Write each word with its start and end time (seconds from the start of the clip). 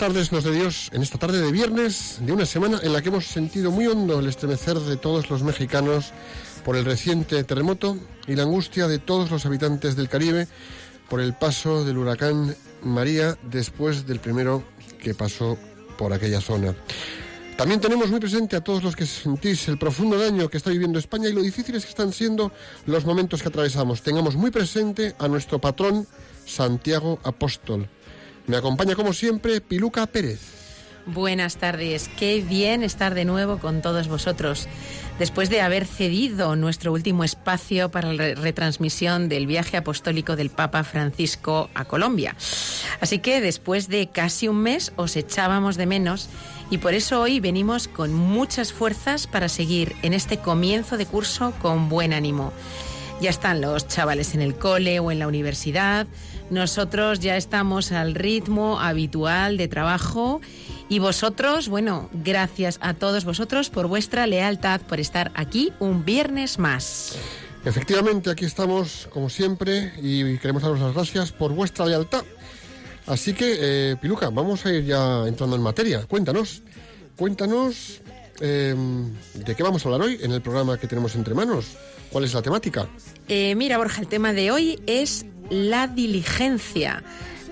Tardes 0.00 0.32
nos 0.32 0.44
de 0.44 0.52
Dios 0.52 0.88
en 0.94 1.02
esta 1.02 1.18
tarde 1.18 1.42
de 1.42 1.52
viernes 1.52 2.20
de 2.22 2.32
una 2.32 2.46
semana 2.46 2.80
en 2.82 2.94
la 2.94 3.02
que 3.02 3.10
hemos 3.10 3.26
sentido 3.26 3.70
muy 3.70 3.86
hondo 3.86 4.18
el 4.18 4.28
estremecer 4.28 4.78
de 4.78 4.96
todos 4.96 5.28
los 5.28 5.42
mexicanos 5.42 6.14
por 6.64 6.74
el 6.76 6.86
reciente 6.86 7.44
terremoto 7.44 7.98
y 8.26 8.34
la 8.34 8.44
angustia 8.44 8.88
de 8.88 8.98
todos 8.98 9.30
los 9.30 9.44
habitantes 9.44 9.96
del 9.96 10.08
Caribe 10.08 10.48
por 11.10 11.20
el 11.20 11.34
paso 11.34 11.84
del 11.84 11.98
huracán 11.98 12.56
María 12.82 13.36
después 13.42 14.06
del 14.06 14.20
primero 14.20 14.64
que 15.02 15.12
pasó 15.12 15.58
por 15.98 16.14
aquella 16.14 16.40
zona. 16.40 16.74
También 17.58 17.78
tenemos 17.78 18.10
muy 18.10 18.20
presente 18.20 18.56
a 18.56 18.64
todos 18.64 18.82
los 18.82 18.96
que 18.96 19.04
sentís 19.04 19.68
el 19.68 19.76
profundo 19.76 20.18
daño 20.18 20.48
que 20.48 20.56
está 20.56 20.70
viviendo 20.70 20.98
España 20.98 21.28
y 21.28 21.34
lo 21.34 21.42
difíciles 21.42 21.84
que 21.84 21.90
están 21.90 22.14
siendo 22.14 22.52
los 22.86 23.04
momentos 23.04 23.42
que 23.42 23.48
atravesamos. 23.48 24.00
Tengamos 24.00 24.34
muy 24.34 24.50
presente 24.50 25.14
a 25.18 25.28
nuestro 25.28 25.58
patrón 25.58 26.06
Santiago 26.46 27.18
Apóstol 27.22 27.86
me 28.46 28.56
acompaña 28.56 28.94
como 28.94 29.12
siempre 29.12 29.60
Piluca 29.60 30.06
Pérez. 30.06 30.60
Buenas 31.06 31.56
tardes, 31.56 32.10
qué 32.18 32.40
bien 32.40 32.82
estar 32.82 33.14
de 33.14 33.24
nuevo 33.24 33.58
con 33.58 33.80
todos 33.80 34.06
vosotros. 34.06 34.68
Después 35.18 35.50
de 35.50 35.60
haber 35.60 35.86
cedido 35.86 36.56
nuestro 36.56 36.92
último 36.92 37.24
espacio 37.24 37.90
para 37.90 38.12
la 38.12 38.34
retransmisión 38.34 39.28
del 39.28 39.46
viaje 39.46 39.76
apostólico 39.76 40.36
del 40.36 40.50
Papa 40.50 40.84
Francisco 40.84 41.70
a 41.74 41.84
Colombia. 41.84 42.36
Así 43.00 43.18
que 43.18 43.40
después 43.40 43.88
de 43.88 44.08
casi 44.08 44.48
un 44.48 44.62
mes 44.62 44.92
os 44.96 45.16
echábamos 45.16 45.76
de 45.76 45.86
menos 45.86 46.28
y 46.70 46.78
por 46.78 46.94
eso 46.94 47.20
hoy 47.20 47.40
venimos 47.40 47.88
con 47.88 48.14
muchas 48.14 48.72
fuerzas 48.72 49.26
para 49.26 49.48
seguir 49.48 49.96
en 50.02 50.14
este 50.14 50.38
comienzo 50.38 50.96
de 50.96 51.06
curso 51.06 51.52
con 51.60 51.88
buen 51.88 52.12
ánimo. 52.12 52.52
Ya 53.20 53.30
están 53.30 53.60
los 53.60 53.88
chavales 53.88 54.34
en 54.34 54.40
el 54.40 54.54
cole 54.54 55.00
o 55.00 55.10
en 55.10 55.18
la 55.18 55.28
universidad, 55.28 56.06
nosotros 56.50 57.20
ya 57.20 57.36
estamos 57.36 57.92
al 57.92 58.14
ritmo 58.14 58.80
habitual 58.80 59.56
de 59.56 59.68
trabajo 59.68 60.40
y 60.88 60.98
vosotros, 60.98 61.68
bueno, 61.68 62.10
gracias 62.12 62.78
a 62.82 62.94
todos 62.94 63.24
vosotros 63.24 63.70
por 63.70 63.86
vuestra 63.86 64.26
lealtad, 64.26 64.80
por 64.80 64.98
estar 64.98 65.30
aquí 65.34 65.72
un 65.78 66.04
viernes 66.04 66.58
más. 66.58 67.16
Efectivamente, 67.64 68.30
aquí 68.30 68.44
estamos 68.44 69.08
como 69.12 69.30
siempre 69.30 69.92
y 70.02 70.38
queremos 70.38 70.62
daros 70.62 70.80
las 70.80 70.94
gracias 70.94 71.30
por 71.30 71.52
vuestra 71.52 71.86
lealtad. 71.86 72.24
Así 73.06 73.32
que, 73.32 73.56
eh, 73.60 73.96
Piluca, 74.00 74.30
vamos 74.30 74.66
a 74.66 74.72
ir 74.72 74.84
ya 74.84 75.26
entrando 75.26 75.56
en 75.56 75.62
materia. 75.62 76.04
Cuéntanos, 76.06 76.62
cuéntanos 77.16 78.00
em, 78.40 79.12
de 79.34 79.54
qué 79.54 79.62
vamos 79.62 79.84
a 79.84 79.88
hablar 79.88 80.08
hoy 80.08 80.18
en 80.22 80.32
el 80.32 80.40
programa 80.40 80.78
que 80.78 80.86
tenemos 80.86 81.14
entre 81.14 81.34
manos. 81.34 81.76
¿Cuál 82.10 82.24
es 82.24 82.34
la 82.34 82.42
temática? 82.42 82.88
Eh, 83.28 83.54
mira, 83.54 83.78
Borja, 83.78 84.00
el 84.00 84.08
tema 84.08 84.32
de 84.32 84.50
hoy 84.50 84.80
es 84.86 85.26
la 85.50 85.86
diligencia 85.86 87.02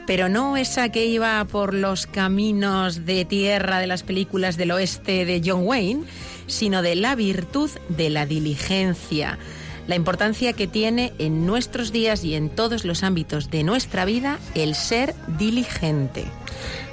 pero 0.09 0.31
no 0.31 0.57
esa 0.57 0.89
que 0.89 1.05
iba 1.05 1.45
por 1.45 1.75
los 1.75 2.07
caminos 2.07 3.05
de 3.05 3.27
tierra 3.27 3.79
de 3.79 3.87
las 3.87 4.03
películas 4.03 4.57
del 4.57 4.71
oeste 4.71 5.27
de 5.27 5.43
John 5.45 5.67
Wayne, 5.67 6.05
sino 6.47 6.81
de 6.81 6.97
la 6.97 7.15
virtud 7.15 7.69
de 7.91 8.09
la 8.09 8.25
diligencia, 8.25 9.39
la 9.87 9.97
importancia 9.97 10.55
que 10.55 10.67
tiene 10.67 11.13
en 11.19 11.45
nuestros 11.45 11.93
días 11.93 12.25
y 12.25 12.37
en 12.37 12.49
todos 12.49 12.87
los 12.87 13.03
ámbitos 13.03 13.51
de 13.51 13.65
nuestra 13.65 14.07
vida 14.07 14.39
el 14.55 14.75
ser 14.75 15.15
diligente. 15.39 16.25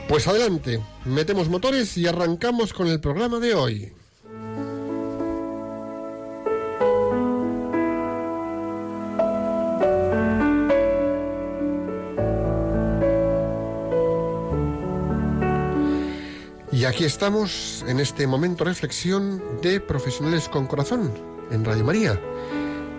Pues 0.10 0.28
adelante, 0.28 0.82
metemos 1.06 1.48
motores 1.48 1.96
y 1.96 2.08
arrancamos 2.08 2.74
con 2.74 2.88
el 2.88 3.00
programa 3.00 3.40
de 3.40 3.54
hoy. 3.54 3.94
Y 16.86 16.88
aquí 16.88 17.04
estamos 17.04 17.84
en 17.88 18.00
este 18.00 18.28
momento 18.28 18.64
reflexión 18.64 19.42
de 19.64 19.80
Profesionales 19.80 20.48
con 20.48 20.68
Corazón 20.68 21.12
en 21.50 21.66
Radio 21.66 21.84
María. 21.84 22.22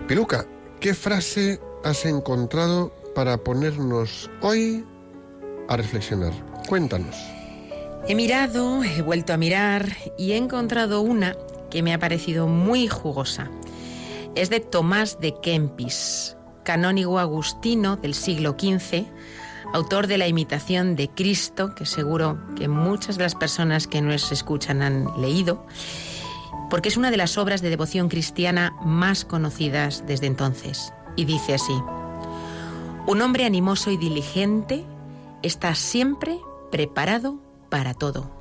Piluca, 0.09 0.45
¿qué 0.81 0.93
frase 0.93 1.61
has 1.85 2.03
encontrado 2.03 2.91
para 3.15 3.37
ponernos 3.37 4.29
hoy 4.41 4.85
a 5.69 5.77
reflexionar? 5.77 6.33
Cuéntanos. 6.67 7.15
He 8.09 8.13
mirado, 8.13 8.83
he 8.83 9.01
vuelto 9.01 9.31
a 9.31 9.37
mirar 9.37 9.95
y 10.17 10.33
he 10.33 10.35
encontrado 10.35 10.99
una 10.99 11.33
que 11.71 11.81
me 11.81 11.93
ha 11.93 11.97
parecido 11.97 12.45
muy 12.45 12.89
jugosa. 12.89 13.49
Es 14.35 14.49
de 14.49 14.59
Tomás 14.59 15.21
de 15.21 15.33
Kempis, 15.41 16.35
canónigo 16.65 17.19
agustino 17.19 17.95
del 17.95 18.15
siglo 18.15 18.57
XV, 18.59 19.05
autor 19.73 20.07
de 20.07 20.17
La 20.17 20.27
imitación 20.27 20.95
de 20.95 21.09
Cristo, 21.09 21.75
que 21.75 21.85
seguro 21.85 22.39
que 22.55 22.67
muchas 22.67 23.17
de 23.17 23.23
las 23.23 23.35
personas 23.35 23.87
que 23.87 24.01
nos 24.01 24.31
escuchan 24.31 24.81
han 24.81 25.21
leído, 25.21 25.65
porque 26.69 26.89
es 26.89 26.97
una 26.97 27.11
de 27.11 27.17
las 27.17 27.37
obras 27.37 27.61
de 27.61 27.69
devoción 27.69 28.09
cristiana 28.09 28.75
más 28.81 29.25
conocidas 29.25 30.05
desde 30.05 30.27
entonces. 30.27 30.93
Y 31.15 31.25
dice 31.25 31.55
así, 31.55 31.73
un 33.07 33.21
hombre 33.21 33.45
animoso 33.45 33.89
y 33.91 33.97
diligente 33.97 34.83
está 35.41 35.75
siempre 35.75 36.39
preparado 36.71 37.39
para 37.69 37.93
todo. 37.93 38.31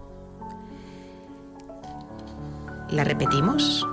¿La 2.91 3.05
repetimos? 3.05 3.87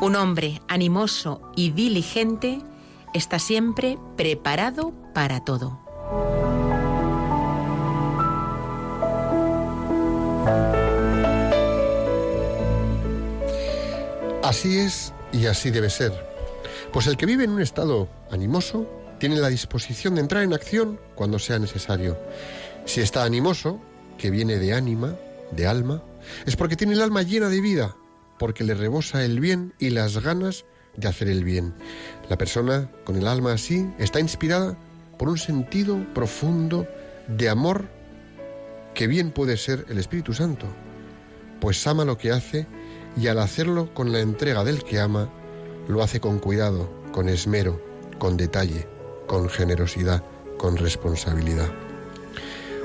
Un 0.00 0.16
hombre 0.16 0.60
animoso 0.68 1.40
y 1.56 1.70
diligente 1.70 2.60
está 3.14 3.38
siempre 3.38 3.98
preparado 4.16 4.92
para 5.14 5.44
todo. 5.44 5.85
Así 14.42 14.78
es 14.78 15.12
y 15.32 15.46
así 15.46 15.70
debe 15.70 15.90
ser. 15.90 16.12
Pues 16.92 17.08
el 17.08 17.16
que 17.16 17.26
vive 17.26 17.44
en 17.44 17.50
un 17.50 17.60
estado 17.60 18.08
animoso 18.30 18.88
tiene 19.18 19.36
la 19.36 19.48
disposición 19.48 20.14
de 20.14 20.20
entrar 20.20 20.44
en 20.44 20.52
acción 20.52 21.00
cuando 21.14 21.38
sea 21.38 21.58
necesario. 21.58 22.16
Si 22.84 23.00
está 23.00 23.24
animoso, 23.24 23.80
que 24.18 24.30
viene 24.30 24.56
de 24.56 24.72
ánima, 24.72 25.16
de 25.50 25.66
alma, 25.66 26.02
es 26.46 26.56
porque 26.56 26.76
tiene 26.76 26.94
el 26.94 27.02
alma 27.02 27.22
llena 27.22 27.48
de 27.48 27.60
vida, 27.60 27.96
porque 28.38 28.64
le 28.64 28.74
rebosa 28.74 29.24
el 29.24 29.40
bien 29.40 29.74
y 29.78 29.90
las 29.90 30.18
ganas 30.22 30.64
de 30.96 31.08
hacer 31.08 31.28
el 31.28 31.44
bien. 31.44 31.74
La 32.28 32.38
persona 32.38 32.90
con 33.04 33.16
el 33.16 33.26
alma 33.26 33.52
así 33.52 33.90
está 33.98 34.20
inspirada 34.20 34.78
por 35.18 35.28
un 35.28 35.38
sentido 35.38 35.98
profundo 36.14 36.86
de 37.28 37.48
amor 37.48 37.86
que 38.94 39.06
bien 39.06 39.30
puede 39.30 39.56
ser 39.56 39.84
el 39.88 39.98
Espíritu 39.98 40.32
Santo, 40.32 40.66
pues 41.60 41.86
ama 41.86 42.04
lo 42.04 42.16
que 42.16 42.32
hace 42.32 42.66
y 43.16 43.28
al 43.28 43.38
hacerlo 43.38 43.92
con 43.94 44.12
la 44.12 44.20
entrega 44.20 44.64
del 44.64 44.84
que 44.84 45.00
ama, 45.00 45.30
lo 45.88 46.02
hace 46.02 46.20
con 46.20 46.38
cuidado, 46.38 46.90
con 47.12 47.28
esmero, 47.28 47.80
con 48.18 48.36
detalle, 48.36 48.86
con 49.26 49.48
generosidad, 49.48 50.22
con 50.58 50.76
responsabilidad. 50.76 51.68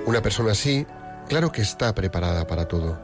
Una 0.06 0.22
persona 0.22 0.52
así, 0.52 0.86
claro 1.28 1.52
que 1.52 1.62
está 1.62 1.94
preparada 1.94 2.48
para 2.48 2.68
todo. 2.68 3.00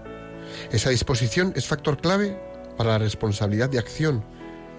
Esa 0.71 0.89
disposición 0.89 1.53
es 1.55 1.67
factor 1.67 1.97
clave 1.97 2.41
para 2.77 2.91
la 2.91 2.97
responsabilidad 2.97 3.69
de 3.69 3.79
acción, 3.79 4.23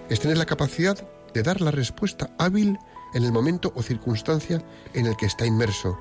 es 0.09 0.19
tener 0.19 0.37
la 0.37 0.45
capacidad 0.45 0.97
de 1.33 1.43
dar 1.43 1.61
la 1.61 1.71
respuesta 1.71 2.31
hábil 2.37 2.77
en 3.13 3.23
el 3.23 3.31
momento 3.31 3.71
o 3.75 3.81
circunstancia 3.81 4.63
en 4.93 5.05
el 5.05 5.15
que 5.17 5.25
está 5.25 5.45
inmerso. 5.45 5.97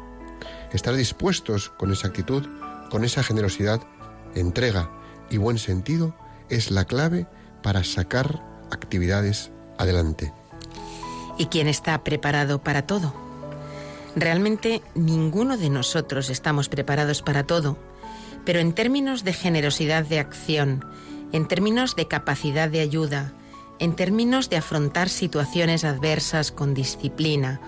Estar 0.72 0.94
dispuestos 0.94 1.70
con 1.70 1.93
esa 1.93 2.08
actitud, 2.08 2.46
con 2.90 3.05
esa 3.05 3.22
generosidad, 3.22 3.81
entrega 4.34 4.90
y 5.31 5.37
buen 5.37 5.58
sentido 5.58 6.14
es 6.49 6.70
la 6.70 6.84
clave 6.84 7.26
para 7.62 7.84
sacar 7.84 8.43
actividades 8.70 9.50
adelante. 9.78 10.32
¿Y 11.38 11.46
quién 11.46 11.69
está 11.69 12.02
preparado 12.02 12.62
para 12.62 12.87
todo? 12.87 13.14
Realmente 14.16 14.82
ninguno 14.94 15.56
de 15.56 15.70
nosotros 15.70 16.31
estamos 16.31 16.69
preparados 16.69 17.22
para 17.22 17.44
todo, 17.44 17.78
pero 18.44 18.58
en 18.58 18.72
términos 18.72 19.22
de 19.25 19.32
generosidad 19.32 20.04
de 20.04 20.19
acción, 20.19 20.84
en 21.32 21.46
términos 21.46 21.94
de 21.94 22.08
capacidad 22.08 22.69
de 22.69 22.81
ayuda, 22.81 23.32
en 23.78 23.94
términos 23.94 24.50
de 24.50 24.56
afrontar 24.56 25.08
situaciones 25.08 25.84
adversas 25.84 26.50
con 26.50 26.75
disciplina, 26.75 27.60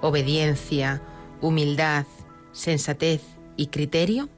obediencia, 0.00 1.02
humildad, 1.40 2.06
sensatez 2.52 3.22
y 3.56 3.68
criterio, 3.68 4.28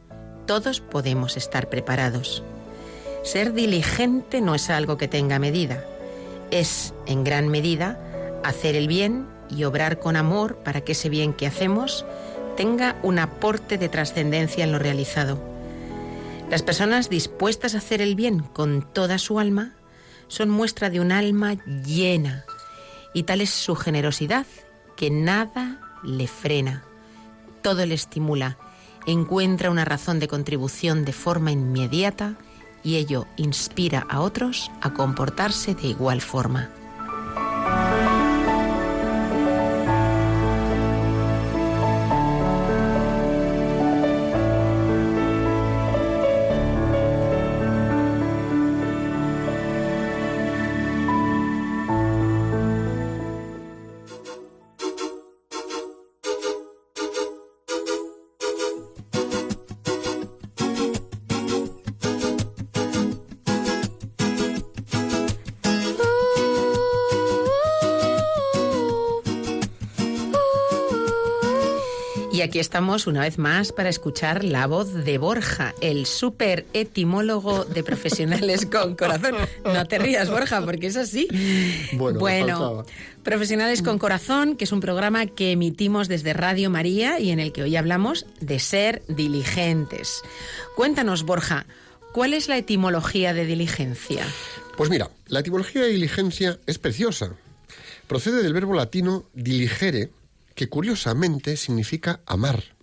todos 0.46 0.81
podemos 0.81 1.37
estar 1.37 1.69
preparados. 1.69 2.43
Ser 3.23 3.52
diligente 3.52 4.40
no 4.40 4.55
es 4.55 4.70
algo 4.70 4.96
que 4.96 5.08
tenga 5.08 5.38
medida, 5.38 5.84
es, 6.50 6.94
en 7.06 7.25
gran 7.25 7.49
medida, 7.49 7.99
hacer 8.44 8.76
el 8.76 8.87
bien 8.87 9.26
y 9.50 9.64
obrar 9.64 9.99
con 9.99 10.17
amor 10.17 10.56
para 10.58 10.81
que 10.81 10.93
ese 10.93 11.08
bien 11.08 11.32
que 11.32 11.46
hacemos 11.46 12.05
tenga 12.56 12.96
un 13.02 13.19
aporte 13.19 13.78
de 13.78 13.88
trascendencia 13.88 14.64
en 14.64 14.73
lo 14.73 14.78
realizado. 14.78 15.38
Las 16.50 16.62
personas 16.62 17.11
dispuestas 17.11 17.75
a 17.75 17.78
hacer 17.78 18.00
el 18.00 18.14
bien 18.14 18.40
con 18.40 18.82
toda 18.93 19.19
su 19.19 19.40
alma 19.40 19.75
son 20.28 20.50
muestra 20.50 20.90
de 20.90 21.00
un 21.00 21.12
alma 21.12 21.55
llena. 21.84 22.44
Y 23.14 23.25
tal 23.25 23.40
es 23.40 23.50
su 23.50 23.75
generosidad 23.75 24.46
que 24.96 25.11
nada 25.11 25.81
le 26.02 26.26
frena, 26.26 26.84
todo 27.62 27.84
le 27.87 27.94
estimula, 27.94 28.58
encuentra 29.06 29.70
una 29.70 29.84
razón 29.84 30.19
de 30.19 30.28
contribución 30.28 31.05
de 31.05 31.12
forma 31.12 31.52
inmediata 31.52 32.37
y 32.82 32.96
ello 32.96 33.26
inspira 33.37 34.06
a 34.08 34.20
otros 34.20 34.70
a 34.81 34.94
comportarse 34.94 35.75
de 35.75 35.88
igual 35.88 36.20
forma. 36.20 36.70
Aquí 72.56 72.61
estamos 72.61 73.06
una 73.06 73.20
vez 73.20 73.37
más 73.37 73.70
para 73.70 73.91
escuchar 73.91 74.43
la 74.43 74.67
voz 74.67 75.05
de 75.05 75.19
Borja, 75.19 75.75
el 75.82 76.06
super 76.06 76.64
etimólogo 76.73 77.67
de 77.67 77.85
profesionales 77.85 78.64
con 78.64 78.97
corazón. 78.97 79.35
No 79.62 79.85
te 79.85 79.99
rías, 79.99 80.31
Borja, 80.31 80.64
porque 80.64 80.87
es 80.87 80.97
así. 80.97 81.29
Bueno, 81.93 82.87
Profesionales 83.23 83.82
con 83.82 83.99
Corazón, 83.99 84.56
que 84.56 84.64
es 84.64 84.73
un 84.73 84.81
programa 84.81 85.26
que 85.26 85.53
emitimos 85.53 86.08
desde 86.08 86.32
Radio 86.32 86.70
María 86.70 87.20
y 87.20 87.31
en 87.31 87.41
el 87.41 87.53
que 87.53 87.62
hoy 87.62 87.76
hablamos 87.76 88.25
de 88.41 88.59
ser 88.59 89.02
diligentes. 89.06 90.23
Cuéntanos, 90.76 91.25
Borja, 91.25 91.67
¿cuál 92.14 92.32
es 92.32 92.49
la 92.49 92.56
etimología 92.56 93.35
de 93.35 93.44
diligencia? 93.44 94.25
Pues 94.79 94.88
mira, 94.88 95.11
la 95.26 95.41
etimología 95.41 95.82
de 95.82 95.88
diligencia 95.88 96.59
es 96.64 96.79
preciosa. 96.79 97.32
Procede 98.06 98.43
del 98.43 98.55
verbo 98.55 98.73
latino 98.73 99.26
diligere, 99.35 100.09
que 100.56 100.69
curiosamente 100.69 101.56
significa 101.56 102.20
amar. 102.26 102.76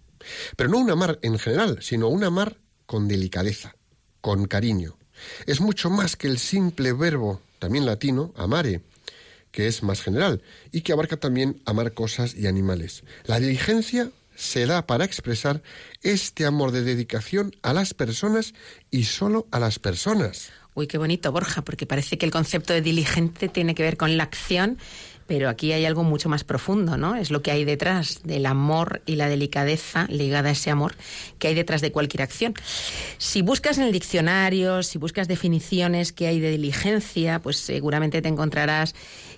Pero 0.55 0.69
no 0.69 0.77
un 0.77 0.89
amar 0.89 1.19
en 1.21 1.37
general, 1.37 1.79
sino 1.81 2.07
un 2.07 2.23
amar 2.23 2.61
con 2.85 3.09
delicadeza, 3.09 3.75
con 4.21 4.45
cariño. 4.45 4.97
Es 5.45 5.59
mucho 5.59 5.89
más 5.89 6.15
que 6.15 6.27
el 6.27 6.37
simple 6.37 6.93
verbo, 6.93 7.41
también 7.59 7.85
latino, 7.85 8.33
amare, 8.37 8.81
que 9.51 9.67
es 9.67 9.83
más 9.83 10.01
general 10.01 10.41
y 10.71 10.81
que 10.81 10.93
abarca 10.93 11.17
también 11.17 11.61
amar 11.65 11.93
cosas 11.93 12.35
y 12.35 12.47
animales. 12.47 13.03
La 13.25 13.39
diligencia 13.39 14.11
se 14.35 14.65
da 14.65 14.87
para 14.87 15.05
expresar 15.05 15.61
este 16.01 16.45
amor 16.45 16.71
de 16.71 16.83
dedicación 16.83 17.55
a 17.61 17.73
las 17.73 17.93
personas 17.93 18.53
y 18.91 19.03
solo 19.03 19.47
a 19.51 19.59
las 19.59 19.79
personas. 19.79 20.51
Uy, 20.75 20.87
qué 20.87 20.97
bonito, 20.97 21.31
Borja, 21.31 21.61
porque 21.63 21.85
parece 21.85 22.17
que 22.17 22.25
el 22.25 22.31
concepto 22.31 22.73
de 22.73 22.81
diligente 22.81 23.47
tiene 23.47 23.75
que 23.75 23.83
ver 23.83 23.95
con 23.95 24.17
la 24.17 24.23
acción 24.23 24.79
pero 25.27 25.49
aquí 25.49 25.71
hay 25.71 25.85
algo 25.85 26.03
mucho 26.03 26.29
más 26.29 26.43
profundo, 26.43 26.97
¿no? 26.97 27.15
Es 27.15 27.31
lo 27.31 27.41
que 27.41 27.51
hay 27.51 27.65
detrás 27.65 28.21
del 28.23 28.45
amor 28.45 29.01
y 29.05 29.15
la 29.15 29.29
delicadeza 29.29 30.05
ligada 30.09 30.49
a 30.49 30.51
ese 30.51 30.69
amor 30.69 30.95
que 31.39 31.47
hay 31.47 31.55
detrás 31.55 31.81
de 31.81 31.91
cualquier 31.91 32.23
acción. 32.23 32.53
Si 33.17 33.41
buscas 33.41 33.77
en 33.77 33.85
el 33.85 33.91
diccionario, 33.91 34.83
si 34.83 34.97
buscas 34.97 35.27
definiciones 35.27 36.11
que 36.11 36.27
hay 36.27 36.39
de 36.39 36.51
diligencia, 36.51 37.39
pues 37.39 37.57
seguramente 37.57 38.21
te 38.21 38.29
encontrarás 38.29 38.95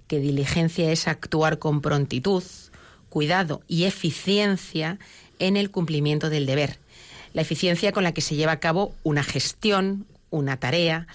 que 0.08 0.20
diligencia 0.20 0.92
es 0.92 1.08
actuar 1.08 1.60
con 1.60 1.82
prontitud, 1.82 2.44
cuidado 3.10 3.62
y 3.68 3.86
eficiencia 3.86 5.00
en 5.40 5.58
el 5.58 5.72
cumplimiento 5.72 6.30
del 6.30 6.46
deber. 6.46 6.80
La 7.34 7.42
eficiencia 7.42 7.92
con 7.92 8.04
la 8.04 8.14
que 8.14 8.22
se 8.22 8.36
lleva 8.36 8.54
a 8.54 8.60
cabo 8.60 8.96
una 9.04 9.24
gestión, 9.24 10.06
una 10.36 10.58
tarea, 10.58 11.08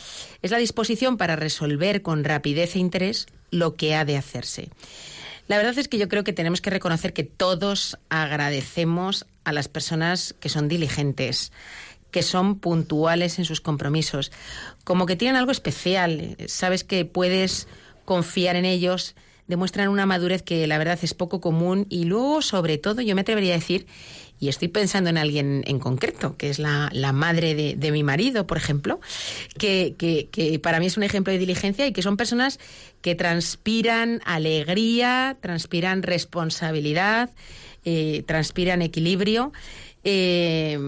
es 0.43 0.50
la 0.50 0.58
disposición 0.58 1.17
para 1.17 1.37
resolver 1.37 2.02
con 2.02 2.25
rapidez 2.25 2.76
e 2.76 2.81
interés 2.81 3.26
lo 3.50 3.75
que 3.75 3.94
ha 3.94 4.05
de 4.05 4.17
hacerse. 4.17 4.70
La 5.49 5.56
verdad 5.56 5.76
es 5.78 5.88
que 5.88 5.99
yo 5.99 6.08
creo 6.08 6.22
que 6.22 6.32
tenemos 6.32 6.61
que 6.61 6.70
reconocer 6.70 7.12
que 7.12 7.25
todos 7.25 7.99
agradecemos 8.08 9.26
a 9.45 9.52
las 9.52 9.68
personas 9.68 10.35
que 10.38 10.49
son 10.49 10.68
diligentes, 10.68 11.52
que 12.11 12.23
son 12.23 12.59
puntuales 12.59 13.38
en 13.38 13.45
sus 13.45 13.61
compromisos, 13.61 14.30
como 14.85 15.06
que 15.06 15.16
tienen 15.16 15.37
algo 15.37 15.52
especial, 15.52 16.37
sabes 16.47 16.85
que 16.85 17.04
puedes 17.04 17.66
confiar 18.04 18.56
en 18.56 18.64
ellos, 18.64 19.14
demuestran 19.47 19.88
una 19.88 20.06
madurez 20.06 20.42
que 20.42 20.66
la 20.66 20.78
verdad 20.78 20.99
es 21.02 21.14
poco 21.14 21.40
común 21.40 21.87
y 21.90 22.04
luego, 22.04 22.42
sobre 22.42 22.78
todo, 22.78 23.00
yo 23.00 23.14
me 23.14 23.23
atrevería 23.23 23.54
a 23.54 23.59
decir, 23.59 23.87
y 24.40 24.49
estoy 24.49 24.68
pensando 24.68 25.11
en 25.11 25.18
alguien 25.18 25.62
en 25.66 25.78
concreto, 25.78 26.37
que 26.38 26.49
es 26.49 26.59
la, 26.59 26.90
madre 27.12 27.54
de, 27.76 27.92
mi 27.92 28.02
marido, 28.02 28.47
por 28.47 28.56
ejemplo, 28.56 28.99
que, 29.59 29.94
que, 29.99 30.59
para 30.59 30.80
mí 30.80 30.87
es 30.87 30.97
un 30.97 31.02
ejemplo 31.02 31.30
de 31.30 31.38
diligencia 31.38 31.87
y 31.87 31.92
que 31.92 32.00
son 32.00 32.16
personas 32.16 32.59
que 33.02 33.14
transpiran 33.14 34.23
alegría, 34.25 35.37
transpiran 35.42 36.02
responsabilidad, 36.02 37.28
eh, 37.85 38.25
transpiran 38.26 38.80
equilibrio. 38.80 39.52
Eh, 40.02 40.78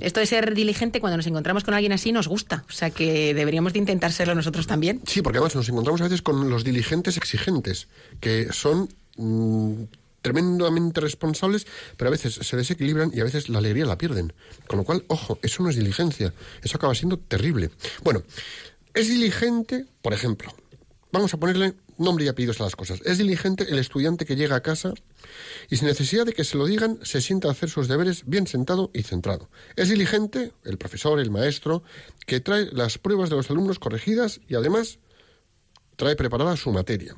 esto 0.00 0.18
de 0.18 0.26
ser 0.26 0.52
diligente 0.52 0.98
cuando 0.98 1.16
nos 1.16 1.28
encontramos 1.28 1.62
con 1.62 1.74
alguien 1.74 1.92
así 1.92 2.10
nos 2.10 2.26
gusta, 2.26 2.64
o 2.68 2.72
sea 2.72 2.90
que 2.90 3.32
deberíamos 3.32 3.72
de 3.72 3.78
intentar 3.78 4.10
serlo 4.10 4.34
nosotros 4.34 4.66
también. 4.66 5.00
Sí, 5.06 5.22
porque 5.22 5.38
además 5.38 5.54
nos 5.54 5.68
encontramos 5.68 6.00
a 6.00 6.04
veces 6.04 6.22
con 6.22 6.50
los 6.50 6.64
diligentes 6.64 7.16
exigentes, 7.16 7.86
que 8.18 8.52
son 8.52 8.88
mm, 9.16 9.84
tremendamente 10.28 11.00
responsables, 11.00 11.66
pero 11.96 12.08
a 12.08 12.10
veces 12.10 12.34
se 12.34 12.56
desequilibran 12.56 13.10
y 13.14 13.20
a 13.20 13.24
veces 13.24 13.48
la 13.48 13.58
alegría 13.58 13.86
la 13.86 13.96
pierden. 13.96 14.34
Con 14.66 14.78
lo 14.78 14.84
cual, 14.84 15.04
ojo, 15.08 15.38
eso 15.42 15.62
no 15.62 15.70
es 15.70 15.76
diligencia, 15.76 16.34
eso 16.62 16.76
acaba 16.76 16.94
siendo 16.94 17.18
terrible. 17.18 17.70
Bueno, 18.02 18.22
es 18.92 19.08
diligente, 19.08 19.86
por 20.02 20.12
ejemplo, 20.12 20.54
vamos 21.12 21.32
a 21.32 21.38
ponerle 21.38 21.74
nombre 21.96 22.26
y 22.26 22.28
apellidos 22.28 22.60
a 22.60 22.64
las 22.64 22.76
cosas. 22.76 23.00
Es 23.06 23.16
diligente 23.16 23.64
el 23.70 23.78
estudiante 23.78 24.26
que 24.26 24.36
llega 24.36 24.56
a 24.56 24.60
casa 24.60 24.92
y 25.70 25.76
sin 25.76 25.88
necesidad 25.88 26.26
de 26.26 26.34
que 26.34 26.44
se 26.44 26.58
lo 26.58 26.66
digan, 26.66 26.98
se 27.02 27.22
sienta 27.22 27.48
a 27.48 27.52
hacer 27.52 27.70
sus 27.70 27.88
deberes 27.88 28.24
bien 28.26 28.46
sentado 28.46 28.90
y 28.92 29.02
centrado. 29.02 29.48
Es 29.76 29.88
diligente 29.88 30.52
el 30.64 30.76
profesor, 30.76 31.20
el 31.20 31.30
maestro, 31.30 31.82
que 32.26 32.40
trae 32.40 32.68
las 32.72 32.98
pruebas 32.98 33.30
de 33.30 33.36
los 33.36 33.50
alumnos 33.50 33.78
corregidas 33.78 34.40
y 34.46 34.56
además 34.56 34.98
trae 35.96 36.16
preparada 36.16 36.54
su 36.56 36.70
materia. 36.70 37.16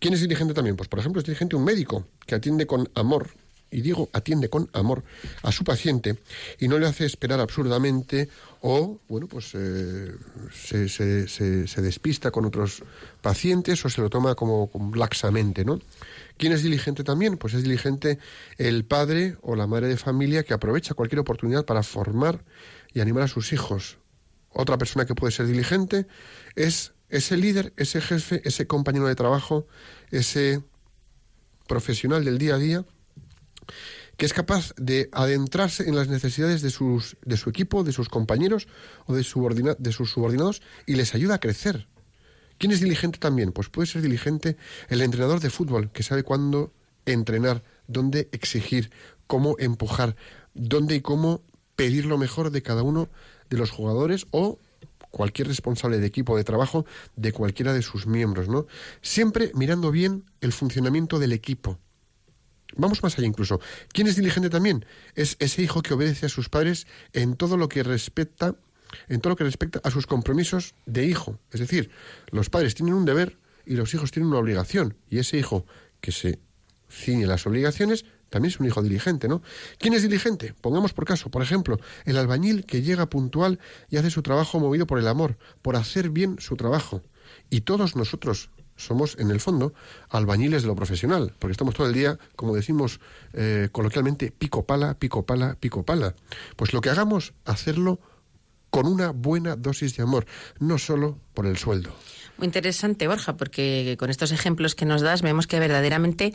¿Quién 0.00 0.14
es 0.14 0.20
diligente 0.20 0.54
también? 0.54 0.76
Pues, 0.76 0.88
por 0.88 0.98
ejemplo, 0.98 1.20
es 1.20 1.26
diligente 1.26 1.54
un 1.54 1.64
médico 1.64 2.06
que 2.26 2.34
atiende 2.34 2.66
con 2.66 2.90
amor, 2.94 3.30
y 3.70 3.82
digo 3.82 4.08
atiende 4.12 4.48
con 4.48 4.68
amor 4.72 5.04
a 5.42 5.52
su 5.52 5.64
paciente 5.64 6.18
y 6.58 6.68
no 6.68 6.78
le 6.78 6.86
hace 6.86 7.04
esperar 7.06 7.40
absurdamente 7.40 8.28
o, 8.62 8.98
bueno, 9.08 9.26
pues 9.26 9.52
eh, 9.54 10.12
se, 10.52 11.82
despista 11.82 12.30
con 12.30 12.44
otros 12.44 12.82
pacientes 13.22 13.84
o 13.84 13.88
se 13.88 14.00
lo 14.00 14.10
toma 14.10 14.34
como, 14.34 14.70
como, 14.70 14.94
laxamente, 14.94 15.64
¿no? 15.64 15.80
¿Quién 16.36 16.52
es 16.52 16.62
diligente 16.62 17.04
también? 17.04 17.36
Pues 17.36 17.54
es 17.54 17.62
diligente 17.62 18.18
el 18.58 18.84
padre 18.84 19.36
o 19.42 19.56
la 19.56 19.66
madre 19.66 19.88
de 19.88 19.96
familia 19.96 20.42
que 20.42 20.54
aprovecha 20.54 20.94
cualquier 20.94 21.20
oportunidad 21.20 21.64
para 21.64 21.82
formar 21.82 22.44
y 22.92 23.00
animar 23.00 23.24
a 23.24 23.28
sus 23.28 23.52
hijos. 23.52 23.98
Otra 24.52 24.78
persona 24.78 25.06
que 25.06 25.14
puede 25.14 25.30
ser 25.30 25.46
diligente 25.46 26.06
es 26.56 26.92
ese 27.10 27.36
líder, 27.36 27.72
ese 27.76 28.00
jefe, 28.00 28.40
ese 28.44 28.66
compañero 28.66 29.06
de 29.06 29.14
trabajo, 29.14 29.66
ese 30.10 30.62
profesional 31.66 32.24
del 32.24 32.38
día 32.38 32.54
a 32.54 32.58
día 32.58 32.84
que 34.20 34.26
es 34.26 34.34
capaz 34.34 34.74
de 34.76 35.08
adentrarse 35.12 35.88
en 35.88 35.96
las 35.96 36.08
necesidades 36.08 36.60
de, 36.60 36.68
sus, 36.68 37.16
de 37.24 37.38
su 37.38 37.48
equipo, 37.48 37.84
de 37.84 37.92
sus 37.92 38.10
compañeros 38.10 38.68
o 39.06 39.14
de, 39.14 39.22
de 39.78 39.92
sus 39.92 40.10
subordinados 40.10 40.60
y 40.84 40.96
les 40.96 41.14
ayuda 41.14 41.36
a 41.36 41.40
crecer. 41.40 41.88
¿Quién 42.58 42.70
es 42.70 42.80
diligente 42.80 43.18
también? 43.18 43.52
Pues 43.52 43.70
puede 43.70 43.86
ser 43.86 44.02
diligente 44.02 44.58
el 44.90 45.00
entrenador 45.00 45.40
de 45.40 45.48
fútbol, 45.48 45.90
que 45.90 46.02
sabe 46.02 46.22
cuándo 46.22 46.74
entrenar, 47.06 47.64
dónde 47.86 48.28
exigir, 48.32 48.90
cómo 49.26 49.56
empujar, 49.58 50.16
dónde 50.52 50.96
y 50.96 51.00
cómo 51.00 51.42
pedir 51.74 52.04
lo 52.04 52.18
mejor 52.18 52.50
de 52.50 52.60
cada 52.60 52.82
uno 52.82 53.08
de 53.48 53.56
los 53.56 53.70
jugadores 53.70 54.26
o 54.32 54.58
cualquier 55.10 55.48
responsable 55.48 55.98
de 55.98 56.06
equipo 56.06 56.36
de 56.36 56.44
trabajo 56.44 56.86
de 57.16 57.32
cualquiera 57.32 57.72
de 57.72 57.82
sus 57.82 58.06
miembros, 58.06 58.48
¿no? 58.48 58.66
Siempre 59.02 59.50
mirando 59.54 59.90
bien 59.90 60.24
el 60.40 60.52
funcionamiento 60.52 61.18
del 61.18 61.32
equipo. 61.32 61.78
Vamos 62.76 63.02
más 63.02 63.18
allá 63.18 63.26
incluso. 63.26 63.60
¿Quién 63.92 64.06
es 64.06 64.16
diligente 64.16 64.48
también? 64.50 64.84
Es 65.14 65.36
ese 65.40 65.62
hijo 65.62 65.82
que 65.82 65.94
obedece 65.94 66.26
a 66.26 66.28
sus 66.28 66.48
padres 66.48 66.86
en 67.12 67.36
todo 67.36 67.56
lo 67.56 67.68
que 67.68 67.82
respecta 67.82 68.54
en 69.08 69.20
todo 69.20 69.30
lo 69.30 69.36
que 69.36 69.44
respecta 69.44 69.80
a 69.84 69.90
sus 69.90 70.06
compromisos 70.06 70.74
de 70.86 71.06
hijo. 71.06 71.38
Es 71.52 71.60
decir, 71.60 71.90
los 72.30 72.50
padres 72.50 72.74
tienen 72.74 72.94
un 72.94 73.04
deber 73.04 73.36
y 73.64 73.74
los 73.74 73.94
hijos 73.94 74.10
tienen 74.10 74.28
una 74.30 74.38
obligación. 74.38 74.96
Y 75.08 75.18
ese 75.18 75.38
hijo 75.38 75.64
que 76.00 76.12
se 76.12 76.40
ciñe 76.88 77.26
las 77.26 77.46
obligaciones 77.46 78.04
también 78.30 78.52
es 78.52 78.60
un 78.60 78.66
hijo 78.66 78.82
diligente, 78.82 79.28
¿no? 79.28 79.42
¿Quién 79.78 79.94
es 79.94 80.02
diligente? 80.02 80.54
Pongamos 80.60 80.92
por 80.92 81.04
caso, 81.04 81.30
por 81.30 81.42
ejemplo, 81.42 81.78
el 82.04 82.16
albañil 82.16 82.64
que 82.64 82.82
llega 82.82 83.10
puntual 83.10 83.58
y 83.90 83.98
hace 83.98 84.10
su 84.10 84.22
trabajo 84.22 84.58
movido 84.58 84.86
por 84.86 84.98
el 84.98 85.08
amor, 85.08 85.36
por 85.62 85.76
hacer 85.76 86.10
bien 86.10 86.36
su 86.38 86.56
trabajo. 86.56 87.02
Y 87.50 87.62
todos 87.62 87.96
nosotros, 87.96 88.50
somos, 88.76 89.16
en 89.18 89.30
el 89.30 89.40
fondo, 89.40 89.74
albañiles 90.08 90.62
de 90.62 90.68
lo 90.68 90.74
profesional, 90.74 91.34
porque 91.38 91.52
estamos 91.52 91.74
todo 91.74 91.86
el 91.86 91.92
día, 91.92 92.18
como 92.36 92.54
decimos 92.54 93.00
eh, 93.32 93.68
coloquialmente, 93.72 94.32
pico 94.32 94.64
pala, 94.64 94.94
pico 94.94 95.26
pala, 95.26 95.56
pico 95.60 95.84
pala. 95.84 96.14
Pues 96.56 96.72
lo 96.72 96.80
que 96.80 96.90
hagamos, 96.90 97.34
hacerlo 97.44 98.00
con 98.70 98.86
una 98.86 99.10
buena 99.10 99.56
dosis 99.56 99.96
de 99.96 100.02
amor, 100.02 100.26
no 100.58 100.78
solo 100.78 101.18
por 101.34 101.46
el 101.46 101.58
sueldo. 101.58 101.90
Muy 102.40 102.46
interesante, 102.46 103.06
Borja, 103.06 103.36
porque 103.36 103.96
con 103.98 104.08
estos 104.08 104.32
ejemplos 104.32 104.74
que 104.74 104.86
nos 104.86 105.02
das 105.02 105.20
vemos 105.20 105.46
que 105.46 105.60
verdaderamente 105.60 106.32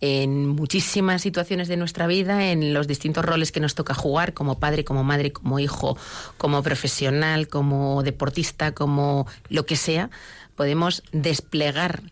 en 0.00 0.48
muchísimas 0.48 1.22
situaciones 1.22 1.68
de 1.68 1.76
nuestra 1.76 2.08
vida, 2.08 2.50
en 2.50 2.74
los 2.74 2.88
distintos 2.88 3.24
roles 3.24 3.52
que 3.52 3.60
nos 3.60 3.76
toca 3.76 3.94
jugar, 3.94 4.34
como 4.34 4.58
padre, 4.58 4.84
como 4.84 5.04
madre, 5.04 5.30
como 5.30 5.60
hijo, 5.60 5.96
como 6.36 6.64
profesional, 6.64 7.46
como 7.46 8.02
deportista, 8.02 8.74
como 8.74 9.28
lo 9.48 9.66
que 9.66 9.76
sea, 9.76 10.10
podemos 10.56 11.04
desplegar 11.12 12.02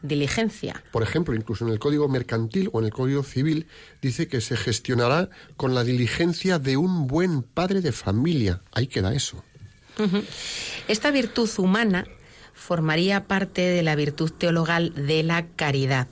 diligencia. 0.00 0.80
Por 0.92 1.02
ejemplo, 1.02 1.34
incluso 1.34 1.66
en 1.66 1.72
el 1.72 1.80
Código 1.80 2.08
Mercantil 2.08 2.70
o 2.72 2.78
en 2.78 2.84
el 2.84 2.92
Código 2.92 3.24
Civil 3.24 3.66
dice 4.02 4.28
que 4.28 4.40
se 4.40 4.56
gestionará 4.56 5.30
con 5.56 5.74
la 5.74 5.82
diligencia 5.82 6.60
de 6.60 6.76
un 6.76 7.08
buen 7.08 7.42
padre 7.42 7.80
de 7.80 7.90
familia. 7.90 8.60
Ahí 8.70 8.86
queda 8.86 9.12
eso. 9.12 9.42
Esta 10.86 11.10
virtud 11.10 11.50
humana 11.58 12.06
formaría 12.64 13.24
parte 13.24 13.60
de 13.60 13.82
la 13.82 13.94
virtud 13.94 14.30
teologal 14.30 14.94
de 14.94 15.22
la 15.22 15.46
caridad. 15.48 16.08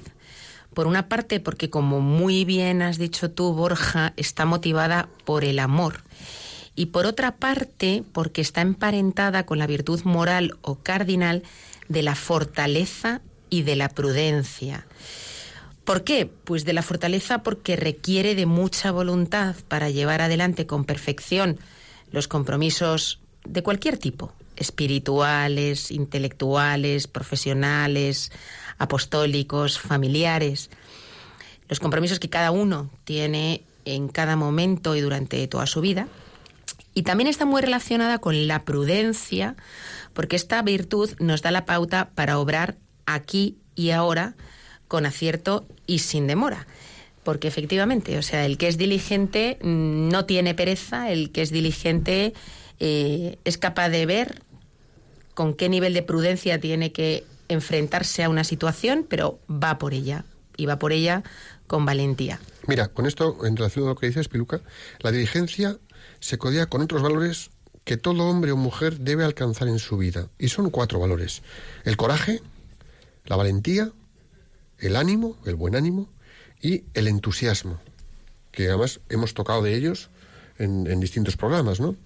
Por 0.75 0.87
una 0.87 1.09
parte, 1.09 1.41
porque 1.41 1.71
como 1.71 2.01
muy 2.01 2.45
bien 2.45 2.83
has 2.83 2.99
dicho 2.99 3.31
tú, 3.31 3.55
Borja, 3.55 4.13
está 4.19 4.45
motivada 4.45 5.09
por 5.25 5.45
el 5.45 5.59
amor. 5.59 6.05
Y 6.77 6.87
por 6.87 7.07
otra 7.07 7.37
parte, 7.37 8.05
porque 8.13 8.43
está 8.43 8.61
emparentada 8.61 9.47
con 9.47 9.59
la 9.59 9.67
virtud 9.67 10.03
moral 10.05 10.59
o 10.61 10.77
cardinal 10.77 11.43
de 11.89 12.03
la 12.03 12.15
fortaleza 12.15 13.23
y 13.49 13.63
de 13.63 13.77
la 13.77 13.89
prudencia. 13.89 14.87
¿Por 15.85 16.05
qué? 16.05 16.27
Pues 16.27 16.67
de 16.67 16.75
la 16.75 16.83
fortaleza 16.83 17.43
porque 17.43 17.77
requiere 17.77 18.35
de 18.35 18.47
mucha 18.47 18.91
voluntad 18.91 19.57
para 19.69 19.89
llevar 19.89 20.21
adelante 20.21 20.67
con 20.67 20.85
perfección 20.85 21.59
los 22.11 22.29
compromisos 22.29 23.21
de 23.45 23.63
cualquier 23.63 23.97
tipo, 23.97 24.33
espirituales, 24.63 25.91
intelectuales, 25.91 27.07
profesionales, 27.07 28.33
apostólicos, 28.79 29.79
familiares, 29.79 30.71
los 31.69 31.81
compromisos 31.81 32.19
que 32.19 32.31
cada 32.31 32.51
uno 32.51 32.91
tiene 33.05 33.63
en 33.85 34.09
cada 34.09 34.37
momento 34.37 34.97
y 34.97 35.01
durante 35.01 35.47
toda 35.49 35.67
su 35.67 35.81
vida. 35.81 36.09
Y 36.95 37.03
también 37.03 37.29
está 37.29 37.47
muy 37.47 37.63
relacionada 37.63 38.19
con 38.19 38.47
la 38.47 38.65
prudencia, 38.65 39.57
porque 40.13 40.37
esta 40.37 40.61
virtud 40.63 41.11
nos 41.19 41.43
da 41.43 41.51
la 41.51 41.65
pauta 41.65 42.11
para 42.15 42.39
obrar 42.39 42.77
aquí 43.07 43.57
y 43.75 43.91
ahora 43.91 44.35
con 44.89 45.07
acierto 45.07 45.67
y 45.87 46.01
sin 46.01 46.27
demora. 46.27 46.67
Porque 47.25 47.49
efectivamente, 47.49 48.19
o 48.19 48.23
sea, 48.23 48.45
el 48.45 48.59
que 48.59 48.69
es 48.69 48.77
diligente 48.77 49.59
no 49.63 50.27
tiene 50.27 50.55
pereza, 50.55 51.11
el 51.11 51.31
que 51.31 51.43
es 51.43 51.51
diligente 51.51 52.35
eh, 52.81 53.39
es 53.45 53.59
capaz 53.59 53.89
de 53.89 54.05
ver 54.07 54.43
con 55.35 55.55
qué 55.55 55.69
nivel 55.69 55.95
de 55.95 56.03
prudencia 56.03 56.61
tiene 56.61 56.93
que 56.93 57.25
enfrentarse 57.49 58.25
a 58.25 58.29
una 58.29 58.45
situación, 58.45 59.07
pero 59.09 59.39
va 59.51 59.79
por 59.79 59.95
ella 59.95 60.25
y 60.57 60.67
va 60.67 60.79
por 60.79 60.93
ella 60.93 61.23
con 61.67 61.85
valentía. 61.85 62.41
Mira, 62.67 62.89
con 62.89 63.07
esto, 63.07 63.45
en 63.45 63.57
relación 63.57 63.87
a 63.87 63.89
lo 63.89 63.97
que 63.97 64.07
dices, 64.07 64.29
Piluca, 64.29 64.61
la 65.01 65.11
diligencia 65.11 65.79
se 66.21 66.39
codea 66.39 66.67
con 66.67 66.83
otros 66.83 67.03
valores 67.03 67.51
que 67.85 67.97
todo 67.97 68.29
hombre 68.29 68.53
o 68.53 68.57
mujer 68.57 69.01
debe 69.01 69.25
alcanzar 69.25 69.69
en 69.69 69.79
su 69.79 69.97
vida. 69.97 70.29
Y 70.39 70.49
son 70.49 70.71
cuatro 70.71 71.01
valores. 71.01 71.43
El 71.85 71.97
coraje, 71.97 72.41
la 73.25 73.37
valentía, 73.37 73.91
el 74.79 74.97
ánimo, 74.97 75.37
el 75.47 75.57
buen 75.57 75.75
ánimo 75.75 76.09
y 76.61 76.85
el 76.95 77.09
entusiasmo, 77.09 77.81
que 78.53 78.69
además 78.69 79.01
hemos 79.09 79.35
tocado 79.35 79.63
de 79.63 79.75
ellos 79.75 80.11
en, 80.59 80.87
en 80.87 81.01
distintos 81.01 81.37
programas, 81.37 81.81
¿no? 81.81 81.97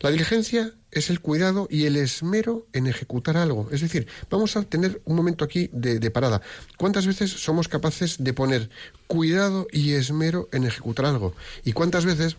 La 0.00 0.10
diligencia 0.10 0.72
es 0.92 1.10
el 1.10 1.20
cuidado 1.20 1.68
y 1.70 1.84
el 1.84 1.96
esmero 1.96 2.66
en 2.72 2.86
ejecutar 2.86 3.36
algo. 3.36 3.68
Es 3.70 3.80
decir, 3.80 4.06
vamos 4.28 4.56
a 4.56 4.62
tener 4.62 5.00
un 5.04 5.16
momento 5.16 5.44
aquí 5.44 5.70
de, 5.72 6.10
parada. 6.10 6.42
¿Cuántas 6.76 7.06
veces 7.06 7.30
somos 7.30 7.68
capaces 7.68 8.16
de 8.22 8.32
poner 8.32 8.70
cuidado 9.06 9.66
y 9.72 9.92
esmero 9.92 10.48
en 10.52 10.64
ejecutar 10.64 11.06
algo? 11.06 11.34
¿Y 11.64 11.72
cuántas 11.72 12.04
veces 12.04 12.36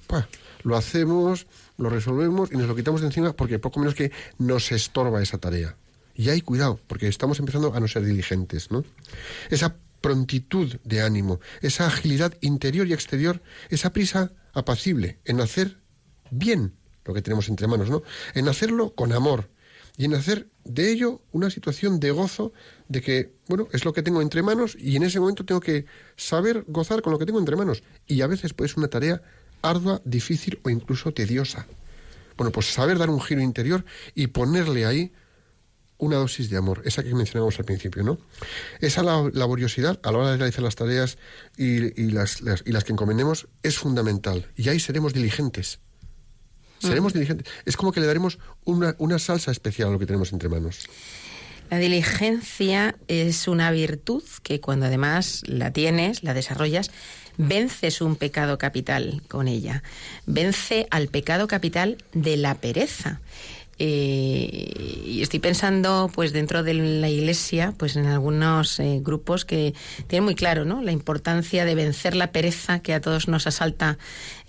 lo 0.64 0.76
hacemos, 0.76 1.48
lo 1.78 1.90
resolvemos 1.90 2.52
y 2.52 2.58
nos 2.58 2.68
lo 2.68 2.76
quitamos 2.76 3.02
de 3.02 3.08
encima 3.08 3.34
porque 3.34 3.60
poco 3.60 3.80
menos 3.80 3.96
que 3.96 4.12
nos 4.38 4.72
estorba 4.72 5.22
esa 5.22 5.38
tarea? 5.38 5.76
Y 6.14 6.30
hay 6.30 6.42
cuidado, 6.42 6.80
porque 6.88 7.08
estamos 7.08 7.40
empezando 7.40 7.74
a 7.74 7.80
no 7.80 7.88
ser 7.88 8.04
diligentes, 8.04 8.70
¿no? 8.70 8.84
Esa 9.50 9.76
prontitud 10.02 10.76
de 10.84 11.02
ánimo, 11.02 11.40
esa 11.62 11.88
agilidad 11.88 12.34
interior 12.42 12.88
y 12.88 12.94
exterior, 12.94 13.42
esa 13.70 13.94
prisa 13.94 14.32
apacible 14.54 15.20
en 15.26 15.40
hacer 15.40 15.78
bien 16.32 16.74
lo 17.06 17.14
que 17.14 17.22
tenemos 17.22 17.50
entre 17.50 17.68
manos, 17.68 17.90
¿no? 17.90 18.04
En 18.34 18.48
hacerlo 18.48 18.94
con 18.94 19.14
amor 19.14 19.50
y 19.98 20.06
en 20.06 20.16
hacer 20.16 20.48
de 20.64 20.92
ello 20.92 21.22
una 21.32 21.50
situación 21.50 22.00
de 22.00 22.12
gozo 22.12 22.54
de 22.88 23.02
que, 23.02 23.34
bueno, 23.48 23.68
es 23.72 23.86
lo 23.86 23.94
que 23.94 24.04
tengo 24.04 24.22
entre 24.22 24.42
manos 24.42 24.78
y 24.80 24.96
en 24.96 25.04
ese 25.04 25.20
momento 25.20 25.46
tengo 25.46 25.62
que 25.62 25.86
saber 26.16 26.64
gozar 26.68 27.02
con 27.02 27.12
lo 27.12 27.20
que 27.20 27.26
tengo 27.26 27.40
entre 27.40 27.56
manos. 27.56 27.84
Y 28.08 28.22
a 28.22 28.28
veces 28.28 28.54
puede 28.54 28.70
ser 28.70 28.80
una 28.80 28.88
tarea 28.88 29.22
ardua, 29.62 30.02
difícil 30.06 30.60
o 30.64 30.70
incluso 30.70 31.14
tediosa. 31.14 31.68
Bueno, 32.38 32.52
pues 32.52 32.74
saber 32.74 32.98
dar 32.98 33.10
un 33.10 33.22
giro 33.22 33.42
interior 33.42 33.86
y 34.16 34.28
ponerle 34.28 34.86
ahí 34.86 35.12
una 35.98 36.16
dosis 36.16 36.50
de 36.50 36.58
amor, 36.58 36.82
esa 36.86 37.04
que 37.04 37.14
mencionamos 37.14 37.60
al 37.60 37.66
principio, 37.66 38.02
¿no? 38.02 38.18
Esa 38.80 39.04
laboriosidad 39.04 40.00
a 40.02 40.12
la 40.12 40.18
hora 40.18 40.32
de 40.32 40.38
realizar 40.38 40.64
las 40.64 40.76
tareas 40.76 41.20
y, 41.58 42.02
y 42.02 42.10
las 42.10 42.84
que 42.84 42.92
encomendemos 42.92 43.48
es 43.62 43.78
fundamental. 43.78 44.52
Y 44.56 44.70
ahí 44.70 44.80
seremos 44.80 45.14
diligentes. 45.14 45.80
Seremos 46.82 47.14
diligentes. 47.14 47.48
Es 47.66 47.78
como 47.78 47.92
que 47.92 48.00
le 48.00 48.08
daremos 48.08 48.40
una, 48.66 48.96
una 48.98 49.20
salsa 49.20 49.52
especial 49.52 49.90
a 49.90 49.92
lo 49.92 50.00
que 50.00 50.06
tenemos 50.06 50.34
entre 50.34 50.50
manos. 50.50 50.88
La 51.70 51.78
diligencia 51.78 52.96
es 53.08 53.48
una 53.48 53.72
virtud 53.72 54.24
que 54.44 54.60
cuando 54.60 54.88
además 54.88 55.44
la 55.46 55.72
tienes, 55.72 56.22
la 56.22 56.34
desarrollas, 56.34 56.92
vences 57.38 58.02
un 58.02 58.18
pecado 58.18 58.58
capital 58.58 59.22
con 59.30 59.48
ella. 59.48 59.82
Vence 60.26 60.88
al 60.92 61.08
pecado 61.08 61.48
capital 61.48 61.98
de 62.14 62.36
la 62.36 62.56
pereza. 62.56 63.22
Eh, 63.84 65.02
y 65.08 65.24
estoy 65.24 65.40
pensando, 65.40 66.12
pues 66.14 66.34
dentro 66.34 66.62
de 66.62 66.76
la 66.76 67.10
Iglesia, 67.10 67.74
pues 67.76 67.96
en 67.96 68.06
algunos 68.06 68.80
eh, 68.80 69.00
grupos 69.02 69.44
que 69.44 69.74
tienen 70.06 70.24
muy 70.24 70.36
claro, 70.36 70.66
¿no? 70.66 70.84
La 70.84 70.92
importancia 70.92 71.66
de 71.66 71.74
vencer 71.74 72.16
la 72.16 72.32
pereza 72.32 72.84
que 72.84 72.94
a 72.94 73.02
todos 73.02 73.28
nos 73.28 73.48
asalta 73.48 73.98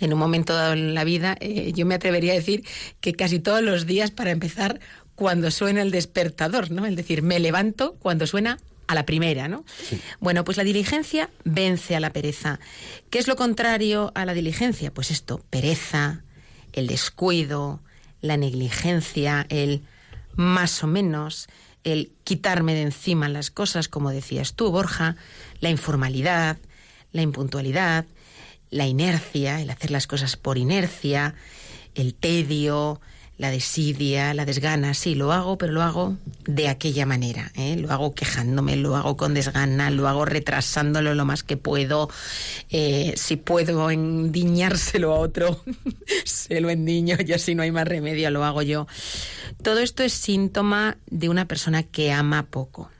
en 0.00 0.12
un 0.12 0.18
momento 0.18 0.52
dado 0.52 0.74
en 0.74 0.92
la 0.92 1.04
vida. 1.04 1.38
Eh, 1.40 1.72
yo 1.74 1.86
me 1.86 1.94
atrevería 1.94 2.32
a 2.32 2.36
decir 2.36 2.62
que 3.00 3.14
casi 3.14 3.38
todos 3.38 3.62
los 3.62 3.86
días, 3.86 4.10
para 4.10 4.32
empezar, 4.32 4.80
cuando 5.14 5.50
suena 5.50 5.80
el 5.80 5.92
despertador, 5.92 6.70
¿no? 6.70 6.84
Es 6.84 6.94
decir, 6.94 7.22
me 7.22 7.40
levanto 7.40 7.94
cuando 8.00 8.26
suena 8.26 8.58
a 8.86 8.94
la 8.94 9.06
primera, 9.06 9.48
¿no? 9.48 9.64
Bueno, 10.20 10.44
pues 10.44 10.58
la 10.58 10.64
diligencia 10.64 11.30
vence 11.44 11.96
a 11.96 12.00
la 12.00 12.12
pereza. 12.12 12.60
¿Qué 13.08 13.18
es 13.18 13.28
lo 13.28 13.36
contrario 13.36 14.12
a 14.14 14.26
la 14.26 14.34
diligencia? 14.34 14.92
Pues 14.92 15.10
esto, 15.10 15.42
pereza, 15.48 16.22
el 16.74 16.86
descuido, 16.86 17.80
la 18.22 18.38
negligencia, 18.38 19.44
el 19.50 19.82
más 20.34 20.82
o 20.82 20.86
menos, 20.86 21.48
el 21.84 22.12
quitarme 22.24 22.74
de 22.74 22.82
encima 22.82 23.28
las 23.28 23.50
cosas, 23.50 23.88
como 23.88 24.10
decías 24.10 24.54
tú, 24.54 24.70
Borja, 24.70 25.16
la 25.60 25.68
informalidad, 25.68 26.56
la 27.12 27.22
impuntualidad, 27.22 28.06
la 28.70 28.86
inercia, 28.86 29.60
el 29.60 29.68
hacer 29.68 29.90
las 29.90 30.06
cosas 30.06 30.36
por 30.36 30.56
inercia, 30.56 31.34
el 31.94 32.14
tedio, 32.14 33.00
la 33.42 33.50
desidia, 33.50 34.34
la 34.34 34.44
desgana, 34.44 34.94
sí, 34.94 35.16
lo 35.16 35.32
hago, 35.32 35.58
pero 35.58 35.72
lo 35.72 35.82
hago 35.82 36.16
de 36.44 36.68
aquella 36.68 37.06
manera. 37.06 37.50
¿eh? 37.56 37.74
Lo 37.76 37.90
hago 37.90 38.14
quejándome, 38.14 38.76
lo 38.76 38.94
hago 38.94 39.16
con 39.16 39.34
desgana, 39.34 39.90
lo 39.90 40.06
hago 40.06 40.24
retrasándolo 40.24 41.12
lo 41.16 41.24
más 41.24 41.42
que 41.42 41.56
puedo. 41.56 42.08
Eh, 42.70 43.14
si 43.16 43.34
puedo 43.34 43.90
endiñárselo 43.90 45.12
a 45.12 45.18
otro, 45.18 45.60
se 46.24 46.60
lo 46.60 46.70
endiño 46.70 47.16
y 47.26 47.32
así 47.32 47.56
no 47.56 47.64
hay 47.64 47.72
más 47.72 47.88
remedio, 47.88 48.30
lo 48.30 48.44
hago 48.44 48.62
yo. 48.62 48.86
Todo 49.60 49.80
esto 49.80 50.04
es 50.04 50.12
síntoma 50.12 50.96
de 51.10 51.28
una 51.28 51.48
persona 51.48 51.82
que 51.82 52.12
ama 52.12 52.44
poco 52.44 52.90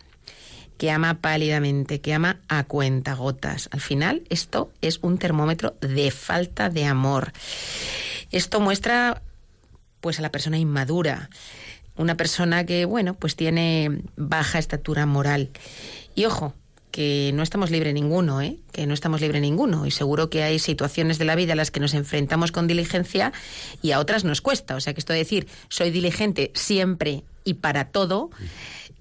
que 0.76 0.90
ama 0.90 1.20
pálidamente, 1.20 2.00
que 2.00 2.12
ama 2.12 2.40
a 2.49 2.64
cuentagotas. 2.64 3.68
Al 3.70 3.80
final, 3.80 4.25
esto 4.30 4.72
es 4.80 4.99
un 5.02 5.16
termómetro 5.16 5.76
de 5.80 6.11
falta 6.11 6.70
de 6.70 6.87
amor. 6.87 7.32
Esto 8.32 8.58
muestra 8.58 9.22
pues 10.02 10.18
a 10.18 10.23
la 10.23 10.30
persona 10.30 10.59
inmadura, 10.59 11.30
una 11.97 12.16
persona 12.16 12.66
que, 12.66 12.85
bueno, 12.85 13.14
pues 13.14 13.37
tiene 13.37 14.02
baja 14.16 14.59
estatura 14.59 15.06
moral. 15.06 15.50
Y 16.14 16.26
ojo, 16.26 16.54
que 16.90 17.30
no 17.35 17.42
estamos 17.42 17.71
libre 17.71 17.92
ninguno, 17.94 18.42
¿eh? 18.42 18.59
que 18.73 18.87
no 18.87 18.92
estamos 18.92 19.21
libre 19.23 19.40
ninguno. 19.40 19.87
Y 19.87 19.90
seguro 19.90 20.28
que 20.28 20.42
hay 20.42 20.59
situaciones 20.59 21.18
de 21.18 21.25
la 21.25 21.37
vida 21.37 21.54
a 21.54 21.56
las 21.56 21.71
que 21.71 21.80
nos 21.80 21.94
enfrentamos 21.94 22.52
con 22.52 22.66
diligencia 22.66 23.32
y 23.80 23.92
a 23.92 24.00
otras 24.00 24.25
nos 24.25 24.42
cuesta. 24.42 24.76
O 24.76 24.80
sea 24.80 24.92
que 24.92 25.00
esto 25.00 25.12
de 25.12 25.21
decir 25.21 25.47
soy 25.68 25.90
diligente 25.90 26.50
siempre 26.54 27.23
y 27.44 27.54
para 27.54 27.87
todo 27.87 28.30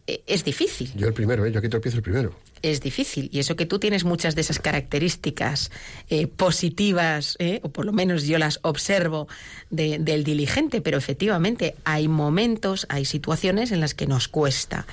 eh, 0.07 0.21
es 0.27 0.45
difícil. 0.45 0.93
Yo 0.95 1.07
el 1.07 1.13
primero, 1.13 1.45
¿eh? 1.45 1.51
yo 1.51 1.59
aquí 1.59 1.67
tropiezo 1.67 1.97
el 1.97 2.03
primero 2.03 2.33
es 2.61 2.81
difícil. 2.81 3.29
Y 3.31 3.39
eso 3.39 3.55
que 3.55 3.65
tú 3.65 3.79
tienes 3.79 4.03
muchas 4.03 4.35
de 4.35 4.41
esas 4.41 4.59
características 4.59 5.71
eh, 6.09 6.27
positivas, 6.27 7.35
eh, 7.39 7.59
o 7.63 7.69
por 7.69 7.85
lo 7.85 7.93
menos 7.93 8.23
yo 8.23 8.37
las 8.37 8.59
observo 8.63 9.27
del 9.69 10.23
diligente, 10.25 10.81
pero 10.81 10.97
efectivamente 10.97 11.75
hay 11.85 12.09
momentos, 12.09 12.85
hay 12.89 13.05
situaciones 13.05 13.71
en 13.71 13.79
las 13.79 13.93
que 13.93 14.05
nos 14.05 14.27
cuesta. 14.27 14.85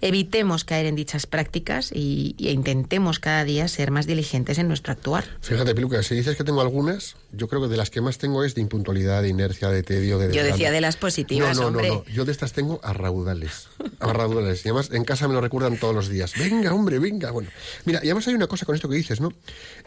Evitemos 0.00 0.64
caer 0.64 0.86
en 0.86 0.96
dichas 0.96 1.26
prácticas 1.26 1.92
y, 1.92 2.34
intentemos 2.38 3.18
cada 3.18 3.44
día 3.44 3.68
ser 3.68 3.90
más 3.90 4.06
diligentes 4.06 4.58
en 4.58 4.68
nuestro 4.68 4.92
actuar. 4.92 5.24
Fíjate, 5.40 5.74
Piluca, 5.74 6.02
si 6.02 6.16
dices 6.16 6.36
que 6.36 6.44
tengo 6.44 6.60
algunas, 6.60 7.16
yo 7.32 7.48
creo 7.48 7.62
que 7.62 7.68
de 7.68 7.76
las 7.76 7.90
que 7.90 8.00
más 8.00 8.18
tengo 8.18 8.42
es 8.42 8.54
de 8.54 8.62
impuntualidad, 8.62 9.22
de 9.22 9.28
inercia, 9.28 9.68
de 9.68 9.82
tedio, 9.82 10.18
de... 10.18 10.34
Yo 10.34 10.42
decía 10.42 10.70
de 10.72 10.80
las 10.80 10.96
positivas, 10.96 11.56
no, 11.56 11.62
no, 11.62 11.68
hombre. 11.68 11.88
No, 11.88 11.94
no, 11.94 12.04
yo 12.06 12.24
de 12.24 12.32
estas 12.32 12.52
tengo 12.52 12.80
a 12.82 12.92
raudales. 12.92 13.68
A 14.00 14.12
raudales. 14.12 14.64
Y 14.64 14.68
además 14.68 14.90
en 14.92 15.04
casa 15.04 15.28
me 15.28 15.34
lo 15.34 15.40
recuerdan 15.40 15.78
todos 15.78 15.94
los 15.94 16.08
días. 16.08 16.32
Venga, 16.36 16.74
hombre, 16.74 16.98
venga, 16.98 17.05
bueno. 17.10 17.50
Mira, 17.84 18.00
y 18.02 18.06
además 18.06 18.26
hay 18.28 18.34
una 18.34 18.46
cosa 18.46 18.66
con 18.66 18.74
esto 18.74 18.88
que 18.88 18.96
dices, 18.96 19.20
¿no? 19.20 19.32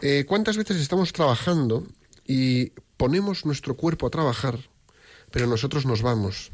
Eh, 0.00 0.24
¿Cuántas 0.26 0.56
veces 0.56 0.76
estamos 0.78 1.12
trabajando 1.12 1.86
y 2.26 2.72
ponemos 2.96 3.46
nuestro 3.46 3.76
cuerpo 3.76 4.06
a 4.06 4.10
trabajar, 4.10 4.58
pero 5.30 5.46
nosotros 5.46 5.86
nos 5.86 6.02
vamos? 6.02 6.52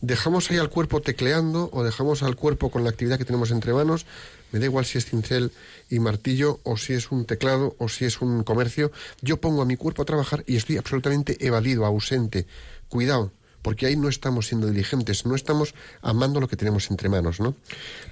Dejamos 0.00 0.50
ahí 0.50 0.58
al 0.58 0.68
cuerpo 0.68 1.00
tecleando 1.00 1.70
o 1.72 1.82
dejamos 1.82 2.22
al 2.22 2.36
cuerpo 2.36 2.70
con 2.70 2.84
la 2.84 2.90
actividad 2.90 3.18
que 3.18 3.24
tenemos 3.24 3.50
entre 3.50 3.72
manos. 3.72 4.04
Me 4.52 4.58
da 4.58 4.66
igual 4.66 4.84
si 4.84 4.98
es 4.98 5.06
cincel 5.06 5.52
y 5.88 5.98
martillo 6.00 6.60
o 6.64 6.76
si 6.76 6.92
es 6.92 7.10
un 7.10 7.24
teclado 7.24 7.74
o 7.78 7.88
si 7.88 8.04
es 8.04 8.20
un 8.20 8.42
comercio. 8.44 8.92
Yo 9.22 9.40
pongo 9.40 9.62
a 9.62 9.64
mi 9.64 9.76
cuerpo 9.76 10.02
a 10.02 10.04
trabajar 10.04 10.44
y 10.46 10.56
estoy 10.56 10.76
absolutamente 10.76 11.44
evadido, 11.44 11.86
ausente. 11.86 12.46
Cuidado, 12.88 13.32
porque 13.62 13.86
ahí 13.86 13.96
no 13.96 14.08
estamos 14.08 14.48
siendo 14.48 14.68
diligentes, 14.68 15.26
no 15.26 15.34
estamos 15.34 15.74
amando 16.02 16.40
lo 16.40 16.48
que 16.48 16.56
tenemos 16.56 16.90
entre 16.90 17.08
manos, 17.08 17.40
¿no? 17.40 17.56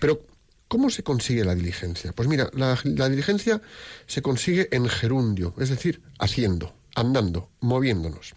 Pero 0.00 0.20
¿Cómo 0.68 0.90
se 0.90 1.02
consigue 1.02 1.44
la 1.44 1.54
diligencia? 1.54 2.12
Pues 2.12 2.28
mira, 2.28 2.50
la, 2.54 3.08
diligencia 3.08 3.60
se 4.06 4.22
consigue 4.22 4.68
en 4.72 4.88
gerundio, 4.88 5.54
es 5.58 5.68
decir, 5.68 6.02
haciendo, 6.18 6.74
andando, 6.94 7.50
moviéndonos. 7.60 8.34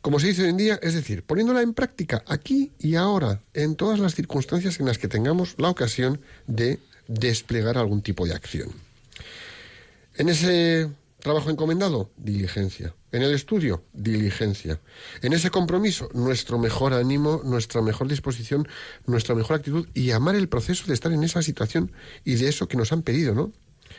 Como 0.00 0.20
se 0.20 0.28
dice 0.28 0.42
hoy 0.42 0.50
en 0.50 0.56
día, 0.56 0.78
es 0.82 0.94
decir, 0.94 1.24
poniéndola 1.24 1.62
en 1.62 1.74
práctica 1.74 2.22
aquí 2.26 2.72
y 2.78 2.94
ahora, 2.94 3.42
en 3.52 3.76
todas 3.76 3.98
las 3.98 4.14
circunstancias 4.14 4.80
en 4.80 4.86
las 4.86 4.98
que 4.98 5.08
tengamos 5.08 5.54
la 5.58 5.68
ocasión 5.68 6.20
de 6.46 6.78
desplegar 7.08 7.76
algún 7.76 8.02
tipo 8.02 8.26
de 8.26 8.34
acción. 8.34 8.70
En 10.14 10.28
ese 10.28 10.88
Trabajo 11.20 11.50
encomendado, 11.50 12.10
diligencia. 12.16 12.94
En 13.12 13.22
el 13.22 13.34
estudio, 13.34 13.84
diligencia. 13.92 14.80
En 15.22 15.32
ese 15.34 15.50
compromiso, 15.50 16.08
nuestro 16.14 16.58
mejor 16.58 16.94
ánimo, 16.94 17.42
nuestra 17.44 17.82
mejor 17.82 18.08
disposición, 18.08 18.66
nuestra 19.06 19.34
mejor 19.34 19.56
actitud 19.56 19.88
y 19.92 20.12
amar 20.12 20.34
el 20.34 20.48
proceso 20.48 20.86
de 20.86 20.94
estar 20.94 21.12
en 21.12 21.22
esa 21.22 21.42
situación 21.42 21.92
y 22.24 22.36
de 22.36 22.48
eso 22.48 22.68
que 22.68 22.78
nos 22.78 22.92
han 22.92 23.02
pedido, 23.02 23.34
¿no? 23.34 23.52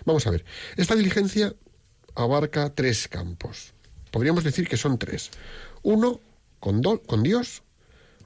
Vamos 0.05 0.25
a 0.25 0.31
ver. 0.31 0.45
Esta 0.77 0.95
diligencia 0.95 1.53
abarca 2.15 2.73
tres 2.73 3.07
campos. 3.07 3.73
Podríamos 4.11 4.43
decir 4.43 4.67
que 4.67 4.77
son 4.77 4.97
tres. 4.97 5.29
Uno, 5.83 6.21
con, 6.59 6.81
Dios, 7.23 7.63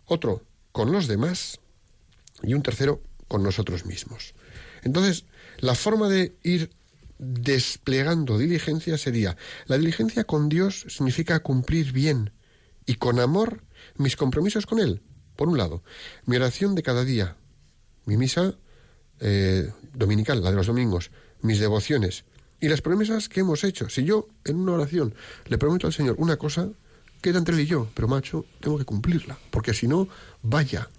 otro, 0.06 0.42
con 0.72 0.92
los 0.92 1.08
demás 1.08 1.60
y 2.44 2.54
un 2.54 2.64
tercero, 2.64 3.02
con 3.28 3.44
nosotros 3.44 3.86
mismos. 3.86 4.36
Entonces, 4.84 5.26
la 5.60 5.76
forma 5.76 6.10
de 6.10 6.36
ir 6.44 6.72
desplegando 7.18 8.38
diligencia 8.38 8.98
sería, 8.98 9.38
la 9.68 9.78
diligencia 9.78 10.26
con 10.26 10.50
Dios 10.50 10.86
significa 10.90 11.40
cumplir 11.40 11.92
bien 11.92 12.32
y 12.86 12.96
con 12.96 13.20
amor 13.20 13.64
mis 13.96 14.16
compromisos 14.16 14.66
con 14.66 14.80
Él. 14.80 15.02
Por 15.36 15.50
un 15.50 15.58
lado, 15.58 15.84
mi 16.26 16.38
oración 16.38 16.76
de 16.76 16.84
cada 16.84 17.04
día, 17.04 17.36
mi 18.06 18.18
misa 18.18 18.56
eh, 19.20 19.72
dominical, 19.94 20.44
la 20.44 20.52
de 20.52 20.56
los 20.56 20.68
domingos, 20.68 21.12
mis 21.42 21.60
devociones 21.60 22.26
y 22.60 22.70
las 22.70 22.82
promesas 22.82 23.30
que 23.30 23.42
hemos 23.42 23.64
hecho. 23.64 23.90
Si 23.90 24.04
yo 24.04 24.28
en 24.44 24.58
una 24.58 24.74
oración 24.74 25.14
le 25.48 25.58
prometo 25.58 25.88
al 25.88 25.94
Señor 25.94 26.16
una 26.20 26.38
cosa, 26.38 26.70
queda 27.22 27.40
entre 27.40 27.56
él 27.56 27.62
y 27.62 27.66
yo, 27.66 27.90
pero 27.94 28.08
macho, 28.08 28.46
tengo 28.60 28.78
que 28.78 28.86
cumplirla, 28.86 29.38
porque 29.52 29.74
si 29.74 29.88
no, 29.88 30.08
vaya. 30.42 30.90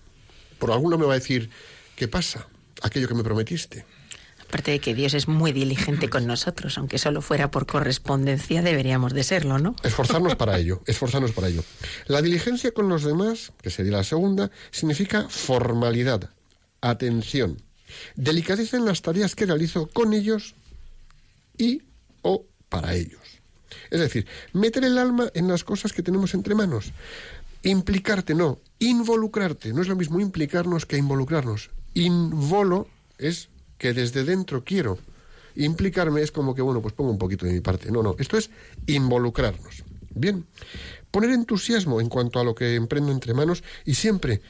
Por 0.59 0.71
alguno 0.71 0.99
me 0.99 1.07
va 1.07 1.13
a 1.13 1.19
decir, 1.19 1.51
¿qué 1.95 2.09
pasa? 2.09 2.49
Aquello 2.83 3.09
que 3.09 3.15
me 3.15 3.23
prometiste. 3.23 3.85
Aparte 4.49 4.71
de 4.71 4.79
que 4.79 4.95
Dios 4.95 5.15
es 5.15 5.27
muy 5.27 5.51
diligente 5.53 6.09
con 6.09 6.27
nosotros, 6.27 6.79
aunque 6.79 6.99
solo 6.99 7.21
fuera 7.21 7.51
por 7.51 7.67
correspondencia, 7.67 8.63
deberíamos 8.63 9.13
de 9.13 9.25
serlo, 9.25 9.59
¿no? 9.59 9.75
Esforzarnos 9.83 10.37
para 10.37 10.59
ello, 10.59 10.83
esforzarnos 10.87 11.33
para 11.33 11.49
ello. 11.49 11.65
La 12.07 12.23
diligencia 12.23 12.71
con 12.71 12.89
los 12.89 13.03
demás, 13.03 13.53
que 13.61 13.71
sería 13.71 13.93
la 13.93 14.05
segunda, 14.05 14.51
significa 14.71 15.29
formalidad, 15.29 16.31
atención, 16.81 17.61
delicadeza 18.15 18.77
en 18.77 18.85
las 18.85 19.03
tareas 19.03 19.35
que 19.35 19.47
realizo 19.47 19.89
con 19.89 20.13
ellos 20.13 20.55
y 21.59 21.83
o 22.23 22.45
para 22.69 22.95
ellos. 22.95 23.21
Es 23.91 23.99
decir, 23.99 24.27
meter 24.53 24.85
el 24.85 24.99
alma 24.99 25.29
en 25.35 25.49
las 25.49 25.65
cosas 25.65 25.93
que 25.93 26.03
tenemos 26.03 26.35
entre 26.35 26.55
manos. 26.55 26.93
Implicarte, 27.63 28.35
no, 28.35 28.61
involucrarte. 28.79 29.73
No 29.73 29.83
es 29.83 29.89
lo 29.89 29.97
mismo 29.97 30.21
implicarnos 30.21 30.87
que 30.87 30.97
involucrarnos. 30.97 31.71
Involo 31.95 32.89
es 33.19 33.49
que 33.79 33.93
desde 33.93 34.25
dentro 34.25 34.65
quiero. 34.65 34.99
Implicarme 35.55 36.23
es 36.23 36.33
como 36.33 36.55
que, 36.55 36.63
bueno, 36.63 36.83
pues 36.83 36.95
pongo 36.95 37.11
un 37.11 37.19
poquito 37.19 37.47
de 37.47 37.53
mi 37.53 37.61
parte. 37.61 37.91
No, 37.91 38.03
no, 38.03 38.15
esto 38.19 38.37
es 38.37 38.51
involucrarnos. 38.87 39.85
Bien, 40.15 40.47
poner 41.11 41.31
entusiasmo 41.31 42.01
en 42.01 42.09
cuanto 42.09 42.41
a 42.41 42.45
lo 42.45 42.55
que 42.55 42.75
emprendo 42.75 43.13
entre 43.13 43.35
manos 43.35 43.63
y 43.85 43.95
siempre 43.95 44.41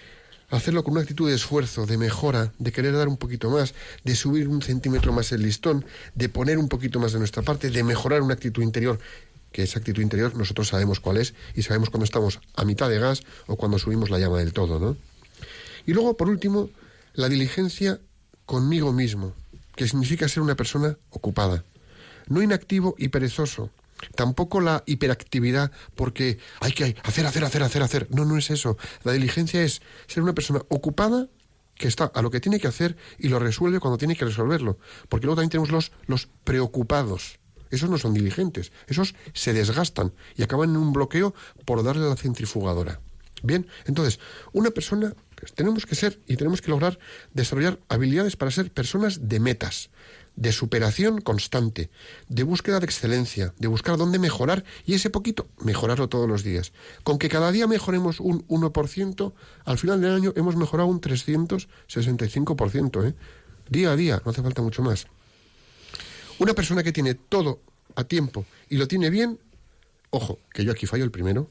hacerlo 0.48 0.84
con 0.84 0.92
una 0.92 1.02
actitud 1.02 1.28
de 1.28 1.34
esfuerzo, 1.34 1.86
de 1.86 1.98
mejora, 1.98 2.52
de 2.58 2.72
querer 2.72 2.94
dar 2.94 3.08
un 3.08 3.16
poquito 3.16 3.50
más, 3.50 3.74
de 4.04 4.14
subir 4.14 4.48
un 4.48 4.62
centímetro 4.62 5.12
más 5.12 5.32
el 5.32 5.42
listón, 5.42 5.84
de 6.14 6.28
poner 6.28 6.58
un 6.58 6.68
poquito 6.68 7.00
más 7.00 7.12
de 7.12 7.18
nuestra 7.18 7.42
parte, 7.42 7.70
de 7.70 7.82
mejorar 7.82 8.22
una 8.22 8.34
actitud 8.34 8.62
interior, 8.62 8.98
que 9.52 9.62
esa 9.62 9.78
actitud 9.78 10.02
interior 10.02 10.36
nosotros 10.36 10.68
sabemos 10.68 11.00
cuál 11.00 11.16
es 11.16 11.34
y 11.54 11.62
sabemos 11.62 11.90
cuando 11.90 12.04
estamos 12.04 12.40
a 12.54 12.64
mitad 12.64 12.88
de 12.88 12.98
gas 12.98 13.22
o 13.46 13.56
cuando 13.56 13.78
subimos 13.78 14.10
la 14.10 14.18
llama 14.18 14.38
del 14.38 14.52
todo, 14.52 14.78
¿no? 14.78 14.96
Y 15.86 15.92
luego, 15.92 16.16
por 16.16 16.28
último, 16.28 16.68
la 17.14 17.28
diligencia 17.28 18.00
conmigo 18.46 18.92
mismo, 18.92 19.35
que 19.74 19.87
significa 19.87 20.28
ser 20.28 20.42
una 20.42 20.56
persona 20.56 20.96
ocupada, 21.11 21.64
no 22.28 22.42
inactivo 22.42 22.94
y 22.98 23.09
perezoso. 23.09 23.70
Tampoco 24.14 24.61
la 24.61 24.82
hiperactividad 24.87 25.72
porque 25.94 26.38
hay 26.61 26.72
que 26.72 26.96
hacer, 27.02 27.26
hacer, 27.26 27.44
hacer, 27.44 27.62
hacer, 27.62 27.82
hacer. 27.82 28.09
No, 28.11 28.24
no 28.24 28.37
es 28.37 28.50
eso. 28.50 28.76
La 29.04 29.12
diligencia 29.12 29.62
es 29.62 29.80
ser 30.06 30.22
una 30.22 30.35
persona 30.35 30.61
ocupada 30.68 31.28
que 31.76 31.88
está 31.88 32.04
a 32.14 32.22
lo 32.22 32.30
que 32.30 32.40
tiene 32.40 32.61
que 32.61 32.68
hacer 32.68 32.96
y 33.18 33.28
lo 33.28 33.38
resuelve 33.38 33.80
cuando 33.80 33.96
tiene 33.96 34.16
que 34.16 34.26
resolverlo. 34.26 34.78
Porque 35.09 35.26
luego 35.26 35.37
también 35.37 35.50
tenemos 35.50 35.70
los, 35.70 35.92
los 36.06 36.28
preocupados. 36.44 37.38
Esos 37.70 37.88
no 37.88 37.98
son 37.98 38.12
diligentes. 38.12 38.70
Esos 38.87 39.14
se 39.32 39.52
desgastan 39.52 40.12
y 40.37 40.42
acaban 40.42 40.70
en 40.70 40.76
un 40.76 40.92
bloqueo 40.92 41.35
por 41.64 41.82
darle 41.82 42.04
a 42.04 42.11
la 42.11 42.16
centrifugadora. 42.16 43.00
Bien, 43.42 43.66
entonces, 43.87 44.18
una 44.52 44.70
persona 44.70 45.14
tenemos 45.55 45.87
que 45.87 45.94
ser 45.94 46.20
y 46.27 46.37
tenemos 46.37 46.62
que 46.62 46.70
lograr 46.70 46.99
desarrollar 47.33 47.79
habilidades 47.88 48.37
para 48.37 48.51
ser 48.51 48.70
personas 48.70 49.29
de 49.29 49.40
metas, 49.40 49.90
de 50.35 50.53
superación 50.53 51.20
constante, 51.20 51.90
de 52.29 52.42
búsqueda 52.42 52.81
de 52.81 52.87
excelencia, 52.87 53.55
de 53.59 53.68
buscar 53.68 53.96
dónde 53.96 54.18
mejorar 54.18 54.64
y 54.85 54.94
ese 54.94 55.11
poquito, 55.11 55.49
mejorarlo 55.59 56.09
todos 56.09 56.29
los 56.29 56.42
días. 56.42 56.72
Con 57.03 57.18
que 57.18 57.29
cada 57.29 57.53
día 57.53 57.66
mejoremos 57.66 58.20
un 58.20 58.46
1%, 58.49 59.33
al 59.64 59.79
final 59.79 60.01
del 60.01 60.14
año 60.14 60.33
hemos 60.37 60.57
mejorado 60.57 60.88
un 60.88 61.01
365%, 61.01 63.09
¿eh? 63.09 63.14
Día 63.68 63.90
a 63.90 63.96
día, 63.96 64.22
no 64.25 64.31
hace 64.31 64.42
falta 64.42 64.62
mucho 64.62 64.83
más. 64.83 65.07
Una 66.38 66.55
persona 66.55 66.83
que 66.83 66.92
tiene 66.92 67.14
todo 67.14 67.61
a 67.96 68.05
tiempo 68.05 68.44
y 68.68 68.77
lo 68.77 68.87
tiene 68.87 69.11
bien, 69.11 69.40
ojo, 70.11 70.38
que 70.53 70.64
yo 70.64 70.72
aquí 70.72 70.87
fallo 70.87 71.05
el 71.05 71.11
primero, 71.11 71.51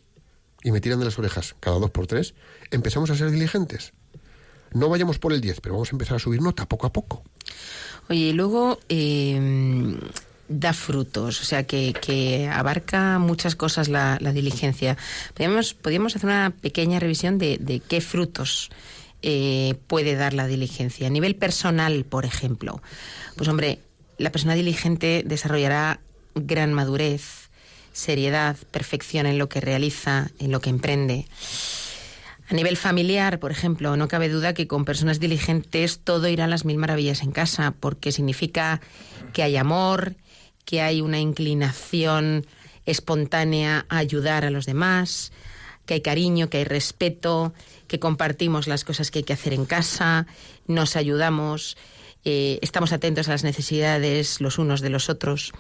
y 0.66 0.72
me 0.72 0.82
tiran 0.82 0.98
de 0.98 1.06
las 1.06 1.20
orejas 1.20 1.56
cada 1.60 1.78
dos 1.78 1.92
por 1.92 2.08
tres, 2.08 2.34
empezamos 2.72 3.12
a 3.12 3.16
ser 3.16 3.30
diligentes. 3.30 3.94
No 4.74 4.90
vayamos 4.90 5.20
por 5.20 5.32
el 5.32 5.40
10, 5.40 5.62
pero 5.62 5.76
vamos 5.76 5.90
a 5.90 5.92
empezar 5.92 6.16
a 6.16 6.20
subir 6.20 6.42
nota 6.42 6.66
poco 6.66 6.88
a 6.88 6.92
poco. 6.92 7.24
Oye, 8.10 8.20
y 8.22 8.34
luego 8.34 8.80
eh, 8.90 9.96
da 10.50 10.74
frutos, 10.74 11.40
o 11.40 11.46
sea, 11.46 11.68
que, 11.68 12.50
abarca 12.52 13.20
muchas 13.20 13.56
cosas 13.56 13.90
la, 13.90 14.18
diligencia. 14.18 14.98
Podríamos, 15.36 15.76
podríamos, 15.76 16.16
hacer 16.16 16.32
una 16.32 16.50
pequeña 16.50 17.00
revisión 17.00 17.38
de, 17.38 17.82
qué 17.88 18.02
frutos 18.02 18.72
eh, 19.22 19.76
puede 19.86 20.16
dar 20.16 20.34
la 20.34 20.48
diligencia. 20.48 21.06
A 21.06 21.12
nivel 21.12 21.36
personal, 21.36 22.06
por 22.06 22.26
ejemplo, 22.26 22.82
pues 23.36 23.48
hombre, 23.50 23.82
la 24.18 24.32
persona 24.32 24.56
diligente 24.56 25.22
desarrollará 25.28 26.00
gran 26.34 26.74
madurez, 26.74 27.45
seriedad, 27.96 28.58
perfección 28.72 29.26
en 29.26 29.38
lo 29.38 29.48
que 29.48 29.62
realiza, 29.62 30.30
en 30.38 30.52
lo 30.52 30.60
que 30.60 30.70
emprende. 30.70 31.26
A 32.50 32.54
nivel 32.54 32.78
familiar, 32.78 33.40
por 33.40 33.52
ejemplo, 33.52 33.96
no 33.96 34.08
cabe 34.08 34.30
duda 34.30 34.54
que 34.54 34.68
con 34.68 34.86
personas 34.86 35.20
diligentes 35.20 36.00
todo 36.04 36.28
irá 36.28 36.44
a 36.44 36.48
las 36.48 36.66
mil 36.66 36.78
maravillas 36.78 37.24
en 37.24 37.32
casa, 37.32 37.74
porque 37.80 38.12
significa 38.12 38.82
que 39.34 39.42
hay 39.42 39.56
amor, 39.56 40.16
que 40.66 40.82
hay 40.82 41.02
una 41.02 41.20
inclinación 41.20 42.46
espontánea 42.86 43.86
a 43.90 43.98
ayudar 43.98 44.46
a 44.46 44.52
los 44.52 44.66
demás, 44.66 45.32
que 45.86 45.96
hay 45.96 46.02
cariño, 46.02 46.50
que 46.50 46.58
hay 46.58 46.66
respeto, 46.66 47.54
que 47.88 48.00
compartimos 48.00 48.68
las 48.68 48.84
cosas 48.84 49.10
que 49.10 49.20
hay 49.20 49.24
que 49.24 49.34
hacer 49.34 49.54
en 49.54 49.66
casa, 49.66 50.28
nos 50.68 50.96
ayudamos, 50.96 51.78
eh, 52.26 52.60
estamos 52.62 52.92
atentos 52.92 53.28
a 53.30 53.32
las 53.32 53.44
necesidades 53.44 54.42
los 54.42 54.60
unos 54.60 54.82
de 54.82 54.90
los 54.90 55.10
otros. 55.10 55.54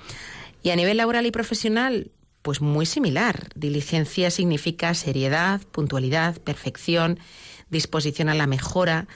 Y 0.61 0.71
a 0.71 0.75
nivel 0.75 0.97
laboral 0.97 1.27
y 1.27 1.31
profesional, 1.31 2.11
pues 2.45 2.61
muy 2.61 2.85
similar. 2.85 3.49
Diligencia 3.55 4.29
significa 4.29 4.93
seriedad, 4.93 5.61
puntualidad, 5.71 6.39
perfección, 6.39 7.19
disposición 7.71 8.29
a 8.29 8.35
la 8.35 8.45
mejora. 8.45 9.07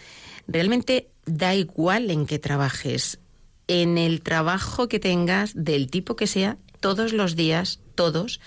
Realmente 0.48 1.12
da 1.28 1.54
igual 1.54 2.10
en 2.10 2.26
qué 2.26 2.40
trabajes. 2.40 3.20
En 3.68 4.00
el 4.00 4.22
trabajo 4.22 4.88
que 4.88 5.00
tengas, 5.00 5.52
del 5.54 5.92
tipo 5.92 6.16
que 6.16 6.26
sea, 6.26 6.58
todos 6.80 7.14
los 7.14 7.36
días, 7.36 7.82
todos, 7.94 8.42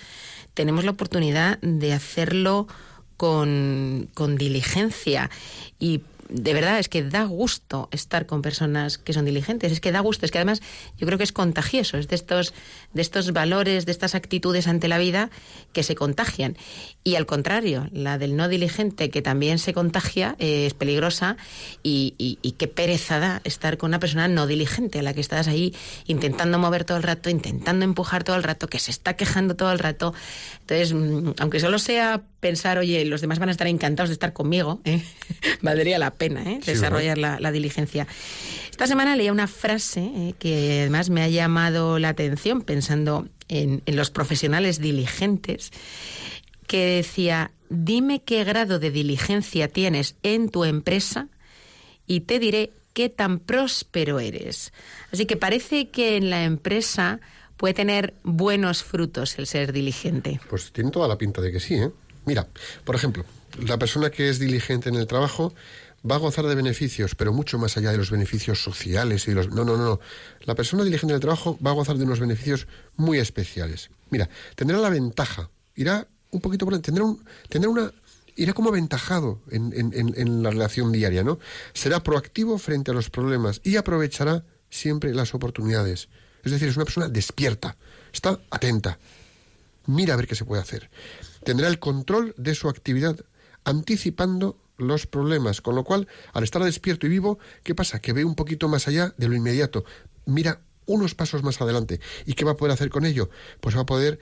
tenemos 0.52 0.84
la 0.84 0.90
oportunidad 0.90 1.60
de 1.60 1.92
hacerlo 1.92 2.66
con, 3.16 4.10
con 4.14 4.34
diligencia. 4.34 5.30
Y 5.78 6.00
de 6.32 6.54
verdad 6.54 6.78
es 6.78 6.88
que 6.88 7.02
da 7.02 7.24
gusto 7.24 7.88
estar 7.90 8.26
con 8.26 8.42
personas 8.42 8.98
que 8.98 9.12
son 9.12 9.24
diligentes, 9.24 9.72
es 9.72 9.80
que 9.80 9.92
da 9.92 10.00
gusto, 10.00 10.24
es 10.24 10.32
que 10.32 10.38
además 10.38 10.62
yo 10.96 11.06
creo 11.06 11.18
que 11.18 11.24
es 11.24 11.32
contagioso, 11.32 11.98
es 11.98 12.08
de 12.08 12.16
estos, 12.16 12.54
de 12.92 13.02
estos 13.02 13.32
valores, 13.32 13.86
de 13.86 13.92
estas 13.92 14.14
actitudes 14.14 14.66
ante 14.66 14.88
la 14.88 14.98
vida 14.98 15.30
que 15.72 15.82
se 15.82 15.94
contagian. 15.94 16.56
Y 17.04 17.16
al 17.16 17.26
contrario, 17.26 17.88
la 17.92 18.18
del 18.18 18.36
no 18.36 18.48
diligente 18.48 19.10
que 19.10 19.22
también 19.22 19.58
se 19.58 19.72
contagia 19.72 20.36
eh, 20.38 20.66
es 20.66 20.74
peligrosa 20.74 21.36
y, 21.82 22.38
qué 22.58 22.68
pereza 22.68 23.18
da 23.18 23.40
estar 23.44 23.76
con 23.76 23.90
una 23.90 23.98
persona 23.98 24.28
no 24.28 24.46
diligente, 24.46 25.00
a 25.00 25.02
la 25.02 25.14
que 25.14 25.20
estás 25.20 25.48
ahí 25.48 25.74
intentando 26.06 26.58
mover 26.58 26.84
todo 26.84 26.96
el 26.96 27.02
rato, 27.02 27.30
intentando 27.30 27.84
empujar 27.84 28.24
todo 28.24 28.36
el 28.36 28.42
rato, 28.42 28.68
que 28.68 28.78
se 28.78 28.90
está 28.90 29.14
quejando 29.14 29.56
todo 29.56 29.72
el 29.72 29.78
rato. 29.78 30.14
Entonces, 30.60 30.92
mm, 30.92 31.32
aunque 31.38 31.60
solo 31.60 31.78
sea 31.78 32.22
pensar, 32.40 32.78
oye, 32.78 33.04
los 33.04 33.20
demás 33.20 33.38
van 33.38 33.48
a 33.48 33.52
estar 33.52 33.66
encantados 33.66 34.08
de 34.10 34.14
estar 34.14 34.32
conmigo, 34.32 34.80
¿eh? 34.84 35.02
valdría 35.62 35.98
la 35.98 36.12
pena 36.28 36.42
¿eh? 36.50 36.60
desarrollar 36.64 37.18
la, 37.18 37.52
diligencia. 37.52 38.06
Esta 38.70 38.86
semana 38.86 39.16
leía 39.16 39.32
una 39.32 39.48
frase 39.48 40.00
¿eh? 40.00 40.34
que 40.38 40.80
además 40.82 41.10
me 41.10 41.22
ha 41.22 41.28
llamado 41.28 41.98
la 41.98 42.10
atención 42.10 42.62
pensando 42.62 43.26
en, 43.48 43.82
en 43.86 43.96
los 43.96 44.10
profesionales 44.10 44.80
diligentes, 44.80 45.70
que 46.66 46.96
decía, 46.96 47.50
dime 47.70 48.22
qué 48.22 48.44
grado 48.44 48.78
de 48.78 48.90
diligencia 48.90 49.68
tienes 49.68 50.14
en 50.22 50.48
tu 50.48 50.64
empresa 50.64 51.28
y 52.06 52.20
te 52.20 52.38
diré 52.38 52.70
qué 52.92 53.08
tan 53.08 53.40
próspero 53.40 54.20
eres. 54.20 54.72
Así 55.12 55.26
que 55.26 55.36
parece 55.36 55.88
que 55.88 56.16
en 56.16 56.30
la 56.30 56.44
empresa 56.44 57.20
puede 57.56 57.74
tener 57.74 58.14
buenos 58.22 58.82
frutos 58.84 59.38
el 59.38 59.46
ser 59.46 59.72
diligente. 59.72 60.40
Pues 60.48 60.72
tiene 60.72 60.90
toda 60.90 61.08
la 61.08 61.18
pinta 61.18 61.40
de 61.40 61.52
que 61.52 61.60
sí, 61.60 61.74
¿eh? 61.74 61.90
Mira, 62.24 62.46
por 62.84 62.94
ejemplo, 62.94 63.24
la 63.58 63.78
persona 63.78 64.10
que 64.10 64.28
es 64.28 64.38
diligente 64.38 64.88
en 64.88 64.96
el 64.96 65.06
trabajo 65.06 65.54
va 66.08 66.16
a 66.16 66.18
gozar 66.18 66.46
de 66.46 66.54
beneficios, 66.54 67.14
pero 67.14 67.32
mucho 67.32 67.58
más 67.58 67.76
allá 67.76 67.92
de 67.92 67.98
los 67.98 68.10
beneficios 68.10 68.62
sociales 68.62 69.28
y 69.28 69.32
los 69.32 69.48
no, 69.48 69.64
no, 69.64 69.76
no, 69.76 69.84
no. 69.84 70.00
La 70.42 70.54
persona 70.54 70.84
diligente 70.84 71.12
en 71.12 71.16
el 71.16 71.20
trabajo 71.20 71.58
va 71.64 71.70
a 71.70 71.74
gozar 71.74 71.96
de 71.96 72.04
unos 72.04 72.20
beneficios 72.20 72.66
muy 72.96 73.18
especiales. 73.18 73.90
Mira, 74.10 74.28
tendrá 74.54 74.78
la 74.78 74.90
ventaja, 74.90 75.50
irá 75.74 76.08
un 76.30 76.40
poquito 76.40 76.64
por 76.64 76.78
tendrá 76.80 77.04
un, 77.04 77.24
tendrá 77.48 77.70
una 77.70 77.92
irá 78.34 78.54
como 78.54 78.70
aventajado 78.70 79.42
en, 79.50 79.72
en, 79.76 79.92
en, 79.92 80.42
la 80.42 80.50
relación 80.50 80.90
diaria, 80.90 81.22
¿no? 81.22 81.38
Será 81.74 82.02
proactivo 82.02 82.56
frente 82.56 82.90
a 82.90 82.94
los 82.94 83.10
problemas 83.10 83.60
y 83.62 83.76
aprovechará 83.76 84.44
siempre 84.70 85.12
las 85.12 85.34
oportunidades. 85.34 86.08
Es 86.42 86.50
decir, 86.50 86.68
es 86.68 86.76
una 86.76 86.86
persona 86.86 87.08
despierta, 87.08 87.76
está 88.10 88.40
atenta, 88.50 88.98
mira 89.84 90.14
a 90.14 90.16
ver 90.16 90.26
qué 90.26 90.34
se 90.34 90.46
puede 90.46 90.62
hacer 90.62 90.88
tendrá 91.44 91.68
el 91.68 91.78
control 91.78 92.34
de 92.36 92.54
su 92.54 92.68
actividad 92.68 93.16
anticipando 93.64 94.58
los 94.82 95.06
problemas, 95.06 95.60
con 95.60 95.74
lo 95.74 95.84
cual, 95.84 96.08
al 96.32 96.44
estar 96.44 96.62
despierto 96.62 97.06
y 97.06 97.10
vivo, 97.10 97.38
¿qué 97.62 97.74
pasa? 97.74 98.00
Que 98.00 98.12
ve 98.12 98.24
un 98.24 98.34
poquito 98.34 98.68
más 98.68 98.88
allá 98.88 99.14
de 99.16 99.28
lo 99.28 99.34
inmediato, 99.34 99.84
mira 100.26 100.60
unos 100.86 101.14
pasos 101.14 101.42
más 101.42 101.60
adelante. 101.60 102.00
¿Y 102.26 102.34
qué 102.34 102.44
va 102.44 102.52
a 102.52 102.56
poder 102.56 102.72
hacer 102.72 102.90
con 102.90 103.06
ello? 103.06 103.30
Pues 103.60 103.76
va 103.76 103.82
a 103.82 103.86
poder 103.86 104.18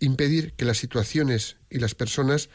impedir 0.00 0.52
que 0.54 0.64
las 0.64 0.78
situaciones 0.78 1.56
y 1.70 1.78
las 1.78 1.94
personas, 1.94 2.50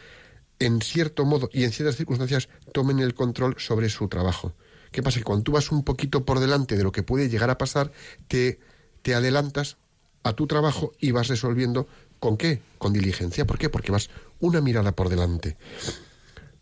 en 0.60 0.82
cierto 0.82 1.26
modo 1.26 1.50
y 1.52 1.64
en 1.64 1.72
ciertas 1.72 1.96
circunstancias, 1.96 2.50
tomen 2.74 3.00
el 3.00 3.14
control 3.14 3.56
sobre 3.58 3.90
su 3.90 4.08
trabajo. 4.08 4.54
¿Qué 4.92 5.04
pasa? 5.04 5.20
Que 5.20 5.26
cuando 5.26 5.44
tú 5.44 5.52
vas 5.52 5.72
un 5.72 5.84
poquito 5.84 6.26
por 6.26 6.40
delante 6.40 6.76
de 6.78 6.84
lo 6.84 6.92
que 6.92 7.04
puede 7.04 7.30
llegar 7.30 7.50
a 7.50 7.58
pasar, 7.58 7.92
te, 8.28 8.60
te 9.02 9.14
adelantas 9.14 9.78
a 10.24 10.34
tu 10.34 10.48
trabajo 10.48 10.94
y 11.00 11.12
vas 11.12 11.28
resolviendo 11.28 11.88
¿Con 12.20 12.38
qué? 12.38 12.62
Con 12.78 12.94
diligencia. 12.94 13.46
¿Por 13.46 13.58
qué? 13.58 13.70
Porque 13.70 13.92
vas 13.92 14.10
una 14.40 14.62
mirada 14.62 14.92
por 14.92 15.10
delante. 15.10 15.58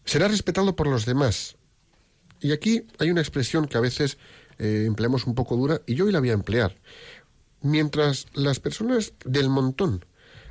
Será 0.08 0.30
respetado 0.30 0.74
por 0.74 0.88
los 0.88 1.06
demás. 1.06 1.58
Y 2.40 2.54
aquí 2.54 2.84
hay 2.98 3.12
una 3.12 3.20
expresión 3.20 3.68
que 3.68 3.78
a 3.78 3.82
veces 3.82 4.18
eh, 4.58 4.86
empleamos 4.88 5.28
un 5.28 5.36
poco 5.36 5.58
dura 5.58 5.82
y 5.86 5.96
yo 5.96 6.06
hoy 6.06 6.14
la 6.14 6.22
voy 6.22 6.30
a 6.30 6.34
emplear. 6.34 6.78
Mientras 7.62 8.28
las 8.34 8.62
personas 8.62 9.12
del 9.26 9.50
montón 9.50 10.06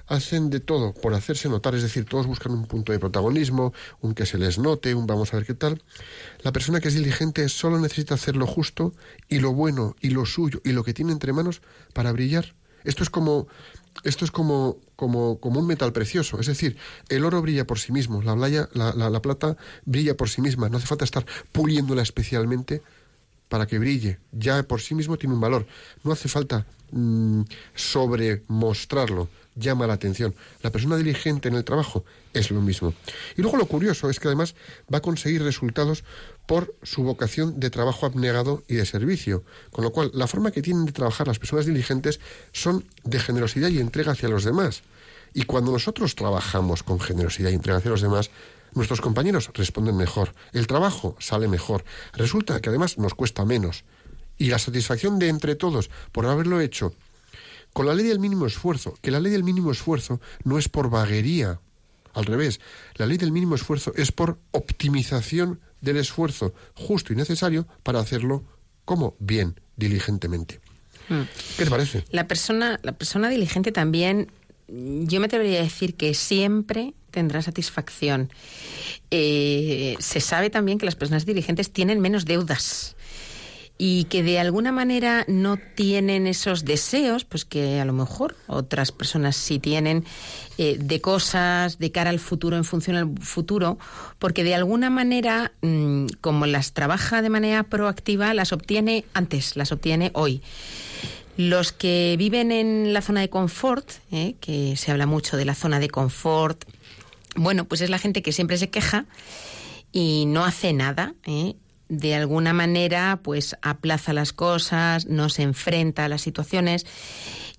hacen 0.09 0.51
de 0.51 0.61
todo 0.61 0.93
por 0.93 1.15
hacerse 1.15 1.49
notar, 1.49 1.75
es 1.75 1.83
decir, 1.83 2.05
todos 2.05 2.27
buscan 2.27 2.53
un 2.53 2.67
punto 2.67 2.93
de 2.93 2.99
protagonismo, 2.99 3.73
un 4.03 4.13
que 4.13 4.27
se 4.27 4.37
les 4.37 4.59
note, 4.59 4.95
un 4.95 5.07
vamos 5.07 5.33
a 5.33 5.39
ver 5.39 5.47
qué 5.47 5.55
tal, 5.55 5.83
la 6.43 6.53
persona 6.53 6.81
que 6.81 6.89
es 6.89 6.95
diligente 6.95 7.49
solo 7.49 7.81
necesita 7.81 8.15
hacer 8.15 8.37
lo 8.37 8.47
justo 8.47 8.93
y 9.27 9.39
lo 9.39 9.55
bueno 9.55 9.97
y 10.03 10.11
lo 10.11 10.27
suyo 10.27 10.61
y 10.65 10.73
lo 10.73 10.85
que 10.85 10.93
tiene 10.93 11.13
entre 11.13 11.33
manos 11.33 11.63
para 11.95 12.13
brillar. 12.13 12.55
Esto 12.85 13.03
es 13.03 13.11
como 13.11 13.49
esto 14.05 14.25
es 14.25 14.31
como, 14.31 14.79
como, 14.97 15.41
como, 15.41 15.61
un 15.61 15.67
metal 15.67 15.93
precioso. 15.93 16.41
Es 16.41 16.47
decir, 16.47 16.77
el 17.09 17.25
oro 17.25 17.43
brilla 17.43 17.67
por 17.67 17.79
sí 17.79 17.93
mismo, 17.93 18.23
la, 18.23 18.37
la, 18.37 19.11
la, 19.11 19.23
plata 19.23 19.57
brilla 19.85 20.17
por 20.17 20.29
sí 20.29 20.41
misma. 20.41 20.69
No 20.69 20.79
hace 20.79 20.87
falta 20.87 21.05
estar 21.05 21.27
puliéndola 21.53 22.03
especialmente 22.03 22.83
para 23.49 23.67
que 23.67 23.79
brille. 23.79 24.19
Ya 24.33 24.63
por 24.63 24.81
sí 24.81 24.95
mismo 24.95 25.17
tiene 25.17 25.35
un 25.35 25.41
valor. 25.41 25.67
No 26.05 26.13
hace 26.13 26.29
falta 26.29 26.67
mm, 26.91 27.43
sobremostrarlo. 27.75 29.29
Llama 29.55 29.87
la 29.87 29.95
atención. 29.95 30.35
La 30.63 30.71
persona 30.71 30.97
diligente 30.97 31.49
en 31.49 31.55
el 31.55 31.65
trabajo 31.65 32.05
es 32.35 32.51
lo 32.51 32.61
mismo. 32.61 32.93
Y 33.37 33.43
luego 33.43 33.57
lo 33.57 33.65
curioso 33.65 34.11
es 34.11 34.21
que 34.21 34.29
además 34.29 34.55
va 34.93 34.99
a 34.99 35.03
conseguir 35.03 35.43
resultados 35.43 36.05
por 36.45 36.75
su 36.83 37.03
vocación 37.03 37.59
de 37.59 37.71
trabajo 37.71 38.05
abnegado 38.05 38.63
y 38.69 38.75
de 38.75 38.85
servicio. 38.85 39.45
Con 39.73 39.85
lo 39.85 39.93
cual, 39.93 40.11
la 40.13 40.27
forma 40.27 40.51
que 40.51 40.61
tienen 40.61 40.85
de 40.85 40.93
trabajar 40.93 41.27
las 41.27 41.39
personas 41.39 41.65
diligentes 41.65 42.21
son 42.53 42.85
de 43.05 43.19
generosidad 43.19 43.71
y 43.71 43.79
entrega 43.79 44.13
hacia 44.13 44.29
los 44.29 44.45
demás. 44.45 44.83
Y 45.33 45.45
cuando 45.45 45.73
nosotros 45.73 46.15
trabajamos 46.15 46.83
con 46.83 47.01
generosidad 47.01 47.51
y 47.51 47.55
entrega 47.55 47.79
hacia 47.79 47.91
los 47.91 48.03
demás, 48.03 48.31
nuestros 48.75 49.01
compañeros 49.01 49.51
responden 49.55 49.97
mejor, 49.97 50.35
el 50.53 50.67
trabajo 50.67 51.17
sale 51.19 51.49
mejor, 51.49 51.85
resulta 52.13 52.61
que 52.61 52.69
además 52.69 52.99
nos 52.99 53.15
cuesta 53.15 53.45
menos. 53.45 53.85
Y 54.39 54.47
la 54.47 54.59
satisfacción 54.59 55.19
de 55.19 55.29
entre 55.29 55.55
todos 55.55 55.91
por 56.13 56.27
haberlo 56.27 56.61
hecho 56.61 56.95
con 57.73 57.85
la 57.85 57.95
ley 57.95 58.07
del 58.07 58.21
mínimo 58.21 58.47
esfuerzo, 58.47 58.99
que 59.03 59.11
la 59.11 59.21
ley 59.21 59.31
del 59.31 59.45
mínimo 59.45 59.71
esfuerzo 59.71 60.19
no 60.45 60.59
es 60.59 60.67
por 60.71 60.89
vaguería, 60.89 61.61
al 62.15 62.25
revés, 62.25 62.59
la 62.95 63.05
ley 63.05 63.19
del 63.19 63.33
mínimo 63.33 63.55
esfuerzo 63.55 63.93
es 63.95 64.13
por 64.13 64.39
optimización 64.53 65.61
del 65.83 65.99
esfuerzo 65.99 66.55
justo 66.73 67.13
y 67.13 67.17
necesario 67.17 67.67
para 67.83 68.01
hacerlo 68.01 68.45
como 68.87 69.15
bien, 69.19 69.61
diligentemente. 69.77 70.61
Mm. 71.11 71.23
¿Qué 71.59 71.65
te 71.65 71.71
parece? 71.71 72.05
La 72.11 72.27
persona, 72.27 72.81
la 72.83 72.93
persona 72.93 73.29
diligente 73.29 73.73
también, 73.73 74.31
yo 74.69 75.21
me 75.21 75.27
atrevería 75.27 75.61
a 75.61 75.65
decir 75.65 75.97
que 75.97 76.15
siempre 76.15 76.95
tendrá 77.11 77.43
satisfacción. 77.43 78.33
Eh, 79.11 79.97
se 79.99 80.21
sabe 80.21 80.49
también 80.49 80.79
que 80.79 80.87
las 80.87 80.97
personas 80.97 81.27
diligentes 81.27 81.71
tienen 81.71 82.01
menos 82.01 82.25
deudas 82.25 82.96
y 83.79 84.05
que 84.05 84.23
de 84.23 84.39
alguna 84.39 84.73
manera 84.73 85.25
no 85.29 85.59
tienen 85.59 86.27
esos 86.27 86.65
deseos, 86.65 87.25
pues 87.25 87.45
que 87.45 87.81
a 87.81 87.85
lo 87.85 87.93
mejor 87.93 88.37
otras 88.47 88.91
personas 88.91 89.37
sí 89.37 89.59
tienen, 89.59 90.05
eh, 90.57 90.79
de 90.81 91.01
cosas 91.01 91.79
de 91.79 91.93
cara 91.93 92.11
al 92.11 92.19
futuro, 92.19 92.57
en 92.57 92.65
función 92.65 92.97
al 92.97 93.19
futuro, 93.21 93.79
porque 94.19 94.45
de 94.45 94.55
alguna 94.55 94.89
manera, 94.89 95.53
mm, 95.61 96.07
como 96.21 96.47
las 96.47 96.73
trabaja 96.73 97.21
de 97.21 97.29
manera 97.29 97.65
proactiva, 97.65 98.33
las 98.33 98.53
obtiene 98.53 99.05
antes, 99.13 99.57
las 99.57 99.73
obtiene 99.73 100.11
hoy. 100.15 100.41
Los 101.37 101.73
que 101.73 102.17
viven 102.19 102.53
en 102.53 102.95
la 102.95 103.03
zona 103.03 103.21
de 103.21 103.29
confort, 103.29 103.91
eh, 104.11 104.37
que 104.41 104.75
se 104.77 104.91
habla 104.91 105.05
mucho 105.05 105.37
de 105.37 105.45
la 105.45 105.55
zona 105.55 105.79
de 105.81 105.91
confort, 105.91 106.65
bueno, 107.35 107.67
pues 107.67 107.83
es 107.83 107.91
la 107.91 107.99
gente 107.99 108.23
que 108.23 108.33
siempre 108.33 108.57
se 108.57 108.71
queja 108.71 109.05
y 109.93 110.25
no 110.27 110.47
hace 110.47 110.73
nada. 110.73 111.15
¿eh? 111.27 111.55
De 111.89 112.15
alguna 112.15 112.53
manera 112.53 113.21
pues 113.23 113.57
aplaza 113.63 114.13
las 114.13 114.33
cosas, 114.33 115.07
no 115.07 115.29
se 115.29 115.43
enfrenta 115.43 116.05
a 116.05 116.09
las 116.09 116.23
situaciones 116.23 116.87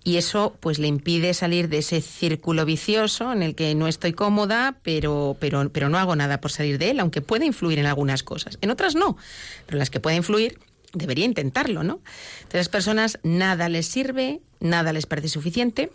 y 0.03 0.17
eso 0.17 0.55
pues 0.59 0.79
le 0.79 0.87
impide 0.87 1.33
salir 1.33 1.69
de 1.69 1.79
ese 1.79 2.01
círculo 2.01 2.65
vicioso 2.65 3.31
en 3.31 3.43
el 3.43 3.55
que 3.55 3.73
no 3.75 3.87
estoy 3.87 4.13
cómoda, 4.13 4.79
pero 4.83 5.37
pero 5.39 5.69
pero 5.71 5.89
no 5.89 5.97
hago 5.97 6.15
nada 6.15 6.39
por 6.39 6.51
salir 6.51 6.77
de 6.77 6.91
él, 6.91 6.99
aunque 6.99 7.21
puede 7.21 7.45
influir 7.45 7.79
en 7.79 7.85
algunas 7.85 8.23
cosas. 8.23 8.57
En 8.61 8.69
otras 8.69 8.95
no, 8.95 9.17
pero 9.65 9.77
las 9.77 9.89
que 9.89 9.99
puede 9.99 10.17
influir 10.17 10.59
debería 10.93 11.25
intentarlo, 11.25 11.83
¿no? 11.83 11.99
Entonces, 12.37 12.59
las 12.59 12.69
personas 12.69 13.19
nada 13.23 13.69
les 13.69 13.87
sirve, 13.87 14.41
nada 14.59 14.93
les 14.93 15.05
parece 15.05 15.29
suficiente 15.29 15.91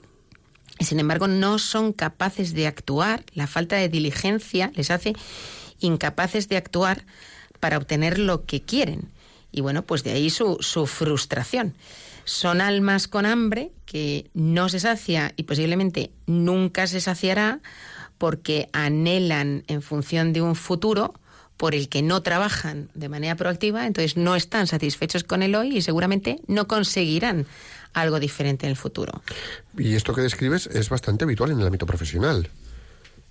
y 0.78 0.84
sin 0.84 1.00
embargo 1.00 1.28
no 1.28 1.58
son 1.58 1.92
capaces 1.92 2.54
de 2.54 2.66
actuar, 2.66 3.24
la 3.34 3.46
falta 3.46 3.76
de 3.76 3.88
diligencia 3.88 4.72
les 4.74 4.90
hace 4.90 5.14
incapaces 5.80 6.48
de 6.48 6.56
actuar 6.56 7.04
para 7.62 7.78
obtener 7.78 8.18
lo 8.18 8.44
que 8.44 8.60
quieren. 8.60 9.12
Y 9.52 9.60
bueno, 9.60 9.82
pues 9.84 10.02
de 10.02 10.10
ahí 10.10 10.30
su, 10.30 10.56
su 10.58 10.88
frustración. 10.88 11.74
Son 12.24 12.60
almas 12.60 13.06
con 13.06 13.24
hambre 13.24 13.70
que 13.86 14.28
no 14.34 14.68
se 14.68 14.80
sacia 14.80 15.32
y 15.36 15.44
posiblemente 15.44 16.10
nunca 16.26 16.88
se 16.88 17.00
saciará 17.00 17.60
porque 18.18 18.68
anhelan 18.72 19.62
en 19.68 19.80
función 19.80 20.32
de 20.32 20.42
un 20.42 20.56
futuro 20.56 21.14
por 21.56 21.76
el 21.76 21.88
que 21.88 22.02
no 22.02 22.20
trabajan 22.20 22.88
de 22.94 23.08
manera 23.08 23.36
proactiva, 23.36 23.86
entonces 23.86 24.16
no 24.16 24.34
están 24.34 24.66
satisfechos 24.66 25.22
con 25.22 25.44
el 25.44 25.54
hoy 25.54 25.76
y 25.76 25.82
seguramente 25.82 26.40
no 26.48 26.66
conseguirán 26.66 27.46
algo 27.92 28.18
diferente 28.18 28.66
en 28.66 28.70
el 28.70 28.76
futuro. 28.76 29.22
Y 29.78 29.94
esto 29.94 30.14
que 30.14 30.22
describes 30.22 30.66
es 30.66 30.88
bastante 30.88 31.22
habitual 31.22 31.52
en 31.52 31.60
el 31.60 31.66
ámbito 31.66 31.86
profesional. 31.86 32.48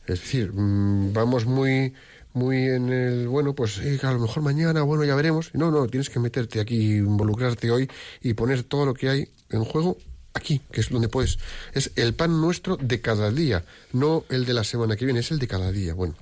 Es 0.07 0.21
decir, 0.21 0.53
mm, 0.53 1.11
vamos 1.11 1.45
muy 1.45 1.93
muy 2.33 2.57
en 2.67 2.89
el, 2.89 3.27
bueno, 3.27 3.53
pues 3.53 3.79
a 4.03 4.11
lo 4.11 4.19
mejor 4.19 4.43
mañana, 4.43 4.83
bueno, 4.83 5.03
ya 5.03 5.15
veremos. 5.15 5.51
No, 5.53 5.71
no, 5.71 5.87
tienes 5.87 6.09
que 6.09 6.19
meterte 6.19 6.59
aquí, 6.59 6.97
involucrarte 6.97 7.71
hoy 7.71 7.89
y 8.21 8.33
poner 8.33 8.63
todo 8.63 8.85
lo 8.85 8.93
que 8.93 9.09
hay 9.09 9.29
en 9.49 9.63
juego 9.63 9.97
aquí, 10.33 10.61
que 10.71 10.81
es 10.81 10.89
donde 10.89 11.09
puedes. 11.09 11.39
Es 11.73 11.91
el 11.95 12.13
pan 12.13 12.39
nuestro 12.39 12.77
de 12.77 13.01
cada 13.01 13.31
día, 13.31 13.65
no 13.93 14.23
el 14.29 14.45
de 14.45 14.53
la 14.53 14.63
semana 14.63 14.95
que 14.95 15.05
viene, 15.05 15.19
es 15.19 15.31
el 15.31 15.39
de 15.39 15.47
cada 15.47 15.71
día. 15.71 15.93
Bueno, 15.93 16.15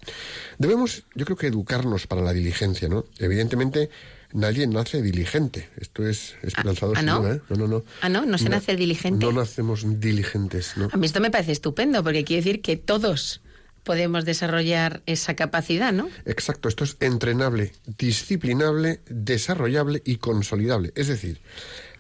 debemos, 0.58 1.04
yo 1.16 1.26
creo 1.26 1.38
que 1.38 1.48
educarnos 1.48 2.08
para 2.08 2.22
la 2.22 2.34
diligencia, 2.34 2.90
¿no? 2.90 3.06
Evidentemente, 3.20 3.90
nadie 4.34 4.66
nace 4.68 5.02
diligente. 5.02 5.70
Esto 5.78 6.08
es 6.08 6.36
esperanzador. 6.42 6.98
¿Ah, 6.98 7.02
no? 7.04 7.32
¿eh? 7.32 7.42
no? 7.50 7.56
no? 7.56 7.68
No, 7.68 7.84
Ah, 8.02 8.10
no, 8.10 8.26
no 8.26 8.38
se 8.38 8.50
nace 8.50 8.76
diligente. 8.76 9.26
No 9.26 9.32
nacemos 9.32 9.84
diligentes, 10.00 10.74
¿no? 10.76 10.90
A 10.92 10.98
mí 10.98 11.06
esto 11.06 11.20
me 11.20 11.30
parece 11.32 11.52
estupendo, 11.52 12.04
porque 12.04 12.24
quiere 12.24 12.42
decir 12.44 12.62
que 12.62 12.78
todos 12.78 13.42
podemos 13.90 14.24
desarrollar 14.24 15.02
esa 15.08 15.36
capacidad, 15.36 15.92
¿no? 15.92 16.12
Exacto, 16.26 16.70
esto 16.70 16.84
es 16.84 16.96
entrenable, 17.00 17.72
disciplinable, 17.98 19.02
desarrollable 19.10 20.04
y 20.06 20.18
consolidable. 20.18 20.94
Es 20.94 21.08
decir, 21.08 21.42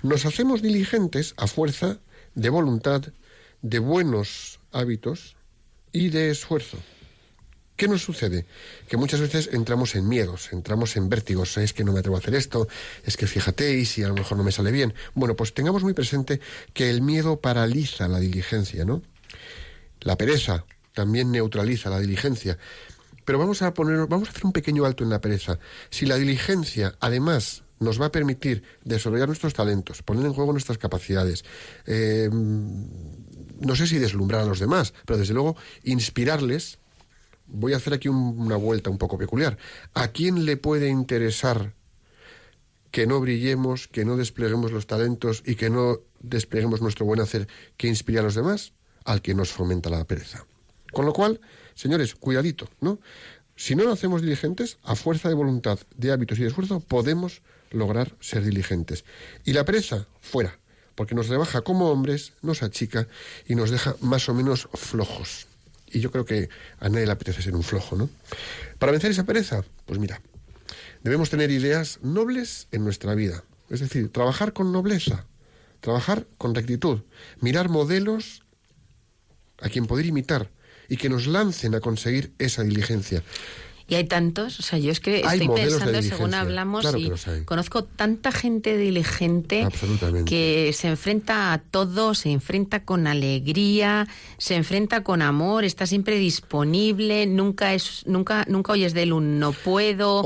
nos 0.04 0.28
hacemos 0.28 0.62
diligentes 0.62 1.34
a 1.36 1.47
fuerza 1.47 1.97
de 2.36 2.49
voluntad, 2.49 3.02
de 3.63 3.80
buenos 3.80 4.60
hábitos 4.71 5.36
y 5.91 6.10
de 6.10 6.30
esfuerzo. 6.30 6.78
¿Qué 7.75 7.88
nos 7.88 8.04
sucede? 8.04 8.45
Que 8.88 8.97
muchas 8.97 9.21
veces 9.21 9.49
entramos 9.52 9.95
en 9.95 10.08
miedos, 10.08 10.54
entramos 10.54 10.95
en 10.95 11.10
vértigos. 11.10 11.58
Es 11.58 11.73
que 11.73 11.84
no 11.84 11.91
me 11.91 12.02
atrevo 12.02 12.17
a 12.17 12.19
hacer 12.19 12.36
esto, 12.36 12.67
es 13.04 13.17
que 13.17 13.25
fíjate, 13.25 13.80
y 13.80 13.86
si 13.86 14.04
a 14.04 14.10
lo 14.10 14.13
mejor 14.13 14.38
no 14.38 14.43
me 14.43 14.52
sale 14.52 14.71
bien. 14.71 14.93
Bueno, 15.15 15.36
pues 15.36 15.56
tengamos 15.56 15.82
muy 15.82 15.95
presente 15.95 16.39
que 16.73 16.91
el 16.91 17.02
miedo 17.02 17.41
paraliza 17.41 18.08
la 18.08 18.19
diligencia, 18.19 18.86
¿no? 18.86 19.02
La 20.02 20.17
pereza 20.17 20.65
también 20.93 21.32
neutraliza 21.32 21.89
la 21.89 21.99
diligencia. 21.99 22.58
Pero 23.25 23.39
vamos 23.39 23.62
a 23.62 23.73
poner, 23.73 24.08
vamos 24.08 24.28
a 24.28 24.32
hacer 24.32 24.45
un 24.45 24.54
pequeño 24.54 24.86
alto 24.86 25.04
en 25.04 25.10
la 25.10 25.21
pereza. 25.21 25.60
Si 25.89 26.06
la 26.06 26.15
diligencia, 26.15 26.95
además, 26.99 27.63
nos 27.80 28.02
va 28.02 28.08
a 28.08 28.12
permitir 28.12 28.63
desarrollar 28.84 29.28
nuestros 29.28 29.54
talentos, 29.54 30.04
poner 30.04 30.25
en 30.25 30.34
juego 30.34 30.52
nuestras 30.52 30.78
capacidades, 30.78 31.45
eh, 31.86 32.30
no 32.32 33.75
sé 33.75 33.88
si 33.88 33.97
deslumbrar 33.99 34.41
a 34.41 34.45
los 34.45 34.60
demás, 34.60 34.93
pero 35.06 35.19
desde 35.19 35.34
luego 35.34 35.56
inspirarles. 35.84 36.80
Voy 37.52 37.73
a 37.73 37.78
hacer 37.78 37.93
aquí 37.93 38.08
una 38.10 38.58
vuelta 38.58 38.91
un 38.91 38.99
poco 38.99 39.17
peculiar. 39.17 39.58
¿A 39.95 40.10
quién 40.10 40.45
le 40.45 40.56
puede 40.56 40.88
interesar 40.88 41.73
que 42.91 43.08
no 43.08 43.19
brillemos, 43.19 43.88
que 43.88 44.06
no 44.06 44.17
despleguemos 44.17 44.71
los 44.71 44.86
talentos 44.86 45.41
y 45.45 45.56
que 45.56 45.69
no 45.69 45.99
despleguemos 46.19 46.82
nuestro 46.82 47.06
buen 47.06 47.21
hacer 47.21 47.47
que 47.75 47.88
inspire 47.88 48.19
a 48.19 48.23
los 48.23 48.36
demás? 48.36 48.73
Al 49.04 49.21
que 49.21 49.34
nos 49.34 49.52
fomenta 49.52 49.89
la 49.89 50.06
pereza. 50.06 50.45
Con 50.91 51.06
lo 51.06 51.13
cual, 51.13 51.39
señores, 51.75 52.15
cuidadito, 52.15 52.69
¿no? 52.82 52.99
Si 53.56 53.75
no 53.75 53.84
lo 53.84 53.91
hacemos 53.91 54.21
diligentes, 54.21 54.78
a 54.84 54.95
fuerza 54.95 55.28
de 55.28 55.36
voluntad, 55.36 55.80
de 55.97 56.12
hábitos 56.12 56.39
y 56.39 56.43
de 56.43 56.47
esfuerzo, 56.47 56.80
podemos 56.80 57.41
lograr 57.71 58.15
ser 58.19 58.43
diligentes. 58.43 59.04
Y 59.43 59.54
la 59.54 59.65
pereza, 59.65 60.08
fuera, 60.21 60.58
porque 60.95 61.15
nos 61.15 61.28
rebaja 61.28 61.62
como 61.62 61.89
hombres, 61.89 62.34
nos 62.41 62.63
achica 62.63 63.08
y 63.47 63.56
nos 63.56 63.69
deja 63.69 63.95
más 64.02 64.30
o 64.30 64.34
menos 64.34 64.69
flojos. 64.73 65.47
Y 65.88 65.99
yo 65.99 66.12
creo 66.12 66.25
que 66.25 66.49
a 66.80 66.89
nadie 66.89 67.06
le 67.06 67.12
apetece 67.12 67.41
ser 67.41 67.56
un 67.56 67.63
flojo, 67.63 67.95
¿no? 67.95 68.10
Para 68.78 68.91
vencer 68.91 69.12
esa 69.12 69.25
pereza, 69.25 69.63
pues 69.86 69.99
mira, 69.99 70.21
debemos 71.04 71.30
tener 71.30 71.52
ideas 71.52 71.99
nobles 72.02 72.67
en 72.71 72.84
nuestra 72.84 73.15
vida. 73.15 73.43
Es 73.69 73.80
decir, 73.80 74.12
trabajar 74.12 74.54
con 74.54 74.71
nobleza, 74.71 75.25
trabajar 75.80 76.28
con 76.38 76.56
rectitud, 76.56 77.02
mirar 77.39 77.69
modelos 77.69 78.43
a 79.62 79.69
quien 79.69 79.86
poder 79.86 80.06
imitar, 80.06 80.49
y 80.89 80.97
que 80.97 81.10
nos 81.10 81.28
lancen 81.28 81.75
a 81.75 81.80
conseguir 81.80 82.34
esa 82.39 82.63
diligencia. 82.63 83.23
Y 83.89 83.95
hay 83.95 84.04
tantos, 84.04 84.60
o 84.60 84.62
sea, 84.62 84.78
yo 84.78 84.91
es 84.91 84.99
que 84.99 85.21
estoy 85.21 85.49
pensando, 85.49 85.99
según 86.04 86.36
hablamos, 86.36 86.86
y 86.95 87.12
conozco 87.45 87.84
tanta 87.84 88.32
gente 88.32 88.78
diligente 88.78 89.67
que 90.28 90.71
se 90.75 90.89
enfrenta 90.89 91.54
a 91.54 91.58
todo, 91.58 92.13
se 92.13 92.30
enfrenta 92.30 92.86
con 92.86 93.08
alegría, 93.08 94.08
se 94.38 94.56
enfrenta 94.56 95.04
con 95.04 95.23
amor, 95.23 95.63
está 95.63 95.88
siempre 95.88 96.19
disponible, 96.19 97.25
nunca 97.25 97.73
es, 97.73 98.04
nunca, 98.06 98.45
nunca 98.47 98.73
oyes 98.73 98.93
de 98.93 99.04
él 99.04 99.13
un 99.13 99.39
no 99.39 99.54
puedo, 99.54 100.21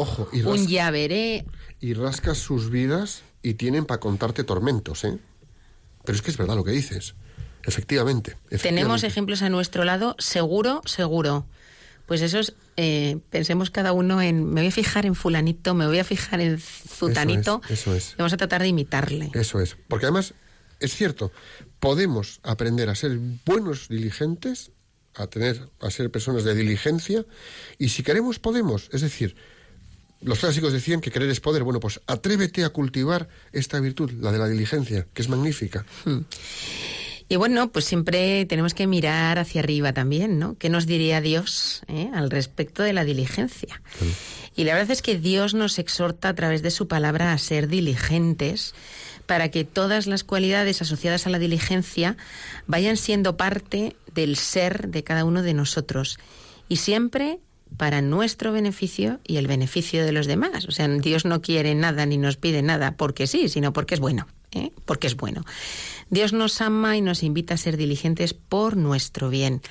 un 0.46 0.68
ya 0.68 0.92
veré. 0.92 1.46
Y 1.80 1.94
rascas 1.94 2.40
sus 2.40 2.70
vidas 2.70 3.24
y 3.42 3.54
tienen 3.54 3.86
para 3.86 4.02
contarte 4.02 4.44
tormentos, 4.44 5.06
¿eh? 5.06 5.20
Pero 6.04 6.18
es 6.18 6.22
que 6.22 6.32
es 6.32 6.38
verdad 6.38 6.58
lo 6.58 6.66
que 6.66 6.72
dices. 6.72 7.16
Efectivamente, 7.66 8.36
Tenemos 8.62 9.04
ejemplos 9.04 9.42
a 9.42 9.50
nuestro 9.50 9.84
lado, 9.84 10.16
seguro, 10.20 10.82
seguro. 10.86 11.48
Pues 12.06 12.22
esos, 12.22 12.54
eh, 12.76 13.20
pensemos 13.30 13.70
cada 13.70 13.94
uno 13.94 14.22
en, 14.22 14.46
me 14.54 14.62
voy 14.62 14.68
a 14.68 14.72
fijar 14.72 15.06
en 15.06 15.16
fulanito, 15.16 15.74
me 15.74 15.88
voy 15.88 16.00
a 16.00 16.04
fijar 16.04 16.42
en 16.42 16.60
zutanito. 16.60 17.62
Eso 17.70 17.96
es. 17.96 18.16
vamos 18.18 18.34
a 18.34 18.38
tratar 18.38 18.62
de 18.62 18.68
imitarle. 18.68 19.32
Eso 19.34 19.62
es. 19.62 19.78
Porque 19.88 20.06
además, 20.06 20.34
es 20.82 20.94
cierto, 20.94 21.32
podemos 21.80 22.42
aprender 22.44 22.90
a 22.90 22.96
ser 22.96 23.18
buenos 23.46 23.88
diligentes, 23.88 24.72
a 25.16 25.28
tener, 25.28 25.70
a 25.80 25.90
ser 25.90 26.12
personas 26.12 26.44
de 26.44 26.56
diligencia, 26.56 27.26
y 27.78 27.90
si 27.90 28.04
queremos, 28.04 28.40
podemos. 28.40 28.90
Es 28.92 29.00
decir, 29.00 29.38
los 30.22 30.40
clásicos 30.40 30.74
decían 30.74 31.00
que 31.00 31.12
querer 31.12 31.30
es 31.30 31.40
poder. 31.40 31.64
Bueno, 31.64 31.80
pues 31.80 32.02
atrévete 32.08 32.66
a 32.66 32.70
cultivar 32.70 33.30
esta 33.54 33.80
virtud, 33.80 34.12
la 34.20 34.34
de 34.34 34.40
la 34.40 34.48
diligencia, 34.50 35.08
que 35.14 35.22
es 35.22 35.30
magnífica. 35.30 35.86
Hmm. 36.04 36.20
Y 37.34 37.36
bueno, 37.36 37.72
pues 37.72 37.86
siempre 37.86 38.46
tenemos 38.46 38.76
que 38.76 38.86
mirar 38.86 39.40
hacia 39.40 39.62
arriba 39.62 39.92
también, 39.92 40.38
¿no? 40.38 40.56
¿Qué 40.60 40.70
nos 40.70 40.86
diría 40.86 41.20
Dios 41.20 41.82
eh, 41.88 42.12
al 42.14 42.30
respecto 42.30 42.84
de 42.84 42.94
la 42.94 43.06
diligencia? 43.06 43.82
Y 44.56 44.66
la 44.66 44.76
verdad 44.76 44.92
es 44.92 45.02
que 45.02 45.18
Dios 45.18 45.56
nos 45.56 45.80
exhorta 45.80 46.30
a 46.30 46.36
través 46.36 46.62
de 46.62 46.70
su 46.70 46.88
palabra 46.88 47.34
a 47.34 47.38
ser 47.40 47.68
diligentes 47.68 48.76
para 49.26 49.50
que 49.50 49.64
todas 49.64 50.06
las 50.06 50.24
cualidades 50.24 50.84
asociadas 50.84 51.26
a 51.26 51.32
la 51.32 51.40
diligencia 51.40 52.18
vayan 52.68 52.98
siendo 52.98 53.36
parte 53.36 53.96
del 54.14 54.36
ser 54.36 54.90
de 54.90 55.04
cada 55.04 55.26
uno 55.26 55.42
de 55.42 55.56
nosotros. 55.56 56.20
Y 56.70 56.76
siempre 56.76 57.40
para 57.78 58.04
nuestro 58.04 58.52
beneficio 58.52 59.20
y 59.26 59.38
el 59.38 59.48
beneficio 59.48 60.06
de 60.06 60.12
los 60.12 60.28
demás. 60.28 60.68
O 60.68 60.72
sea, 60.72 60.88
Dios 60.88 61.26
no 61.26 61.42
quiere 61.42 61.74
nada 61.74 62.06
ni 62.06 62.20
nos 62.20 62.38
pide 62.38 62.62
nada 62.62 62.96
porque 62.96 63.26
sí, 63.26 63.50
sino 63.50 63.74
porque 63.74 63.96
es 63.96 64.00
bueno. 64.00 64.28
¿Eh? 64.56 64.72
porque 64.86 65.08
es 65.08 65.16
bueno. 65.16 65.44
Dios 66.10 66.34
nos 66.34 66.62
ama 66.62 66.98
y 66.98 67.02
nos 67.02 67.24
invita 67.24 67.54
a 67.54 67.58
ser 67.58 67.78
diligentes 67.78 68.34
por 68.34 68.78
nuestro 68.78 69.30
bien. 69.30 69.62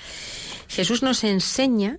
Jesús 0.68 1.02
nos 1.02 1.24
enseña 1.24 1.98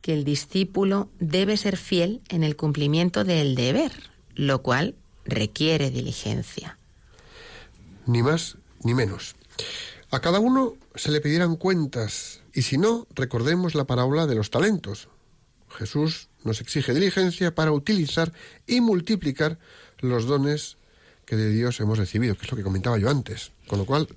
que 0.00 0.12
el 0.12 0.24
discípulo 0.24 1.08
debe 1.20 1.56
ser 1.56 1.76
fiel 1.76 2.20
en 2.28 2.42
el 2.42 2.56
cumplimiento 2.56 3.24
del 3.24 3.54
deber, 3.54 3.92
lo 4.34 4.62
cual 4.62 4.96
requiere 5.24 5.90
diligencia. 5.90 6.78
Ni 8.06 8.22
más 8.22 8.56
ni 8.82 8.94
menos. 8.94 9.36
A 10.10 10.20
cada 10.20 10.40
uno 10.40 10.74
se 10.94 11.10
le 11.10 11.20
pedirán 11.20 11.56
cuentas 11.56 12.42
y 12.52 12.62
si 12.62 12.76
no, 12.76 13.06
recordemos 13.14 13.74
la 13.74 13.84
parábola 13.84 14.26
de 14.26 14.34
los 14.34 14.50
talentos. 14.50 15.08
Jesús 15.70 16.28
nos 16.44 16.60
exige 16.60 16.92
diligencia 16.92 17.54
para 17.54 17.72
utilizar 17.72 18.32
y 18.66 18.80
multiplicar 18.80 19.58
los 20.00 20.26
dones 20.26 20.76
que 21.24 21.36
de 21.36 21.50
Dios 21.50 21.80
hemos 21.80 21.98
recibido, 21.98 22.36
que 22.36 22.44
es 22.44 22.50
lo 22.50 22.56
que 22.56 22.62
comentaba 22.62 22.98
yo 22.98 23.08
antes. 23.08 23.52
Con 23.66 23.78
lo 23.78 23.86
cual, 23.86 24.08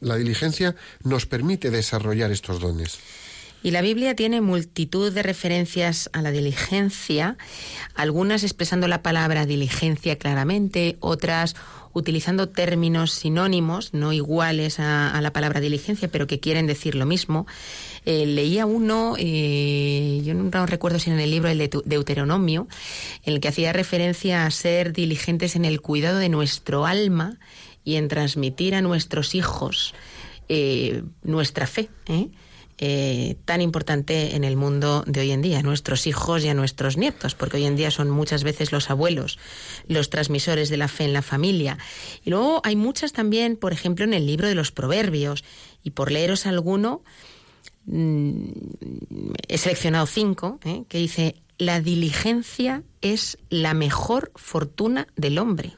la 0.00 0.16
diligencia 0.16 0.74
nos 1.02 1.26
permite 1.26 1.70
desarrollar 1.70 2.30
estos 2.30 2.60
dones. 2.60 2.98
Y 3.62 3.70
la 3.70 3.80
Biblia 3.80 4.16
tiene 4.16 4.40
multitud 4.40 5.12
de 5.12 5.22
referencias 5.22 6.10
a 6.12 6.20
la 6.20 6.32
diligencia, 6.32 7.36
algunas 7.94 8.42
expresando 8.42 8.88
la 8.88 9.02
palabra 9.02 9.46
diligencia 9.46 10.18
claramente, 10.18 10.96
otras 10.98 11.54
utilizando 11.92 12.48
términos 12.48 13.12
sinónimos, 13.12 13.94
no 13.94 14.12
iguales 14.12 14.80
a, 14.80 15.20
la 15.20 15.32
palabra 15.32 15.60
diligencia, 15.60 16.08
pero 16.08 16.26
que 16.26 16.40
quieren 16.40 16.66
decir 16.66 16.94
lo 16.94 17.06
mismo. 17.06 17.46
Eh, 18.04 18.26
leía 18.26 18.66
uno, 18.66 19.14
eh, 19.18 20.20
yo 20.24 20.34
no 20.34 20.66
recuerdo 20.66 20.98
si 20.98 21.10
en 21.10 21.20
el 21.20 21.30
libro 21.30 21.48
el 21.48 21.58
de 21.58 21.70
Deuteronomio, 21.84 22.66
en 23.24 23.34
el 23.34 23.40
que 23.40 23.48
hacía 23.48 23.72
referencia 23.72 24.46
a 24.46 24.50
ser 24.50 24.92
diligentes 24.92 25.56
en 25.56 25.64
el 25.64 25.80
cuidado 25.80 26.18
de 26.18 26.28
nuestro 26.28 26.86
alma 26.86 27.38
y 27.84 27.96
en 27.96 28.08
transmitir 28.08 28.74
a 28.74 28.82
nuestros 28.82 29.34
hijos 29.34 29.94
eh, 30.48 31.02
nuestra 31.22 31.66
fe. 31.66 31.88
Eh, 32.06 32.28
tan 33.44 33.60
importante 33.60 34.34
en 34.34 34.42
el 34.42 34.56
mundo 34.56 35.04
de 35.06 35.20
hoy 35.20 35.30
en 35.30 35.40
día, 35.40 35.60
a 35.60 35.62
nuestros 35.62 36.08
hijos 36.08 36.44
y 36.44 36.48
a 36.48 36.54
nuestros 36.54 36.96
nietos, 36.96 37.36
porque 37.36 37.58
hoy 37.58 37.66
en 37.66 37.76
día 37.76 37.92
son 37.92 38.10
muchas 38.10 38.42
veces 38.42 38.72
los 38.72 38.90
abuelos 38.90 39.38
los 39.86 40.10
transmisores 40.10 40.68
de 40.68 40.76
la 40.76 40.88
fe 40.88 41.04
en 41.04 41.12
la 41.12 41.22
familia. 41.22 41.78
Y 42.24 42.30
luego 42.30 42.60
hay 42.64 42.76
muchas 42.76 43.12
también, 43.12 43.56
por 43.56 43.72
ejemplo, 43.72 44.04
en 44.04 44.14
el 44.14 44.26
libro 44.26 44.48
de 44.48 44.54
los 44.54 44.72
Proverbios, 44.72 45.44
y 45.82 45.90
por 45.90 46.10
leeros 46.10 46.46
alguno, 46.46 47.02
mm, 47.86 48.48
he 49.48 49.58
seleccionado 49.58 50.06
cinco, 50.06 50.58
¿eh? 50.64 50.84
que 50.88 50.98
dice, 50.98 51.36
la 51.58 51.80
diligencia 51.80 52.82
es 53.00 53.38
la 53.50 53.74
mejor 53.74 54.32
fortuna 54.34 55.08
del 55.16 55.38
hombre. 55.38 55.72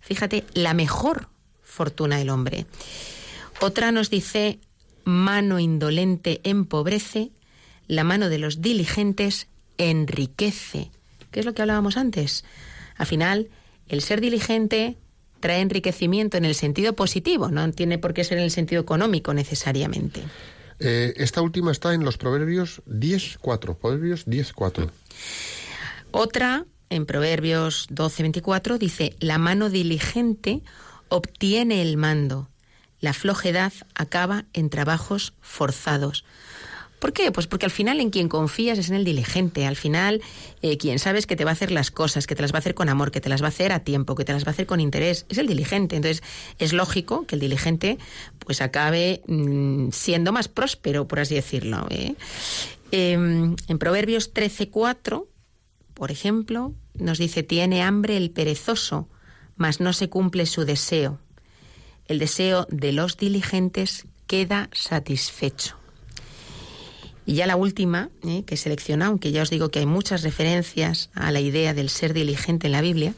Fíjate, 0.00 0.44
la 0.54 0.74
mejor 0.74 1.28
fortuna 1.62 2.18
del 2.18 2.30
hombre. 2.30 2.66
Otra 3.60 3.90
nos 3.92 4.10
dice, 4.10 4.58
mano 5.04 5.58
indolente 5.58 6.40
empobrece, 6.44 7.30
la 7.86 8.04
mano 8.04 8.28
de 8.28 8.38
los 8.38 8.60
diligentes 8.60 9.48
enriquece. 9.78 10.90
¿Qué 11.30 11.40
es 11.40 11.46
lo 11.46 11.54
que 11.54 11.62
hablábamos 11.62 11.96
antes? 11.96 12.44
Al 12.96 13.06
final, 13.06 13.48
el 13.88 14.00
ser 14.00 14.20
diligente 14.20 14.96
trae 15.40 15.60
enriquecimiento 15.60 16.36
en 16.36 16.44
el 16.44 16.54
sentido 16.54 16.94
positivo, 16.94 17.50
no 17.50 17.70
tiene 17.72 17.98
por 17.98 18.14
qué 18.14 18.24
ser 18.24 18.38
en 18.38 18.44
el 18.44 18.50
sentido 18.50 18.80
económico 18.80 19.34
necesariamente. 19.34 20.22
Eh, 20.80 21.14
esta 21.16 21.42
última 21.42 21.70
está 21.70 21.94
en 21.94 22.04
los 22.04 22.16
Proverbios 22.16 22.82
10.4. 22.86 23.76
Proverbios 23.76 24.26
10.4. 24.26 24.90
Otra, 26.10 26.64
en 26.90 27.06
Proverbios 27.06 27.88
12.24, 27.90 28.78
dice, 28.78 29.16
la 29.18 29.38
mano 29.38 29.68
diligente 29.68 30.62
obtiene 31.08 31.82
el 31.82 31.96
mando, 31.96 32.48
la 33.00 33.12
flojedad 33.12 33.72
acaba 33.94 34.44
en 34.52 34.70
trabajos 34.70 35.34
forzados. 35.40 36.24
¿Por 37.04 37.12
qué? 37.12 37.30
Pues 37.32 37.46
porque 37.46 37.66
al 37.66 37.70
final 37.70 38.00
en 38.00 38.08
quien 38.08 38.30
confías 38.30 38.78
es 38.78 38.88
en 38.88 38.96
el 38.96 39.04
diligente. 39.04 39.66
Al 39.66 39.76
final, 39.76 40.22
eh, 40.62 40.78
quien 40.78 40.98
sabes 40.98 41.26
que 41.26 41.36
te 41.36 41.44
va 41.44 41.50
a 41.50 41.52
hacer 41.52 41.70
las 41.70 41.90
cosas, 41.90 42.26
que 42.26 42.34
te 42.34 42.40
las 42.40 42.52
va 42.54 42.56
a 42.56 42.60
hacer 42.60 42.74
con 42.74 42.88
amor, 42.88 43.10
que 43.10 43.20
te 43.20 43.28
las 43.28 43.42
va 43.42 43.46
a 43.46 43.48
hacer 43.48 43.72
a 43.72 43.80
tiempo, 43.80 44.14
que 44.14 44.24
te 44.24 44.32
las 44.32 44.46
va 44.46 44.48
a 44.48 44.52
hacer 44.52 44.64
con 44.64 44.80
interés, 44.80 45.26
es 45.28 45.36
el 45.36 45.46
diligente. 45.46 45.96
Entonces, 45.96 46.22
es 46.58 46.72
lógico 46.72 47.26
que 47.26 47.34
el 47.34 47.40
diligente 47.40 47.98
pues 48.38 48.62
acabe 48.62 49.20
mm, 49.26 49.90
siendo 49.90 50.32
más 50.32 50.48
próspero, 50.48 51.06
por 51.06 51.20
así 51.20 51.34
decirlo. 51.34 51.86
¿eh? 51.90 52.14
Em, 52.90 53.54
en 53.68 53.78
Proverbios 53.78 54.32
13.4, 54.32 55.26
por 55.92 56.10
ejemplo, 56.10 56.72
nos 56.94 57.18
dice, 57.18 57.42
tiene 57.42 57.82
hambre 57.82 58.16
el 58.16 58.30
perezoso, 58.30 59.10
mas 59.56 59.78
no 59.78 59.92
se 59.92 60.08
cumple 60.08 60.46
su 60.46 60.64
deseo 60.64 61.20
el 62.06 62.18
deseo 62.18 62.66
de 62.70 62.92
los 62.92 63.16
diligentes 63.16 64.06
queda 64.26 64.68
satisfecho. 64.72 65.76
Y 67.26 67.34
ya 67.34 67.46
la 67.46 67.56
última 67.56 68.10
eh, 68.22 68.44
que 68.44 68.56
selecciona, 68.56 69.06
aunque 69.06 69.32
ya 69.32 69.42
os 69.42 69.50
digo 69.50 69.70
que 69.70 69.78
hay 69.78 69.86
muchas 69.86 70.22
referencias 70.22 71.10
a 71.14 71.32
la 71.32 71.40
idea 71.40 71.72
del 71.72 71.88
ser 71.88 72.12
diligente 72.12 72.66
en 72.66 72.72
la 72.72 72.82
Biblia, 72.82 73.14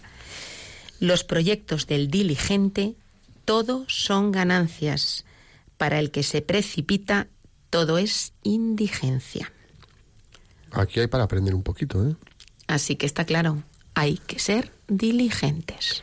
los 1.01 1.25
proyectos 1.25 1.87
del 1.87 2.09
diligente, 2.09 2.94
todo 3.44 3.85
son 3.88 4.33
ganancias. 4.33 5.25
Para 5.77 5.99
el 5.99 6.11
que 6.11 6.22
se 6.22 6.40
precipita, 6.40 7.29
todo 7.70 7.99
es 7.99 8.33
indigencia. 8.42 9.53
Aquí 10.70 11.01
hay 11.01 11.07
para 11.07 11.25
aprender 11.25 11.55
un 11.55 11.62
poquito, 11.62 12.09
¿eh? 12.09 12.14
Así 12.66 12.96
que 12.96 13.07
está 13.07 13.25
claro, 13.25 13.62
hay 13.94 14.18
que 14.18 14.38
ser 14.38 14.72
diligentes. 14.88 16.03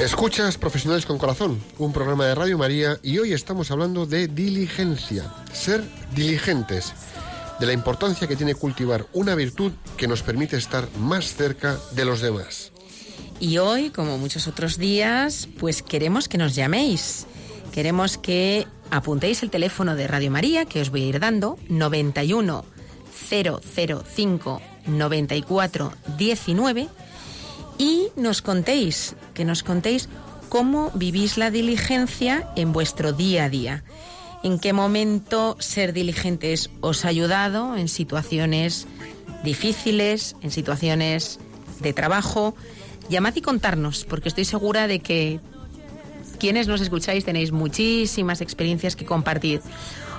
Escuchas 0.00 0.58
Profesionales 0.58 1.06
con 1.06 1.16
Corazón, 1.16 1.58
un 1.78 1.94
programa 1.94 2.26
de 2.26 2.34
Radio 2.34 2.58
María 2.58 2.98
y 3.02 3.18
hoy 3.18 3.32
estamos 3.32 3.70
hablando 3.70 4.04
de 4.04 4.28
diligencia, 4.28 5.32
ser 5.54 5.82
diligentes, 6.14 6.92
de 7.58 7.64
la 7.64 7.72
importancia 7.72 8.28
que 8.28 8.36
tiene 8.36 8.54
cultivar 8.54 9.06
una 9.14 9.34
virtud 9.34 9.72
que 9.96 10.06
nos 10.06 10.22
permite 10.22 10.58
estar 10.58 10.86
más 10.98 11.34
cerca 11.34 11.78
de 11.92 12.04
los 12.04 12.20
demás. 12.20 12.72
Y 13.40 13.56
hoy, 13.56 13.88
como 13.88 14.18
muchos 14.18 14.46
otros 14.46 14.76
días, 14.76 15.48
pues 15.58 15.82
queremos 15.82 16.28
que 16.28 16.36
nos 16.36 16.54
llaméis. 16.54 17.26
Queremos 17.72 18.18
que 18.18 18.66
apuntéis 18.90 19.42
el 19.42 19.50
teléfono 19.50 19.96
de 19.96 20.06
Radio 20.06 20.30
María 20.30 20.66
que 20.66 20.82
os 20.82 20.90
voy 20.90 21.04
a 21.04 21.06
ir 21.06 21.20
dando, 21.20 21.56
91 21.70 22.66
005 23.30 24.62
94 24.86 25.92
19 26.18 26.88
y 27.78 28.08
nos 28.16 28.42
contéis, 28.42 29.16
que 29.34 29.44
nos 29.44 29.62
contéis 29.62 30.08
cómo 30.48 30.90
vivís 30.94 31.36
la 31.36 31.50
diligencia 31.50 32.48
en 32.56 32.72
vuestro 32.72 33.12
día 33.12 33.44
a 33.44 33.48
día. 33.48 33.84
¿En 34.42 34.58
qué 34.58 34.72
momento 34.72 35.56
ser 35.58 35.92
diligentes 35.92 36.70
os 36.80 37.04
ha 37.04 37.08
ayudado 37.08 37.76
en 37.76 37.88
situaciones 37.88 38.86
difíciles, 39.42 40.36
en 40.42 40.50
situaciones 40.50 41.38
de 41.80 41.92
trabajo? 41.92 42.54
Llamad 43.08 43.34
y 43.36 43.40
contarnos, 43.40 44.04
porque 44.04 44.28
estoy 44.28 44.44
segura 44.44 44.86
de 44.86 45.00
que 45.00 45.40
quienes 46.38 46.68
nos 46.68 46.80
escucháis 46.80 47.24
tenéis 47.24 47.52
muchísimas 47.52 48.40
experiencias 48.40 48.94
que 48.96 49.04
compartir. 49.04 49.60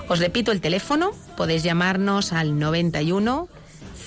Os 0.08 0.18
repito 0.18 0.52
el 0.52 0.60
teléfono, 0.60 1.12
podéis 1.36 1.62
llamarnos 1.62 2.32
al 2.32 2.58
91 2.58 3.48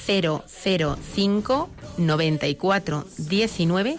005 0.06 1.70
94 1.98 3.06
19 3.18 3.98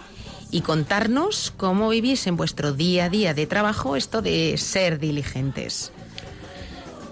y 0.50 0.60
contarnos 0.60 1.52
cómo 1.56 1.88
vivís 1.88 2.26
en 2.26 2.36
vuestro 2.36 2.72
día 2.72 3.06
a 3.06 3.08
día 3.08 3.34
de 3.34 3.46
trabajo 3.46 3.96
esto 3.96 4.22
de 4.22 4.56
ser 4.58 4.98
diligentes. 4.98 5.92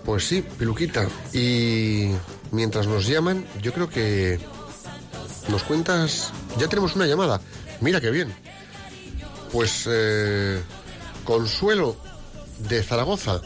Pues 0.04 0.26
sí, 0.26 0.42
Piluquita. 0.58 1.08
Y 1.32 2.10
mientras 2.52 2.86
nos 2.86 3.06
llaman, 3.06 3.44
yo 3.62 3.72
creo 3.72 3.88
que 3.88 4.38
nos 5.48 5.62
cuentas... 5.62 6.32
Ya 6.58 6.68
tenemos 6.68 6.96
una 6.96 7.06
llamada. 7.06 7.40
Mira 7.80 8.00
qué 8.00 8.10
bien. 8.10 8.34
Pues 9.52 9.88
eh, 9.90 10.60
Consuelo 11.24 11.96
de 12.68 12.82
Zaragoza, 12.82 13.40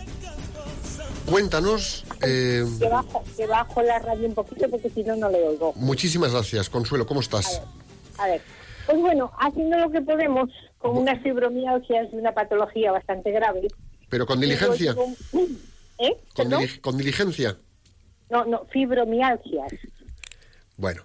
cuéntanos... 1.27 2.05
Eh, 2.23 2.65
que 3.37 3.47
bajo 3.47 3.83
la 3.83 3.99
radio 3.99 4.29
un 4.29 4.35
poquito 4.35 4.69
porque 4.69 4.91
si 4.91 5.03
no, 5.05 5.17
no 5.17 5.29
le 5.31 5.43
oigo. 5.43 5.73
Muchísimas 5.77 6.33
gracias, 6.33 6.69
Consuelo. 6.71 7.07
¿Cómo 7.07 7.21
estás? 7.21 7.63
A 8.19 8.27
ver, 8.29 8.41
pues 8.87 8.99
bueno, 8.99 9.33
haciendo 9.39 9.79
lo 9.79 9.91
que 9.91 10.01
podemos 10.03 10.51
con 10.79 10.97
unas 10.99 11.23
fibromialgias 11.23 12.09
y 12.13 12.17
una 12.17 12.33
patología 12.33 12.93
bastante 12.93 13.31
grave. 13.33 13.69
Pero 14.09 14.27
con 14.27 14.41
diligencia. 14.41 14.95
¿Eh? 15.99 16.17
Con, 16.35 16.51
dili- 16.51 16.81
con 16.81 16.97
diligencia. 16.97 17.57
No, 18.31 18.45
no, 18.45 18.65
fibromialgias. 18.67 19.73
Bueno, 20.77 21.03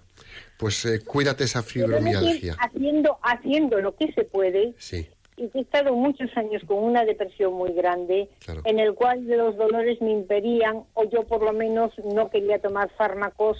pues 0.58 0.84
eh, 0.84 1.00
cuídate 1.00 1.44
esa 1.44 1.62
fibromialgia. 1.62 2.56
Haciendo, 2.58 3.18
haciendo 3.22 3.80
lo 3.80 3.94
que 3.96 4.12
se 4.12 4.24
puede 4.24 4.74
Sí, 4.78 5.08
y 5.40 5.48
que 5.48 5.58
he 5.58 5.62
estado 5.62 5.94
muchos 5.94 6.28
años 6.36 6.62
con 6.66 6.78
una 6.84 7.04
depresión 7.04 7.54
muy 7.54 7.72
grande, 7.72 8.28
Claro. 8.44 8.60
en 8.64 8.78
el 8.78 8.94
cual 8.94 9.26
los 9.26 9.56
dolores 9.56 10.00
me 10.02 10.12
impedían, 10.12 10.84
o 10.94 11.04
yo 11.04 11.22
por 11.24 11.42
lo 11.42 11.52
menos 11.54 11.92
no 12.04 12.28
quería 12.28 12.58
tomar 12.58 12.90
fármacos 12.90 13.56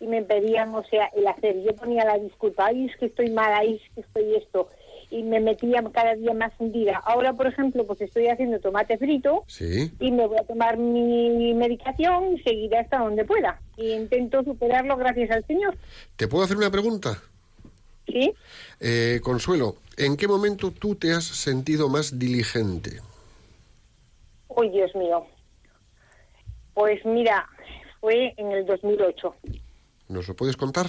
y 0.00 0.06
me 0.06 0.16
impedían, 0.18 0.74
o 0.74 0.82
sea, 0.84 1.06
el 1.14 1.26
hacer. 1.28 1.62
Yo 1.62 1.74
ponía 1.76 2.04
la 2.04 2.18
disculpa, 2.18 2.66
ay, 2.66 2.86
es 2.86 2.96
que 2.96 3.06
estoy 3.06 3.30
mal, 3.30 3.52
ay, 3.54 3.74
es 3.82 3.94
que 3.94 4.00
estoy 4.00 4.34
esto, 4.34 4.68
y 5.10 5.22
me 5.22 5.38
metía 5.40 5.82
cada 5.92 6.14
día 6.16 6.34
más 6.34 6.52
hundida. 6.58 7.00
Ahora, 7.04 7.32
por 7.34 7.46
ejemplo, 7.46 7.86
pues 7.86 8.00
estoy 8.00 8.26
haciendo 8.28 8.58
tomate 8.58 8.98
frito 8.98 9.44
sí. 9.46 9.92
y 10.00 10.10
me 10.10 10.26
voy 10.26 10.38
a 10.38 10.44
tomar 10.44 10.78
mi 10.78 11.54
medicación 11.54 12.34
y 12.36 12.42
seguiré 12.42 12.78
hasta 12.78 12.98
donde 12.98 13.24
pueda. 13.24 13.60
Y 13.76 13.92
intento 13.92 14.42
superarlo 14.42 14.96
gracias 14.96 15.30
al 15.30 15.44
Señor. 15.46 15.76
¿Te 16.16 16.26
puedo 16.28 16.44
hacer 16.44 16.56
una 16.56 16.70
pregunta? 16.70 17.18
¿Sí? 18.12 18.32
Eh, 18.80 19.20
Consuelo, 19.22 19.76
¿en 19.96 20.16
qué 20.16 20.26
momento 20.28 20.70
tú 20.70 20.94
te 20.94 21.12
has 21.12 21.24
sentido 21.24 21.88
más 21.88 22.18
diligente? 22.18 23.00
Uy, 24.48 24.68
Dios 24.70 24.94
mío. 24.94 25.26
Pues 26.74 27.04
mira, 27.04 27.48
fue 28.00 28.34
en 28.36 28.52
el 28.52 28.66
2008. 28.66 29.34
¿Nos 30.08 30.26
lo 30.28 30.34
puedes 30.34 30.56
contar? 30.56 30.86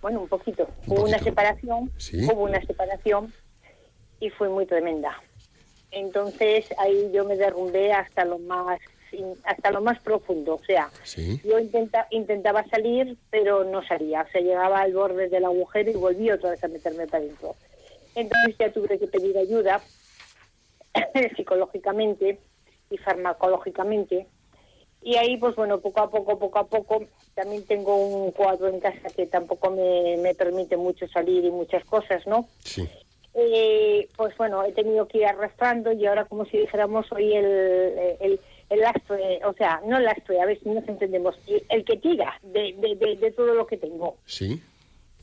Bueno, 0.00 0.20
un 0.20 0.28
poquito. 0.28 0.68
Un 0.86 0.98
hubo 0.98 1.04
una 1.06 1.18
separación, 1.18 1.90
Sí. 1.96 2.24
hubo 2.30 2.44
una 2.44 2.60
separación 2.64 3.32
y 4.20 4.30
fue 4.30 4.48
muy 4.48 4.66
tremenda. 4.66 5.20
Entonces 5.90 6.66
ahí 6.78 7.10
yo 7.12 7.24
me 7.24 7.36
derrumbé 7.36 7.92
hasta 7.92 8.24
lo 8.24 8.38
más 8.38 8.78
hasta 9.44 9.70
lo 9.70 9.80
más 9.80 9.98
profundo, 10.00 10.54
o 10.56 10.64
sea, 10.64 10.90
Sí. 11.04 11.40
yo 11.44 11.58
intenta, 11.58 12.06
intentaba 12.10 12.64
salir, 12.68 13.16
pero 13.30 13.64
no 13.64 13.82
salía, 13.86 14.22
o 14.22 14.28
sea, 14.30 14.40
llegaba 14.40 14.80
al 14.80 14.92
borde 14.94 15.28
del 15.28 15.44
agujero 15.44 15.90
y 15.90 15.94
volví 15.94 16.30
otra 16.30 16.50
vez 16.50 16.62
a 16.64 16.68
meterme 16.68 17.06
para 17.06 17.24
adentro. 17.24 17.54
Entonces 18.14 18.56
ya 18.58 18.72
tuve 18.72 18.98
que 18.98 19.06
pedir 19.06 19.36
ayuda 19.38 19.80
psicológicamente 21.36 22.38
y 22.90 22.98
farmacológicamente 22.98 24.26
y 25.00 25.16
ahí, 25.16 25.36
pues 25.36 25.54
bueno, 25.54 25.78
poco 25.80 26.00
a 26.00 26.10
poco, 26.10 26.38
poco 26.38 26.58
a 26.58 26.66
poco, 26.66 27.04
también 27.34 27.64
tengo 27.66 27.96
un 27.96 28.32
cuadro 28.32 28.66
en 28.68 28.80
casa 28.80 29.08
que 29.14 29.26
tampoco 29.26 29.70
me, 29.70 30.16
me 30.16 30.34
permite 30.34 30.76
mucho 30.76 31.06
salir 31.08 31.44
y 31.44 31.50
muchas 31.50 31.84
cosas, 31.84 32.26
¿no? 32.26 32.48
Sí. 32.64 32.88
Eh, 33.34 34.08
pues 34.16 34.36
bueno, 34.36 34.64
he 34.64 34.72
tenido 34.72 35.06
que 35.06 35.18
ir 35.18 35.26
arrastrando 35.26 35.92
y 35.92 36.04
ahora 36.06 36.24
como 36.24 36.44
si 36.46 36.58
dijéramos 36.58 37.06
soy 37.06 37.34
el, 37.34 37.46
el, 38.20 38.40
el 38.70 38.80
lastre, 38.80 39.40
o 39.44 39.52
sea, 39.54 39.80
no 39.86 39.96
el 39.96 40.04
lastre, 40.04 40.40
a 40.40 40.46
ver 40.46 40.58
si 40.60 40.68
nos 40.68 40.86
entendemos, 40.88 41.38
el, 41.68 41.84
que 41.84 41.96
tira 41.96 42.38
de, 42.42 42.74
de, 42.78 42.96
de, 42.96 43.16
de 43.16 43.30
todo 43.32 43.54
lo 43.54 43.66
que 43.66 43.76
tengo. 43.76 44.16
Sí. 44.26 44.60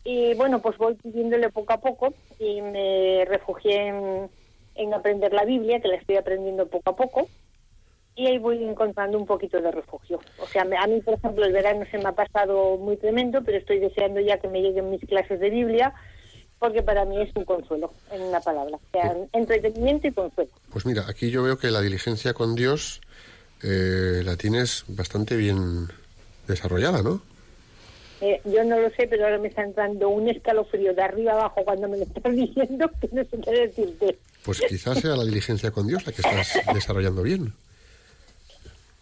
Y 0.04 0.34
bueno, 0.36 0.62
pues 0.62 0.78
voy 0.78 0.96
pidiéndole 0.96 1.50
poco 1.50 1.74
a 1.74 1.82
poco 1.82 2.14
y 2.40 2.62
me 2.62 3.26
refugié 3.26 3.88
en, 3.88 4.30
en 4.76 4.94
aprender 4.94 5.34
la 5.34 5.46
Biblia, 5.46 5.80
que 5.80 5.88
la 5.88 5.96
estoy 5.96 6.18
aprendiendo 6.18 6.68
poco 6.68 6.92
a 6.92 6.96
poco, 6.96 7.28
y 8.16 8.28
ahí 8.28 8.38
voy 8.38 8.64
encontrando 8.64 9.18
un 9.18 9.26
poquito 9.26 9.62
de 9.62 9.72
refugio. 9.72 10.20
O 10.40 10.48
sea, 10.48 10.62
a 10.62 10.88
mí, 10.88 11.02
por 11.02 11.16
ejemplo, 11.16 11.46
el 11.46 11.54
verano 11.54 11.86
se 11.92 11.98
me 11.98 12.06
ha 12.06 12.12
pasado 12.14 12.78
muy 12.78 12.98
tremendo, 12.98 13.44
pero 13.44 13.58
estoy 13.58 13.80
deseando 13.80 14.20
ya 14.22 14.38
que 14.38 14.48
me 14.48 14.62
lleguen 14.62 14.90
mis 14.90 15.02
clases 15.02 15.40
de 15.40 15.50
Biblia, 15.50 15.94
porque 16.60 16.82
para 16.82 17.04
mí 17.04 17.22
es 17.22 17.36
un 17.36 17.44
consuelo, 17.44 17.92
en 18.12 18.22
una 18.22 18.40
palabra. 18.40 18.78
O 18.78 18.92
sea, 18.92 19.16
entretenimiento 19.34 20.08
y 20.08 20.12
consuelo. 20.12 20.52
Pues 20.72 20.86
mira, 20.86 21.04
aquí 21.10 21.30
yo 21.30 21.44
veo 21.44 21.58
que 21.58 21.72
la 21.72 21.82
diligencia 21.82 22.34
con 22.34 22.56
Dios 22.56 23.02
eh, 23.64 24.22
la 24.24 24.36
tienes 24.36 24.86
bastante 24.88 25.36
bien 25.36 25.88
desarrollada, 26.48 27.02
¿no? 27.02 27.22
Eh, 28.22 28.42
yo 28.46 28.64
no 28.64 28.80
lo 28.80 28.90
sé, 28.92 29.08
pero 29.08 29.26
ahora 29.26 29.38
me 29.38 29.50
está 29.50 29.64
entrando 29.64 30.10
un 30.10 30.30
escalofrío 30.30 30.94
de 30.94 31.02
arriba 31.02 31.34
abajo 31.34 31.64
cuando 31.66 31.88
me 31.88 31.98
lo 31.98 32.04
estás 32.04 32.36
diciendo, 32.36 32.90
que 33.02 33.10
no 33.12 33.24
sé 33.24 33.38
qué 33.44 33.52
decirte. 33.52 34.18
Pues 34.44 34.62
quizás 34.62 35.00
sea 35.00 35.16
la 35.16 35.26
diligencia 35.26 35.72
con 35.72 35.88
Dios 35.88 36.06
la 36.06 36.12
que 36.14 36.22
estás 36.22 36.60
desarrollando 36.74 37.24
bien. 37.24 37.54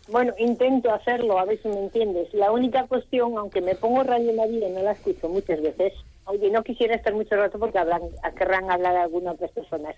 Bueno, 0.07 0.33
intento 0.37 0.93
hacerlo, 0.93 1.39
a 1.39 1.45
ver 1.45 1.61
si 1.61 1.69
me 1.69 1.79
entiendes. 1.79 2.33
La 2.33 2.51
única 2.51 2.85
cuestión, 2.87 3.37
aunque 3.37 3.61
me 3.61 3.75
pongo 3.75 4.03
Radio 4.03 4.33
María 4.33 4.67
y 4.67 4.71
no 4.71 4.81
la 4.81 4.91
escucho 4.91 5.29
muchas 5.29 5.61
veces, 5.61 5.93
oye, 6.25 6.49
no 6.49 6.63
quisiera 6.63 6.95
estar 6.95 7.13
mucho 7.13 7.35
rato 7.35 7.57
porque 7.57 7.77
hablan, 7.77 8.01
querrán 8.37 8.69
hablar 8.69 8.97
algunas 8.97 9.35
otras 9.35 9.51
personas. 9.51 9.95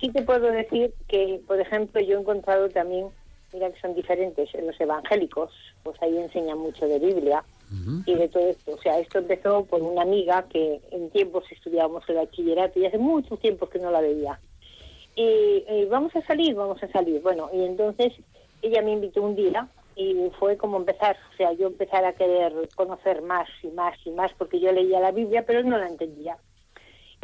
Sí 0.00 0.10
te 0.10 0.22
puedo 0.22 0.50
decir 0.50 0.92
que, 1.08 1.40
por 1.46 1.60
ejemplo, 1.60 2.00
yo 2.00 2.16
he 2.16 2.20
encontrado 2.20 2.68
también, 2.68 3.08
mira 3.54 3.70
que 3.70 3.80
son 3.80 3.94
diferentes, 3.94 4.54
en 4.54 4.66
los 4.66 4.78
evangélicos, 4.78 5.50
pues 5.82 6.00
ahí 6.02 6.18
enseñan 6.18 6.58
mucho 6.58 6.86
de 6.86 6.98
Biblia 6.98 7.42
y 8.06 8.14
de 8.14 8.28
todo 8.28 8.46
esto. 8.48 8.72
O 8.72 8.78
sea, 8.78 8.98
esto 8.98 9.18
empezó 9.18 9.64
por 9.64 9.82
una 9.82 10.02
amiga 10.02 10.44
que 10.48 10.80
en 10.90 11.10
tiempos 11.10 11.44
estudiábamos 11.50 12.04
el 12.08 12.16
bachillerato 12.16 12.78
y 12.78 12.86
hace 12.86 12.98
muchos 12.98 13.40
tiempos 13.40 13.70
que 13.70 13.78
no 13.78 13.90
la 13.90 14.00
veía 14.00 14.38
y, 15.16 15.64
y 15.68 15.84
vamos 15.86 16.14
a 16.16 16.22
salir, 16.22 16.54
vamos 16.54 16.82
a 16.82 16.88
salir. 16.88 17.20
Bueno, 17.22 17.50
y 17.52 17.64
entonces 17.64 18.12
ella 18.62 18.82
me 18.82 18.92
invitó 18.92 19.22
un 19.22 19.36
día 19.36 19.68
y 19.96 20.30
fue 20.38 20.56
como 20.56 20.76
empezar, 20.76 21.16
o 21.32 21.36
sea, 21.36 21.52
yo 21.52 21.68
empezar 21.68 22.04
a 22.04 22.14
querer 22.14 22.52
conocer 22.74 23.22
más 23.22 23.48
y 23.62 23.68
más 23.68 23.94
y 24.04 24.10
más, 24.10 24.32
porque 24.36 24.58
yo 24.58 24.72
leía 24.72 25.00
la 25.00 25.12
Biblia, 25.12 25.44
pero 25.46 25.62
no 25.62 25.78
la 25.78 25.88
entendía. 25.88 26.36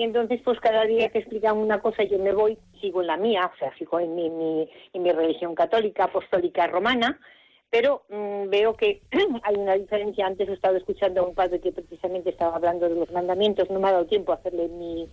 Y 0.01 0.03
entonces, 0.05 0.41
pues 0.43 0.59
cada 0.61 0.87
día 0.87 1.11
que 1.11 1.19
explican 1.19 1.59
una 1.59 1.83
cosa, 1.83 2.03
yo 2.05 2.19
me 2.19 2.33
voy, 2.33 2.57
sigo 2.81 3.03
en 3.03 3.09
la 3.09 3.19
mía, 3.19 3.51
o 3.55 3.59
sea, 3.59 3.71
sigo 3.77 4.01
en 4.01 4.15
mi, 4.15 4.31
mi- 4.31 4.67
en 4.95 5.03
mi 5.03 5.13
religión 5.13 5.55
católica, 5.55 6.05
apostólica, 6.05 6.67
romana, 6.69 7.21
pero 7.69 8.05
mm, 8.09 8.49
veo 8.49 8.75
que 8.79 9.03
hay 9.43 9.55
una 9.57 9.75
diferencia. 9.75 10.27
Antes 10.27 10.49
he 10.49 10.55
estado 10.55 10.79
escuchando 10.79 11.21
a 11.21 11.27
un 11.29 11.35
padre 11.35 11.61
que 11.61 11.71
precisamente 11.73 12.31
estaba 12.31 12.57
hablando 12.57 12.89
de 12.89 12.95
los 12.95 13.13
mandamientos, 13.13 13.69
no 13.69 13.79
me 13.79 13.89
ha 13.89 13.93
dado 13.93 14.07
tiempo 14.07 14.33
a 14.33 14.37
hacerle 14.37 14.69
mi, 14.69 15.07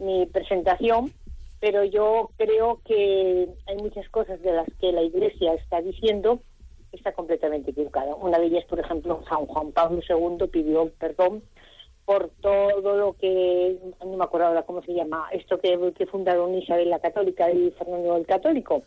mi 0.00 0.26
presentación, 0.26 1.12
pero 1.60 1.84
yo 1.84 2.30
creo 2.36 2.80
que 2.84 3.48
hay 3.66 3.76
muchas 3.76 4.08
cosas 4.08 4.42
de 4.42 4.54
las 4.54 4.66
que 4.80 4.90
la 4.90 5.02
Iglesia 5.02 5.54
está 5.54 5.80
diciendo 5.80 6.40
que 6.90 6.96
está 6.96 7.12
completamente 7.12 7.70
equivocada. 7.70 8.16
Una 8.16 8.40
de 8.40 8.46
ellas, 8.46 8.64
por 8.64 8.80
ejemplo, 8.80 9.22
San 9.28 9.46
Juan 9.46 9.70
Pablo 9.70 10.00
II 10.08 10.48
pidió 10.48 10.90
perdón 10.98 11.44
por 12.04 12.30
todo 12.40 12.96
lo 12.96 13.12
que, 13.14 13.78
no 14.04 14.16
me 14.16 14.24
acuerdo 14.24 14.48
ahora 14.48 14.64
cómo 14.64 14.82
se 14.82 14.92
llama, 14.92 15.28
esto 15.32 15.58
que, 15.60 15.78
que 15.96 16.06
fundaron 16.06 16.54
Isabel 16.54 16.90
la 16.90 16.98
Católica 16.98 17.50
y 17.50 17.70
Fernando 17.72 18.16
el 18.16 18.26
Católico, 18.26 18.82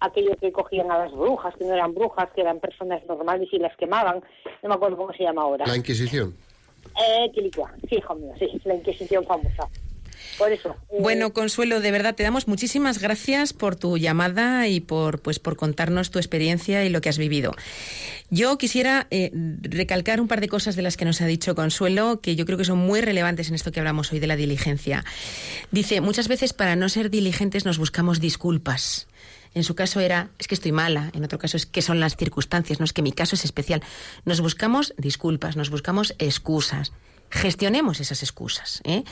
aquello 0.00 0.36
que 0.40 0.52
cogían 0.52 0.90
a 0.90 0.98
las 0.98 1.12
brujas, 1.12 1.54
que 1.56 1.64
no 1.64 1.74
eran 1.74 1.94
brujas, 1.94 2.30
que 2.34 2.42
eran 2.42 2.60
personas 2.60 3.04
normales 3.06 3.48
y 3.52 3.58
las 3.58 3.76
quemaban, 3.76 4.22
no 4.62 4.68
me 4.68 4.74
acuerdo 4.74 4.96
cómo 4.96 5.12
se 5.12 5.24
llama 5.24 5.42
ahora. 5.42 5.66
La 5.66 5.76
Inquisición. 5.76 6.34
Eh, 7.00 7.30
Quilicua, 7.32 7.72
sí, 7.88 7.96
hijo 7.96 8.14
mío, 8.14 8.32
sí, 8.38 8.60
la 8.64 8.74
Inquisición 8.74 9.24
famosa. 9.24 9.68
Por 10.36 10.52
eso. 10.52 10.76
eh, 10.90 10.96
Bueno, 11.00 11.32
Consuelo, 11.32 11.80
de 11.80 11.90
verdad 11.90 12.14
te 12.14 12.22
damos 12.22 12.48
muchísimas 12.48 12.98
gracias 12.98 13.52
por 13.52 13.76
tu 13.76 13.98
llamada 13.98 14.68
y 14.68 14.80
por 14.80 15.20
pues 15.20 15.38
por 15.38 15.56
contarnos 15.56 16.10
tu 16.10 16.18
experiencia 16.18 16.84
y 16.84 16.88
lo 16.88 17.00
que 17.00 17.08
has 17.08 17.18
vivido. 17.18 17.54
Yo 18.30 18.58
quisiera 18.58 19.06
eh, 19.10 19.30
recalcar 19.62 20.20
un 20.20 20.28
par 20.28 20.40
de 20.40 20.48
cosas 20.48 20.76
de 20.76 20.82
las 20.82 20.96
que 20.96 21.04
nos 21.04 21.20
ha 21.20 21.26
dicho 21.26 21.54
Consuelo, 21.54 22.20
que 22.20 22.36
yo 22.36 22.44
creo 22.44 22.58
que 22.58 22.64
son 22.64 22.78
muy 22.78 23.00
relevantes 23.00 23.48
en 23.48 23.54
esto 23.54 23.72
que 23.72 23.80
hablamos 23.80 24.12
hoy 24.12 24.20
de 24.20 24.26
la 24.26 24.36
diligencia. 24.36 25.04
Dice, 25.70 26.00
muchas 26.00 26.28
veces 26.28 26.52
para 26.52 26.76
no 26.76 26.88
ser 26.88 27.10
diligentes 27.10 27.64
nos 27.64 27.78
buscamos 27.78 28.20
disculpas. 28.20 29.06
En 29.54 29.64
su 29.64 29.74
caso 29.74 30.00
era, 30.00 30.28
es 30.38 30.46
que 30.46 30.54
estoy 30.54 30.72
mala, 30.72 31.10
en 31.14 31.24
otro 31.24 31.38
caso 31.38 31.56
es 31.56 31.64
que 31.64 31.80
son 31.80 32.00
las 32.00 32.16
circunstancias, 32.16 32.80
no 32.80 32.84
es 32.84 32.92
que 32.92 33.00
mi 33.02 33.12
caso 33.12 33.34
es 33.34 33.44
especial. 33.44 33.82
Nos 34.26 34.42
buscamos 34.42 34.94
disculpas, 34.98 35.56
nos 35.56 35.70
buscamos 35.70 36.14
excusas. 36.18 36.92
Gestionemos 37.30 38.00
esas 38.00 38.22
excusas. 38.22 38.80
¿eh? 38.84 39.04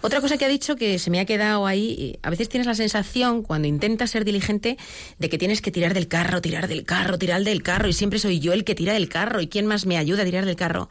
Otra 0.00 0.20
cosa 0.20 0.38
que 0.38 0.44
ha 0.44 0.48
dicho 0.48 0.76
que 0.76 0.98
se 0.98 1.10
me 1.10 1.20
ha 1.20 1.24
quedado 1.24 1.66
ahí, 1.66 2.18
a 2.22 2.30
veces 2.30 2.48
tienes 2.48 2.66
la 2.66 2.74
sensación, 2.74 3.42
cuando 3.42 3.68
intentas 3.68 4.10
ser 4.10 4.24
diligente, 4.24 4.78
de 5.18 5.28
que 5.28 5.38
tienes 5.38 5.60
que 5.60 5.70
tirar 5.70 5.94
del 5.94 6.08
carro, 6.08 6.40
tirar 6.40 6.68
del 6.68 6.84
carro, 6.84 7.18
tirar 7.18 7.44
del 7.44 7.62
carro, 7.62 7.88
y 7.88 7.92
siempre 7.92 8.18
soy 8.18 8.40
yo 8.40 8.52
el 8.52 8.64
que 8.64 8.74
tira 8.74 8.94
del 8.94 9.08
carro, 9.08 9.40
y 9.40 9.48
quién 9.48 9.66
más 9.66 9.86
me 9.86 9.98
ayuda 9.98 10.22
a 10.22 10.26
tirar 10.26 10.46
del 10.46 10.56
carro. 10.56 10.88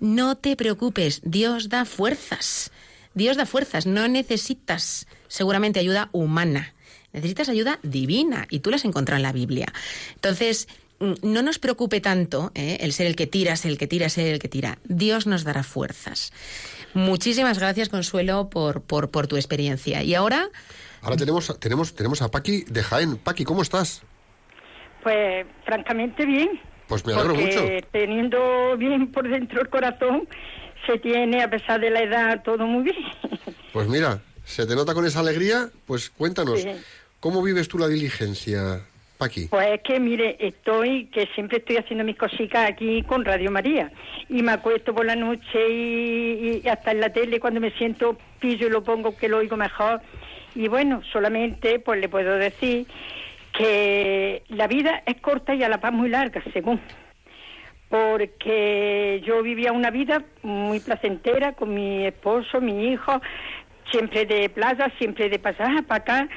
No 0.00 0.36
te 0.36 0.56
preocupes, 0.56 1.20
Dios 1.24 1.68
da 1.68 1.84
fuerzas. 1.84 2.70
Dios 3.14 3.36
da 3.36 3.46
fuerzas, 3.46 3.86
no 3.86 4.06
necesitas 4.06 5.06
seguramente 5.26 5.80
ayuda 5.80 6.08
humana, 6.12 6.74
necesitas 7.12 7.48
ayuda 7.48 7.80
divina 7.82 8.46
y 8.48 8.60
tú 8.60 8.70
la 8.70 8.76
has 8.76 8.84
encontrado 8.84 9.16
en 9.16 9.24
la 9.24 9.32
Biblia. 9.32 9.66
Entonces, 10.14 10.68
no 11.00 11.42
nos 11.42 11.58
preocupe 11.58 12.00
tanto 12.00 12.50
¿eh? 12.54 12.78
el 12.80 12.92
ser 12.92 13.06
el 13.06 13.16
que 13.16 13.26
tira, 13.26 13.56
ser 13.56 13.70
el 13.72 13.78
que 13.78 13.86
tira, 13.86 14.08
ser 14.08 14.26
el 14.26 14.38
que 14.38 14.48
tira. 14.48 14.78
Dios 14.84 15.26
nos 15.26 15.44
dará 15.44 15.62
fuerzas. 15.62 16.32
Muchísimas 16.94 17.58
gracias, 17.58 17.88
Consuelo, 17.88 18.48
por, 18.50 18.82
por, 18.82 19.10
por 19.10 19.26
tu 19.26 19.36
experiencia. 19.36 20.02
Y 20.02 20.14
ahora, 20.14 20.48
Ahora 21.00 21.16
tenemos, 21.16 21.58
tenemos, 21.60 21.94
tenemos 21.94 22.22
a 22.22 22.30
Paqui 22.30 22.64
de 22.68 22.82
Jaén. 22.82 23.16
Paqui, 23.18 23.44
¿cómo 23.44 23.62
estás? 23.62 24.02
Pues 25.02 25.46
francamente 25.64 26.26
bien. 26.26 26.60
Pues 26.88 27.04
me 27.06 27.12
alegro 27.12 27.34
mucho. 27.34 27.60
teniendo 27.92 28.76
bien 28.78 29.12
por 29.12 29.28
dentro 29.28 29.60
el 29.60 29.68
corazón, 29.68 30.26
se 30.86 30.98
tiene, 30.98 31.42
a 31.42 31.50
pesar 31.50 31.80
de 31.80 31.90
la 31.90 32.02
edad, 32.02 32.42
todo 32.42 32.66
muy 32.66 32.84
bien. 32.84 32.96
Pues 33.72 33.86
mira, 33.86 34.22
se 34.44 34.66
te 34.66 34.74
nota 34.74 34.94
con 34.94 35.04
esa 35.06 35.20
alegría, 35.20 35.68
pues 35.86 36.08
cuéntanos, 36.10 36.62
Sí. 36.62 36.70
¿cómo 37.20 37.42
vives 37.42 37.68
tú 37.68 37.78
la 37.78 37.86
diligencia, 37.86 38.80
Pues 39.50 39.66
es 39.66 39.82
que, 39.82 39.98
mire, 39.98 40.36
estoy, 40.38 41.06
que 41.06 41.26
siempre 41.34 41.58
estoy 41.58 41.76
haciendo 41.76 42.04
mis 42.04 42.16
cositas 42.16 42.70
aquí 42.70 43.02
con 43.02 43.24
Radio 43.24 43.50
María. 43.50 43.90
Y 44.28 44.42
me 44.42 44.52
acuesto 44.52 44.94
por 44.94 45.04
la 45.06 45.16
noche 45.16 45.68
y, 45.68 46.62
hasta 46.68 46.92
en 46.92 47.00
la 47.00 47.12
tele 47.12 47.40
cuando 47.40 47.60
me 47.60 47.72
siento 47.72 48.16
pillo 48.38 48.68
y 48.68 48.70
lo 48.70 48.84
pongo 48.84 49.16
que 49.16 49.28
lo 49.28 49.38
oigo 49.38 49.56
mejor. 49.56 50.00
Y 50.54 50.68
bueno, 50.68 51.02
solamente 51.12 51.80
pues 51.80 52.00
le 52.00 52.08
puedo 52.08 52.36
decir 52.36 52.86
que 53.52 54.44
la 54.48 54.68
vida 54.68 55.02
es 55.04 55.20
corta 55.20 55.54
y 55.54 55.64
a 55.64 55.68
la 55.68 55.80
paz 55.80 55.92
muy 55.92 56.08
larga, 56.08 56.40
según. 56.52 56.80
Porque 57.88 59.20
yo 59.24 59.42
vivía 59.42 59.72
una 59.72 59.90
vida 59.90 60.22
muy 60.42 60.78
placentera 60.78 61.54
con 61.54 61.74
mi 61.74 62.06
esposo, 62.06 62.60
mi 62.60 62.92
hijo, 62.92 63.20
siempre 63.90 64.26
de 64.26 64.48
playa, 64.48 64.92
siempre 64.98 65.28
de 65.28 65.38
pasaje 65.38 65.82
para 65.82 66.02
acá. 66.02 66.28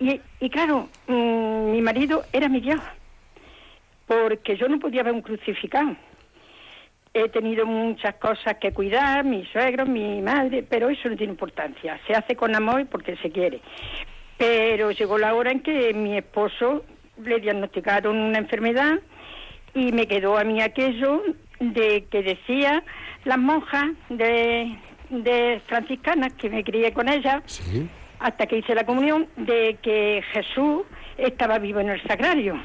Y, 0.00 0.20
y 0.40 0.50
claro, 0.50 0.88
mm, 1.06 1.70
mi 1.70 1.80
marido 1.80 2.24
era 2.32 2.48
mi 2.48 2.60
Dios, 2.60 2.80
porque 4.06 4.56
yo 4.56 4.68
no 4.68 4.78
podía 4.78 5.02
ver 5.02 5.12
un 5.12 5.22
crucificado. 5.22 5.96
He 7.12 7.28
tenido 7.28 7.64
muchas 7.64 8.16
cosas 8.16 8.56
que 8.60 8.72
cuidar, 8.72 9.24
mi 9.24 9.46
suegro, 9.46 9.86
mi 9.86 10.20
madre, 10.20 10.64
pero 10.68 10.88
eso 10.88 11.08
no 11.08 11.16
tiene 11.16 11.32
importancia. 11.32 12.00
Se 12.06 12.12
hace 12.12 12.34
con 12.34 12.56
amor 12.56 12.80
y 12.80 12.84
porque 12.84 13.16
se 13.16 13.30
quiere. 13.30 13.60
Pero 14.36 14.90
llegó 14.90 15.16
la 15.16 15.34
hora 15.34 15.52
en 15.52 15.60
que 15.60 15.94
mi 15.94 16.16
esposo 16.16 16.84
le 17.22 17.38
diagnosticaron 17.38 18.16
una 18.16 18.38
enfermedad 18.38 18.98
y 19.74 19.92
me 19.92 20.08
quedó 20.08 20.36
a 20.36 20.42
mí 20.42 20.60
aquello 20.60 21.22
de 21.60 22.04
que 22.10 22.22
decía 22.24 22.82
las 23.24 23.38
monjas 23.38 23.92
de, 24.08 24.76
de 25.10 25.62
franciscanas, 25.66 26.32
que 26.34 26.50
me 26.50 26.64
crié 26.64 26.92
con 26.92 27.08
ellas, 27.08 27.42
Sí, 27.46 27.88
hasta 28.18 28.46
que 28.46 28.58
hice 28.58 28.74
la 28.74 28.84
comunión, 28.86 29.26
de 29.36 29.76
que 29.82 30.22
Jesús 30.32 30.82
estaba 31.18 31.58
vivo 31.58 31.80
en 31.80 31.90
el 31.90 32.02
sagrario 32.02 32.58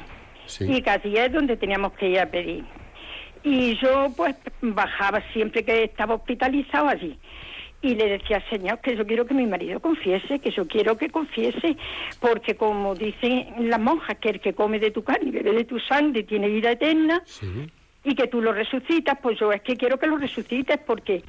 sí. 0.46 0.64
y 0.72 0.82
que 0.82 0.90
allí 0.90 1.16
es 1.16 1.32
donde 1.32 1.56
teníamos 1.56 1.92
que 1.92 2.08
ir 2.08 2.20
a 2.20 2.26
pedir. 2.26 2.64
Y 3.42 3.76
yo 3.78 4.08
pues 4.16 4.36
bajaba 4.60 5.22
siempre 5.32 5.64
que 5.64 5.84
estaba 5.84 6.14
hospitalizado 6.14 6.88
allí. 6.88 7.18
Y 7.82 7.94
le 7.94 8.08
decía 8.10 8.36
al 8.36 8.50
Señor 8.50 8.80
que 8.80 8.94
yo 8.94 9.06
quiero 9.06 9.24
que 9.26 9.32
mi 9.32 9.46
marido 9.46 9.80
confiese, 9.80 10.38
que 10.40 10.50
yo 10.50 10.66
quiero 10.68 10.98
que 10.98 11.08
confiese, 11.08 11.78
porque 12.20 12.54
como 12.54 12.94
dicen 12.94 13.46
las 13.70 13.80
monjas, 13.80 14.18
que 14.18 14.28
el 14.28 14.40
que 14.40 14.52
come 14.52 14.78
de 14.78 14.90
tu 14.90 15.02
carne 15.02 15.28
y 15.28 15.32
bebe 15.32 15.52
de 15.52 15.64
tu 15.64 15.80
sangre 15.80 16.22
tiene 16.24 16.48
vida 16.48 16.72
eterna, 16.72 17.22
Sí. 17.24 17.46
y 18.04 18.14
que 18.14 18.26
tú 18.26 18.42
lo 18.42 18.52
resucitas, 18.52 19.18
pues 19.22 19.38
yo 19.40 19.50
es 19.50 19.62
que 19.62 19.76
quiero 19.78 19.98
que 19.98 20.06
lo 20.08 20.18
resucites 20.18 20.78
porque 20.86 21.22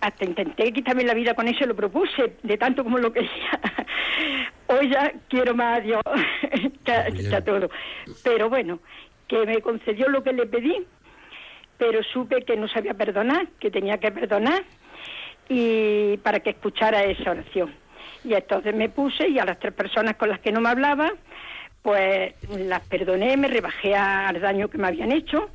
hasta 0.00 0.24
intenté 0.24 0.72
quitarme 0.72 1.04
la 1.04 1.14
vida 1.14 1.34
con 1.34 1.48
eso, 1.48 1.66
lo 1.66 1.74
propuse, 1.74 2.36
de 2.42 2.56
tanto 2.58 2.84
como 2.84 2.98
lo 2.98 3.12
quería. 3.12 3.30
Hoy 4.68 4.88
ya 4.90 5.12
quiero 5.28 5.54
más 5.54 5.78
a 5.78 5.80
Dios 5.80 6.02
a- 6.06 7.04
que 7.10 7.36
a 7.36 7.44
todo. 7.44 7.70
Pero 8.22 8.48
bueno, 8.48 8.80
que 9.28 9.44
me 9.46 9.60
concedió 9.60 10.08
lo 10.08 10.22
que 10.22 10.32
le 10.32 10.46
pedí, 10.46 10.86
pero 11.78 12.02
supe 12.02 12.42
que 12.42 12.56
no 12.56 12.68
sabía 12.68 12.94
perdonar, 12.94 13.48
que 13.58 13.70
tenía 13.70 13.98
que 13.98 14.10
perdonar 14.12 14.62
y 15.48 16.16
para 16.18 16.40
que 16.40 16.50
escuchara 16.50 17.02
esa 17.04 17.32
oración. 17.32 17.74
Y 18.24 18.32
entonces 18.34 18.74
me 18.74 18.88
puse 18.88 19.28
y 19.28 19.38
a 19.38 19.44
las 19.44 19.58
tres 19.58 19.74
personas 19.74 20.16
con 20.16 20.28
las 20.30 20.40
que 20.40 20.52
no 20.52 20.60
me 20.60 20.70
hablaba, 20.70 21.12
pues 21.84 22.32
las 22.48 22.80
perdoné, 22.88 23.36
me 23.36 23.46
rebajé 23.46 23.94
al 23.94 24.40
daño 24.40 24.68
que 24.68 24.78
me 24.78 24.86
habían 24.86 25.12
hecho 25.12 25.50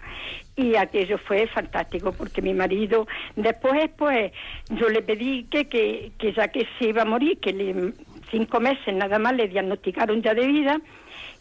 y 0.56 0.76
aquello 0.76 1.18
fue 1.18 1.48
fantástico 1.48 2.12
porque 2.12 2.44
mi 2.44 2.54
marido 2.54 3.08
después 3.36 3.90
pues 3.98 4.32
yo 4.70 4.90
le 4.90 5.02
pedí 5.02 5.46
que, 5.46 5.68
que, 5.68 6.12
que 6.20 6.32
ya 6.32 6.50
que 6.50 6.68
se 6.78 6.90
iba 6.90 7.02
a 7.02 7.06
morir, 7.06 7.40
que 7.40 7.52
le, 7.52 7.94
cinco 8.30 8.60
meses 8.60 8.94
nada 8.94 9.18
más 9.18 9.34
le 9.34 9.48
diagnosticaron 9.48 10.22
ya 10.22 10.36
de 10.36 10.46
vida 10.46 10.80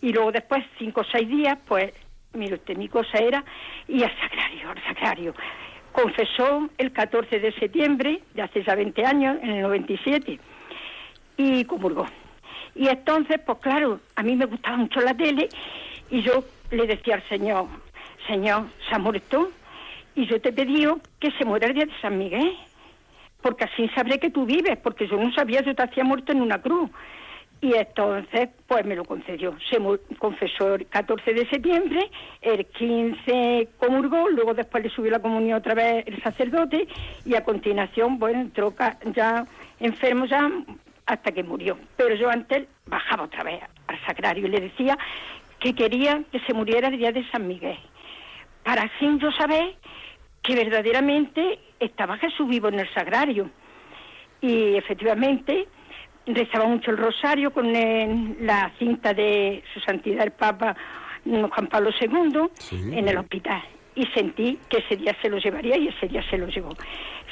y 0.01 0.11
luego 0.11 0.32
después 0.32 0.64
cinco 0.78 1.03
o 1.03 1.05
seis 1.05 1.28
días 1.28 1.59
pues 1.68 1.93
mire 2.32 2.55
usted 2.55 2.74
mi 2.78 2.89
cosa 2.89 3.18
era 3.18 3.45
y 3.86 4.03
al 4.03 4.18
sagrario, 4.18 4.70
al 4.70 4.82
sagrario. 4.84 5.34
Confesó 5.93 6.70
el 6.78 6.93
14 6.93 7.41
de 7.41 7.53
septiembre 7.53 8.22
de 8.32 8.41
hace 8.41 8.64
ya 8.64 8.74
20 8.74 9.05
años, 9.05 9.36
en 9.43 9.51
el 9.51 9.62
97 9.64 10.39
y 11.36 11.64
comulgó. 11.66 12.07
Y 12.79 12.87
entonces, 12.89 13.41
pues 13.45 13.59
claro, 13.59 13.99
a 14.14 14.22
mí 14.22 14.37
me 14.37 14.47
gustaba 14.47 14.76
mucho 14.76 15.01
la 15.01 15.12
tele 15.12 15.49
y 16.11 16.22
yo 16.22 16.45
le 16.70 16.87
decía 16.87 17.16
al 17.16 17.29
Señor, 17.29 17.66
Señor, 18.29 18.66
se 18.89 18.95
ha 18.95 18.99
muerto 18.99 19.51
y 20.14 20.26
yo 20.26 20.41
te 20.41 20.53
pedí 20.53 20.87
que 21.18 21.33
se 21.33 21.45
muera 21.45 21.66
el 21.66 21.74
día 21.74 21.87
de 21.87 22.01
San 22.01 22.16
Miguel, 22.16 22.57
porque 23.43 23.64
así 23.64 23.89
sabré 23.97 24.20
que 24.20 24.31
tú 24.31 24.47
vives, 24.47 24.79
porque 24.79 25.09
yo 25.09 25.16
no 25.16 25.33
sabía 25.33 25.61
yo 25.62 25.74
te 25.74 25.83
hacía 25.83 26.05
muerto 26.05 26.31
en 26.31 26.41
una 26.41 26.62
cruz. 26.62 26.89
Y 27.61 27.74
entonces, 27.74 28.51
pues 28.68 28.85
me 28.85 28.95
lo 28.95 29.05
concedió. 29.05 29.57
Se 29.68 29.79
confesó 30.16 30.76
el 30.76 30.87
14 30.87 31.35
de 31.35 31.49
septiembre, 31.49 32.09
el 32.41 32.64
15 32.64 33.70
comulgó, 33.79 34.29
luego 34.29 34.55
después 34.55 34.85
le 34.85 34.91
subió 34.91 35.11
la 35.11 35.20
comunión 35.20 35.59
otra 35.59 35.74
vez 35.74 36.07
el 36.07 36.22
sacerdote 36.22 36.87
y 37.24 37.35
a 37.35 37.43
continuación, 37.43 38.20
bueno, 38.20 38.43
entró 38.43 38.72
ya 39.12 39.45
enfermo 39.81 40.26
ya 40.26 40.49
hasta 41.09 41.32
que 41.32 41.42
murió. 41.42 41.78
Pero 41.96 42.14
yo 42.14 42.30
antes 42.30 42.68
bajaba 42.86 43.24
otra 43.24 43.42
vez 43.42 43.61
al 43.86 43.98
sagrario 44.06 44.46
y 44.46 44.50
le 44.50 44.61
decía 44.61 44.96
que 45.59 45.74
quería 45.74 46.22
que 46.30 46.38
se 46.40 46.52
muriera 46.54 46.88
el 46.88 46.98
día 46.98 47.11
de 47.11 47.28
San 47.30 47.48
Miguel, 47.48 47.78
para 48.62 48.82
así 48.82 49.18
yo 49.18 49.32
saber 49.32 49.74
que 50.42 50.54
verdaderamente 50.54 51.59
estaba 51.80 52.16
Jesús 52.18 52.46
vivo 52.48 52.68
en 52.68 52.78
el 52.80 52.92
sagrario. 52.94 53.50
Y 54.40 54.76
efectivamente 54.76 55.66
rezaba 56.26 56.66
mucho 56.66 56.90
el 56.90 56.98
rosario 56.98 57.52
con 57.52 57.74
eh, 57.74 58.36
la 58.40 58.70
cinta 58.78 59.14
de 59.14 59.64
su 59.72 59.80
santidad 59.80 60.24
el 60.24 60.32
Papa 60.32 60.76
Juan 61.24 61.66
Pablo 61.68 61.90
II 62.00 62.50
Sí. 62.54 62.76
en 62.92 63.09
el 63.09 63.16
hospital. 63.16 63.62
Y 63.99 64.07
sentí 64.14 64.57
que 64.68 64.78
ese 64.78 64.96
día 64.96 65.16
se 65.20 65.28
lo 65.28 65.38
llevaría 65.38 65.76
y 65.76 65.88
ese 65.88 66.07
día 66.07 66.22
se 66.30 66.38
lo 66.38 66.46
llevó. 66.46 66.70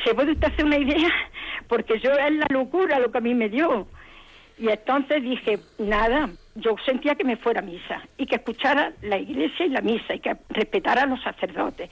¿Se 0.04 0.12
puede 0.16 0.32
usted 0.32 0.48
hacer 0.48 0.64
una 0.64 0.76
idea? 0.76 1.08
Porque 1.68 2.00
yo 2.00 2.10
es 2.10 2.32
la 2.32 2.46
locura 2.50 2.98
lo 2.98 3.12
que 3.12 3.18
a 3.18 3.20
mí 3.20 3.34
me 3.34 3.48
dio. 3.48 3.86
Y 4.58 4.68
entonces 4.68 5.22
dije, 5.22 5.60
nada, 5.78 6.28
yo 6.56 6.74
sentía 6.84 7.14
que 7.14 7.22
me 7.22 7.36
fuera 7.36 7.60
a 7.60 7.62
misa 7.62 8.02
y 8.16 8.26
que 8.26 8.34
escuchara 8.34 8.92
la 9.02 9.16
iglesia 9.16 9.64
y 9.64 9.68
la 9.68 9.80
misa 9.80 10.16
y 10.16 10.18
que 10.18 10.36
respetara 10.48 11.02
a 11.02 11.06
los 11.06 11.22
sacerdotes. 11.22 11.88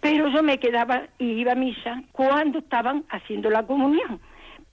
Pero 0.00 0.26
yo 0.28 0.42
me 0.42 0.58
quedaba 0.58 1.04
y 1.16 1.26
iba 1.26 1.52
a 1.52 1.54
misa 1.54 2.02
cuando 2.10 2.58
estaban 2.58 3.04
haciendo 3.10 3.48
la 3.48 3.64
comunión. 3.64 4.20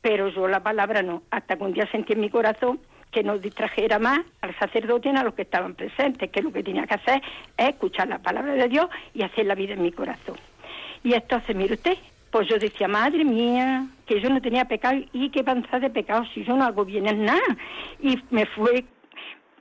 Pero 0.02 0.30
yo 0.30 0.48
la 0.48 0.64
palabra 0.64 1.04
no, 1.04 1.22
hasta 1.30 1.58
que 1.58 1.64
un 1.64 1.74
día 1.74 1.88
sentí 1.92 2.14
en 2.14 2.22
mi 2.22 2.32
corazón 2.32 2.80
que 3.12 3.24
no 3.24 3.38
distrajera 3.38 4.00
más 4.00 4.20
al 4.42 4.58
sacerdote 4.60 5.12
ni 5.12 5.20
a 5.20 5.24
los 5.24 5.34
que 5.34 5.44
estaban 5.44 5.76
presentes, 5.76 6.30
que 6.30 6.42
lo 6.42 6.52
que 6.52 6.64
tenía 6.64 6.86
que 6.86 6.96
hacer 6.96 7.22
es 7.58 7.70
escuchar 7.70 8.08
la 8.08 8.20
palabra 8.20 8.54
de 8.54 8.68
Dios 8.68 8.88
y 9.14 9.24
hacer 9.24 9.46
la 9.46 9.56
vida 9.56 9.74
en 9.74 9.82
mi 9.82 9.92
corazón. 9.92 10.38
Y 11.04 11.14
entonces, 11.14 11.56
mire 11.56 11.76
usted, 11.76 11.98
pues 12.32 12.48
yo 12.48 12.58
decía, 12.58 12.88
madre 12.88 13.24
mía, 13.24 13.88
que 14.06 14.20
yo 14.20 14.30
no 14.30 14.42
tenía 14.42 14.66
pecado 14.66 15.00
y 15.14 15.30
qué 15.30 15.44
panza 15.44 15.80
de 15.80 15.90
pecado 15.90 16.26
si 16.34 16.44
yo 16.44 16.56
no 16.56 16.66
hago 16.66 16.86
bien 16.86 17.08
en 17.08 17.26
nada. 17.26 17.58
Y 18.02 18.20
me 18.30 18.46
fue 18.46 18.86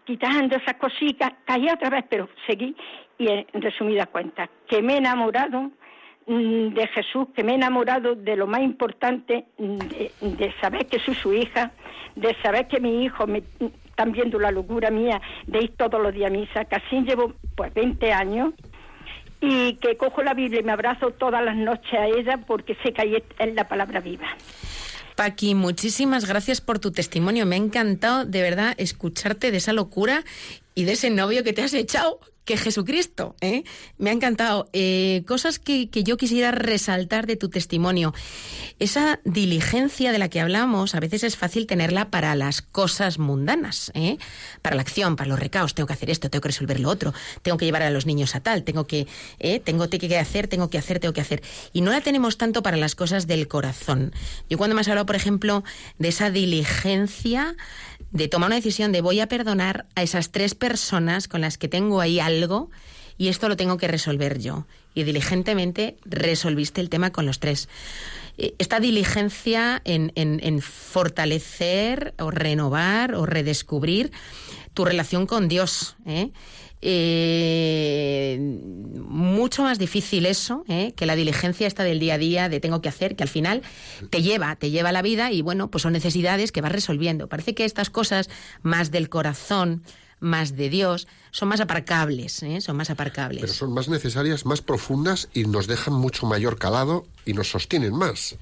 quitando 0.05 0.57
esas 0.57 0.75
cositas, 0.75 1.33
caí 1.45 1.69
otra 1.69 1.91
vez, 1.91 2.05
pero 2.09 2.29
seguí. 2.47 2.75
Y 3.19 3.29
en 3.29 3.47
resumidas 3.55 4.09
cuentas, 4.09 4.51
que 4.69 4.83
me 4.83 4.95
he 4.95 4.99
enamorado 4.99 5.71
de 6.27 6.89
Jesús, 6.89 7.29
que 7.35 7.45
me 7.45 7.53
he 7.53 7.55
enamorado 7.55 8.17
de 8.17 8.35
lo 8.37 8.47
más 8.47 8.61
importante, 8.61 9.47
mm, 9.59 9.77
de, 10.37 10.55
saber 10.61 10.87
que 10.87 10.99
soy 10.99 11.15
su 11.15 11.33
hija, 11.33 11.71
de 12.17 12.37
saber 12.43 12.67
que 12.67 12.81
mi 12.81 13.05
hijo 13.05 13.27
me 13.27 13.45
están 13.87 14.13
viendo 14.13 14.39
la 14.39 14.51
locura 14.51 14.91
mía 14.91 15.21
de 15.47 15.61
ir 15.61 15.77
todos 15.77 16.03
los 16.03 16.13
días 16.13 16.31
a 16.31 16.33
misa, 16.33 16.67
así 16.69 17.01
llevo 17.03 17.35
pues 17.55 17.73
20 17.73 18.13
años 18.13 18.55
y 19.41 19.75
que 19.75 19.97
cojo 19.97 20.23
la 20.23 20.35
Biblia 20.35 20.61
y 20.61 20.65
me 20.65 20.73
abrazo 20.73 21.13
todas 21.13 21.45
las 21.45 21.57
noches 21.57 21.93
a 21.93 22.07
ella 22.07 22.39
porque 22.47 22.77
sé 22.83 22.93
que 22.93 23.03
ahí 23.03 23.23
es 23.39 23.55
la 23.55 23.69
palabra 23.69 24.01
viva. 24.01 24.27
Paqui, 25.15 25.55
muchísimas 25.55 26.27
gracias 26.27 26.61
por 26.61 26.79
tu 26.79 26.93
testimonio. 26.93 27.47
Me 27.47 27.57
ha 27.57 27.59
encantado 27.59 28.25
de 28.25 28.43
verdad 28.43 28.75
escucharte 28.77 29.51
de 29.51 29.59
esa 29.59 29.73
locura 29.73 30.25
y 30.75 30.85
de 30.85 30.93
ese 30.93 31.11
novio 31.11 31.43
que 31.43 31.55
te 31.55 31.63
has 31.63 31.73
echado, 31.73 32.21
que 32.47 32.57
Jesucristo. 32.57 33.37
¿eh? 33.43 33.65
Me 33.99 34.09
ha 34.09 34.13
encantado. 34.15 34.71
Eh, 34.73 35.25
cosas 35.27 35.59
que, 35.59 35.91
que 35.91 36.03
yo 36.05 36.17
quisiera 36.17 36.53
resaltar 36.53 37.27
de 37.27 37.37
tu 37.37 37.51
testimonio. 37.51 38.15
Esa 38.79 39.21
diligencia 39.25 40.13
de 40.13 40.19
la 40.19 40.29
que 40.29 40.41
hablamos, 40.41 40.95
a 40.95 41.01
veces 41.01 41.25
es 41.25 41.37
fácil 41.37 41.67
tenerla 41.67 42.11
para 42.11 42.35
las 42.35 42.63
cosas 42.63 43.19
mundanas, 43.19 43.91
¿eh? 43.95 44.17
para 44.63 44.77
la 44.77 44.83
acción, 44.83 45.17
para 45.17 45.29
los 45.29 45.41
recaos. 45.41 45.75
Tengo 45.75 45.89
que 45.89 45.93
hacer 45.93 46.09
esto, 46.09 46.31
tengo 46.31 46.41
que 46.43 46.49
resolver 46.49 46.79
lo 46.81 46.89
otro, 46.89 47.13
tengo 47.43 47.59
que 47.59 47.65
llevar 47.65 47.83
a 47.83 47.91
los 47.91 48.07
niños 48.07 48.35
a 48.37 48.41
tal, 48.41 48.63
tengo 48.63 48.87
que, 48.87 49.07
¿eh? 49.41 49.61
tengo 49.61 49.91
que 49.91 50.17
hacer, 50.19 50.47
tengo 50.47 50.71
que 50.71 50.79
hacer, 50.79 51.01
tengo 51.01 51.13
que 51.13 51.21
hacer. 51.21 51.43
Y 51.73 51.81
no 51.81 51.91
la 51.91 52.01
tenemos 52.01 52.39
tanto 52.39 52.63
para 52.63 52.77
las 52.77 52.95
cosas 52.95 53.27
del 53.27 53.49
corazón. 53.49 54.13
Yo 54.49 54.57
cuando 54.57 54.75
me 54.75 54.83
has 54.83 54.89
hablado, 54.89 55.07
por 55.07 55.17
ejemplo, 55.17 55.65
de 55.99 56.09
esa 56.09 56.31
diligencia 56.31 57.57
de 58.17 58.29
tomar 58.29 58.49
una 58.49 58.57
decisión 58.57 58.93
de 58.93 59.03
voy 59.03 59.21
a 59.21 59.29
perdonar 59.29 59.87
a 59.95 60.03
esas 60.03 60.31
tres 60.31 60.55
personas 60.55 61.29
con 61.29 61.43
las 61.43 61.59
que 61.59 61.69
tengo 61.69 62.01
ahí 62.01 62.19
algo 62.19 62.71
y 63.19 63.29
esto 63.29 63.49
lo 63.49 63.57
tengo 63.57 63.77
que 63.77 63.89
resolver 63.89 64.39
yo. 64.39 64.67
Y 64.95 65.05
diligentemente 65.05 65.97
resolviste 66.05 66.81
el 66.81 66.89
tema 66.89 67.13
con 67.13 67.27
los 67.27 67.41
tres. 67.41 67.69
Eh, 68.39 68.55
esta 68.59 68.81
diligencia 68.81 69.81
en, 69.85 70.13
en, 70.15 70.61
fortalecer 70.61 72.15
o 72.19 72.31
renovar 72.31 73.15
o 73.15 73.27
redescubrir 73.27 74.13
tu 74.75 74.85
relación 74.85 75.27
con 75.27 75.49
Dios. 75.49 75.97
¿eh? 76.07 76.31
Eh, 76.89 78.39
mucho 79.01 79.65
más 79.65 79.77
difícil 79.77 80.25
eso 80.25 80.65
¿eh? 80.69 80.93
que 80.95 81.05
la 81.05 81.17
diligencia 81.17 81.67
esta 81.67 81.83
del 81.83 81.99
día 81.99 82.15
a 82.15 82.19
día 82.19 82.49
de 82.49 82.61
tengo 82.61 82.81
que 82.81 82.89
hacer, 82.89 83.17
que 83.17 83.25
al 83.25 83.29
final 83.29 83.63
te 84.11 84.23
lleva, 84.23 84.55
te 84.55 84.71
lleva 84.71 84.91
a 84.91 84.93
la 84.93 85.03
vida 85.03 85.33
y 85.33 85.43
bueno, 85.43 85.69
pues 85.69 85.83
son 85.83 85.95
necesidades 85.95 86.53
que 86.53 86.61
vas 86.61 86.71
resolviendo. 86.71 87.29
Parece 87.29 87.57
que 87.57 87.65
estas 87.65 87.91
cosas 87.91 88.31
más 88.63 88.93
del 88.93 89.09
corazón, 89.09 89.83
más 90.21 90.55
de 90.55 90.69
Dios, 90.69 91.09
son 91.33 91.49
más 91.49 91.59
aparcables, 91.59 92.41
¿eh? 92.45 92.61
son 92.61 92.77
más 92.77 92.89
aparcables. 92.89 93.41
Pero 93.41 93.53
son 93.53 93.75
más 93.75 93.89
necesarias, 93.89 94.47
más 94.47 94.63
profundas 94.63 95.29
y 95.35 95.43
nos 95.43 95.67
dejan 95.67 95.95
mucho 95.95 96.25
mayor 96.27 96.57
calado 96.57 97.05
y 97.25 97.33
nos 97.33 97.51
sostienen 97.51 97.95
más. 97.95 98.37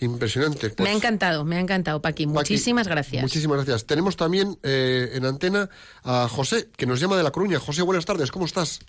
Impresionante. 0.00 0.66
me 0.68 0.72
ha 0.72 0.76
Pues, 0.76 0.96
encantado, 0.96 1.44
me 1.44 1.56
ha 1.56 1.60
encantado, 1.60 2.00
Paqui. 2.00 2.26
Paqui, 2.26 2.34
Muchísimas 2.38 2.86
gracias. 2.86 3.22
Muchísimas 3.22 3.56
gracias. 3.58 3.84
Tenemos 3.86 4.16
también 4.16 4.56
eh, 4.62 5.10
en 5.14 5.24
antena 5.26 5.68
a 6.04 6.28
José, 6.28 6.68
que 6.76 6.86
nos 6.86 7.00
llama 7.00 7.16
de 7.16 7.22
La 7.24 7.30
Coruña. 7.32 7.58
José, 7.58 7.82
buenas 7.82 8.04
tardes, 8.04 8.30
¿cómo 8.30 8.44
estás? 8.46 8.80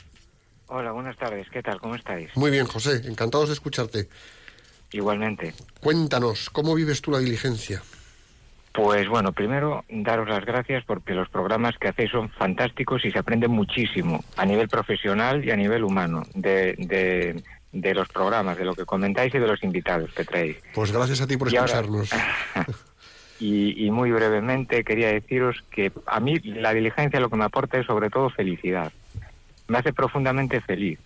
Hola, 0.67 0.91
buenas 0.91 1.17
tardes. 1.17 1.47
¿Qué 1.51 1.63
tal? 1.63 1.79
¿Cómo 1.81 1.95
estáis? 1.95 2.29
Muy 2.35 2.51
bien, 2.51 2.67
José, 2.67 3.01
encantados 3.05 3.49
de 3.49 3.53
escucharte. 3.55 4.07
Igualmente. 4.91 5.53
Cuéntanos, 5.81 6.49
¿cómo 6.51 6.75
vives 6.75 7.01
tú 7.01 7.11
la 7.11 7.19
diligencia? 7.19 7.81
Pues 8.71 9.09
bueno, 9.09 9.31
primero 9.33 9.83
daros 9.89 10.29
las 10.29 10.45
gracias 10.45 10.83
porque 10.85 11.13
los 11.13 11.27
programas 11.29 11.75
que 11.79 11.87
hacéis 11.87 12.11
son 12.11 12.29
fantásticos 12.29 13.03
y 13.03 13.11
se 13.11 13.17
aprende 13.17 13.47
muchísimo 13.47 14.23
a 14.37 14.45
nivel 14.45 14.69
profesional 14.69 15.43
y 15.43 15.49
a 15.51 15.55
nivel 15.55 15.83
humano 15.83 16.23
de, 16.35 16.75
de, 16.77 17.43
de 17.71 17.93
los 17.93 18.07
programas, 18.09 18.57
de 18.57 18.65
lo 18.65 18.73
que 18.75 18.85
comentáis 18.85 19.33
y 19.33 19.39
de 19.39 19.47
los 19.47 19.63
invitados 19.63 20.11
que 20.13 20.25
traéis. 20.25 20.57
Pues 20.73 20.91
gracias 20.91 21.21
a 21.21 21.27
ti 21.27 21.37
por 21.37 21.53
escucharnos. 21.53 22.09
Y, 23.41 23.85
y 23.85 23.89
muy 23.89 24.11
brevemente 24.11 24.83
quería 24.83 25.13
deciros 25.13 25.63
que 25.71 25.93
a 26.07 26.19
mí 26.19 26.39
la 26.39 26.73
diligencia 26.73 27.21
lo 27.21 27.29
que 27.29 27.37
me 27.37 27.45
aporta 27.45 27.79
es 27.79 27.85
sobre 27.85 28.09
todo 28.09 28.29
felicidad. 28.29 28.91
Me 29.69 29.77
hace 29.77 29.93
profundamente 29.93 30.59
feliz. 30.59 30.99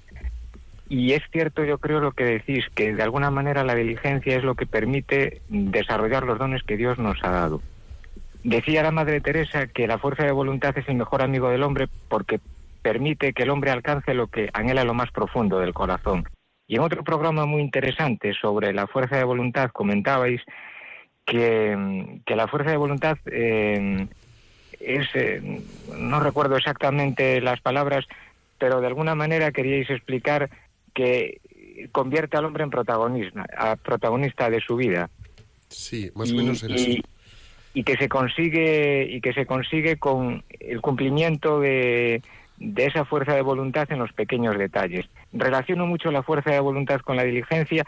Y 0.90 1.14
es 1.14 1.22
cierto, 1.32 1.64
yo 1.64 1.78
creo 1.78 2.00
lo 2.00 2.12
que 2.12 2.24
decís, 2.24 2.66
que 2.74 2.94
de 2.94 3.04
alguna 3.04 3.32
manera 3.32 3.64
la 3.64 3.76
diligencia 3.76 4.36
es 4.36 4.44
lo 4.44 4.56
que 4.56 4.66
permite 4.66 5.42
desarrollar 5.50 6.24
los 6.24 6.40
dones 6.40 6.64
que 6.64 6.78
Dios 6.78 6.98
nos 6.98 7.24
ha 7.24 7.30
dado. 7.30 7.62
Decía 8.44 8.84
la 8.84 8.92
Madre 8.92 9.22
Teresa 9.22 9.68
que 9.68 9.88
la 9.88 9.98
fuerza 9.98 10.24
de 10.24 10.32
voluntad 10.32 10.78
es 10.78 10.88
el 10.90 10.96
mejor 10.96 11.22
amigo 11.22 11.50
del 11.50 11.64
hombre 11.64 11.88
porque 12.10 12.40
permite 12.82 13.34
que 13.34 13.44
el 13.44 13.50
hombre 13.50 13.72
alcance 13.72 14.14
lo 14.14 14.28
que 14.28 14.50
anhela 14.54 14.84
lo 14.84 14.94
más 14.94 15.12
profundo 15.12 15.60
del 15.60 15.74
corazón. 15.74 16.26
Y 16.68 16.76
en 16.76 16.82
otro 16.82 17.04
programa 17.04 17.46
muy 17.46 17.62
interesante 17.62 18.34
sobre 18.40 18.74
la 18.74 18.88
fuerza 18.88 19.18
de 19.18 19.24
voluntad 19.24 19.70
comentabais 19.72 20.42
que, 21.26 22.20
que 22.26 22.36
la 22.36 22.48
fuerza 22.48 22.72
de 22.72 22.78
voluntad 22.78 23.18
eh, 23.26 24.08
es, 24.80 25.08
eh, 25.14 25.62
no 25.98 26.20
recuerdo 26.20 26.56
exactamente 26.58 27.42
las 27.42 27.62
palabras, 27.62 28.06
pero 28.58 28.82
de 28.82 28.88
alguna 28.88 29.16
manera 29.16 29.52
queríais 29.52 29.90
explicar 29.90 30.50
que 30.94 31.42
convierte 31.92 32.38
al 32.38 32.46
hombre 32.46 32.64
en 32.64 32.70
protagonista, 32.70 33.46
a 33.58 33.76
protagonista 33.76 34.50
de 34.50 34.62
su 34.62 34.76
vida 34.76 35.10
Sí, 35.70 36.12
más 36.16 36.32
o 36.32 36.36
menos 36.36 36.64
y- 36.70 36.74
así. 36.74 37.04
y 37.74 37.84
que 37.84 37.98
se 37.98 38.08
consigue 38.08 39.08
y 39.10 39.20
que 39.22 39.34
se 39.34 39.46
consigue 39.46 39.98
con 39.98 40.44
el 40.60 40.82
cumplimiento 40.82 41.60
de, 41.60 42.22
de 42.58 42.86
esa 42.86 43.06
fuerza 43.06 43.34
de 43.34 43.42
voluntad 43.42 43.92
en 43.92 44.00
los 44.00 44.14
pequeños 44.14 44.58
detalles. 44.58 45.06
Relaciono 45.32 45.86
mucho 45.86 46.12
la 46.12 46.24
fuerza 46.24 46.52
de 46.52 46.60
voluntad 46.60 47.02
con 47.02 47.16
la 47.18 47.24
diligencia 47.24 47.84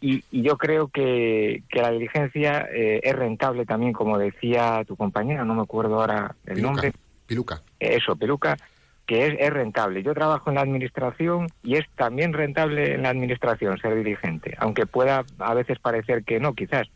y, 0.00 0.24
y 0.30 0.42
yo 0.42 0.56
creo 0.56 0.88
que, 0.88 1.62
que 1.68 1.82
la 1.82 1.90
diligencia 1.90 2.68
eh, 2.72 3.00
es 3.02 3.14
rentable 3.14 3.66
también, 3.66 3.92
como 3.92 4.18
decía 4.18 4.84
tu 4.86 4.96
compañera, 4.96 5.44
no 5.44 5.54
me 5.54 5.62
acuerdo 5.62 6.00
ahora 6.00 6.34
el 6.46 6.54
Piluca, 6.54 6.72
nombre, 6.72 6.92
Piluca. 7.26 7.62
eso, 7.80 8.16
Peluca, 8.16 8.56
que 9.06 9.26
es, 9.26 9.34
es 9.38 9.50
rentable. 9.50 10.02
Yo 10.02 10.14
trabajo 10.14 10.50
en 10.50 10.56
la 10.56 10.62
administración 10.62 11.48
y 11.62 11.76
es 11.76 11.84
también 11.96 12.32
rentable 12.32 12.94
en 12.94 13.02
la 13.02 13.10
administración 13.10 13.78
ser 13.78 13.94
dirigente, 13.96 14.54
aunque 14.58 14.86
pueda 14.86 15.24
a 15.38 15.54
veces 15.54 15.78
parecer 15.78 16.24
que 16.24 16.40
no, 16.40 16.54
quizás. 16.54 16.88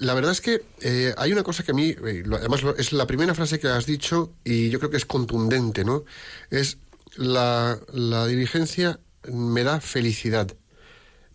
La 0.00 0.14
verdad 0.14 0.32
es 0.32 0.40
que 0.40 0.62
eh, 0.80 1.12
hay 1.18 1.30
una 1.30 1.42
cosa 1.42 1.62
que 1.62 1.72
a 1.72 1.74
mí, 1.74 1.90
eh, 1.90 2.24
además 2.32 2.62
es 2.78 2.94
la 2.94 3.06
primera 3.06 3.34
frase 3.34 3.60
que 3.60 3.68
has 3.68 3.84
dicho 3.84 4.32
y 4.44 4.70
yo 4.70 4.78
creo 4.78 4.90
que 4.90 4.96
es 4.96 5.04
contundente, 5.04 5.84
¿no? 5.84 6.04
Es 6.48 6.78
la, 7.16 7.78
la 7.92 8.26
diligencia 8.26 8.98
me 9.30 9.62
da 9.62 9.78
felicidad, 9.82 10.56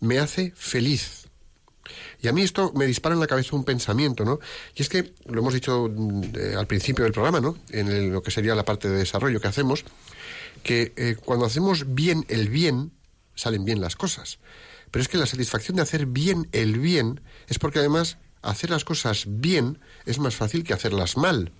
me 0.00 0.18
hace 0.18 0.52
feliz. 0.56 1.28
Y 2.20 2.26
a 2.26 2.32
mí 2.32 2.42
esto 2.42 2.72
me 2.74 2.86
dispara 2.86 3.14
en 3.14 3.20
la 3.20 3.28
cabeza 3.28 3.54
un 3.54 3.62
pensamiento, 3.62 4.24
¿no? 4.24 4.40
Y 4.74 4.82
es 4.82 4.88
que, 4.88 5.14
lo 5.26 5.42
hemos 5.42 5.54
dicho 5.54 5.88
mm, 5.88 6.22
eh, 6.34 6.54
al 6.58 6.66
principio 6.66 7.04
del 7.04 7.12
programa, 7.12 7.40
¿no? 7.40 7.56
En 7.70 8.12
lo 8.12 8.20
que 8.20 8.32
sería 8.32 8.56
la 8.56 8.64
parte 8.64 8.88
de 8.88 8.98
desarrollo 8.98 9.40
que 9.40 9.46
hacemos, 9.46 9.84
que 10.64 11.16
cuando 11.24 11.46
hacemos 11.46 11.94
bien 11.94 12.26
el 12.28 12.48
bien, 12.48 12.90
salen 13.36 13.64
bien 13.64 13.80
las 13.80 13.94
cosas. 13.94 14.40
Pero 14.90 15.02
es 15.02 15.08
que 15.08 15.18
la 15.18 15.26
satisfacción 15.26 15.76
de 15.76 15.82
hacer 15.82 16.06
bien 16.06 16.48
el 16.50 16.80
bien 16.80 17.20
es 17.46 17.60
porque 17.60 17.78
además 17.78 18.18
hacer 18.42 18.70
las 18.70 18.84
cosas 18.84 19.24
bien 19.26 19.78
es 20.04 20.18
más 20.18 20.36
fácil 20.36 20.64
que 20.64 20.72
hacerlas 20.72 21.16
mal. 21.16 21.52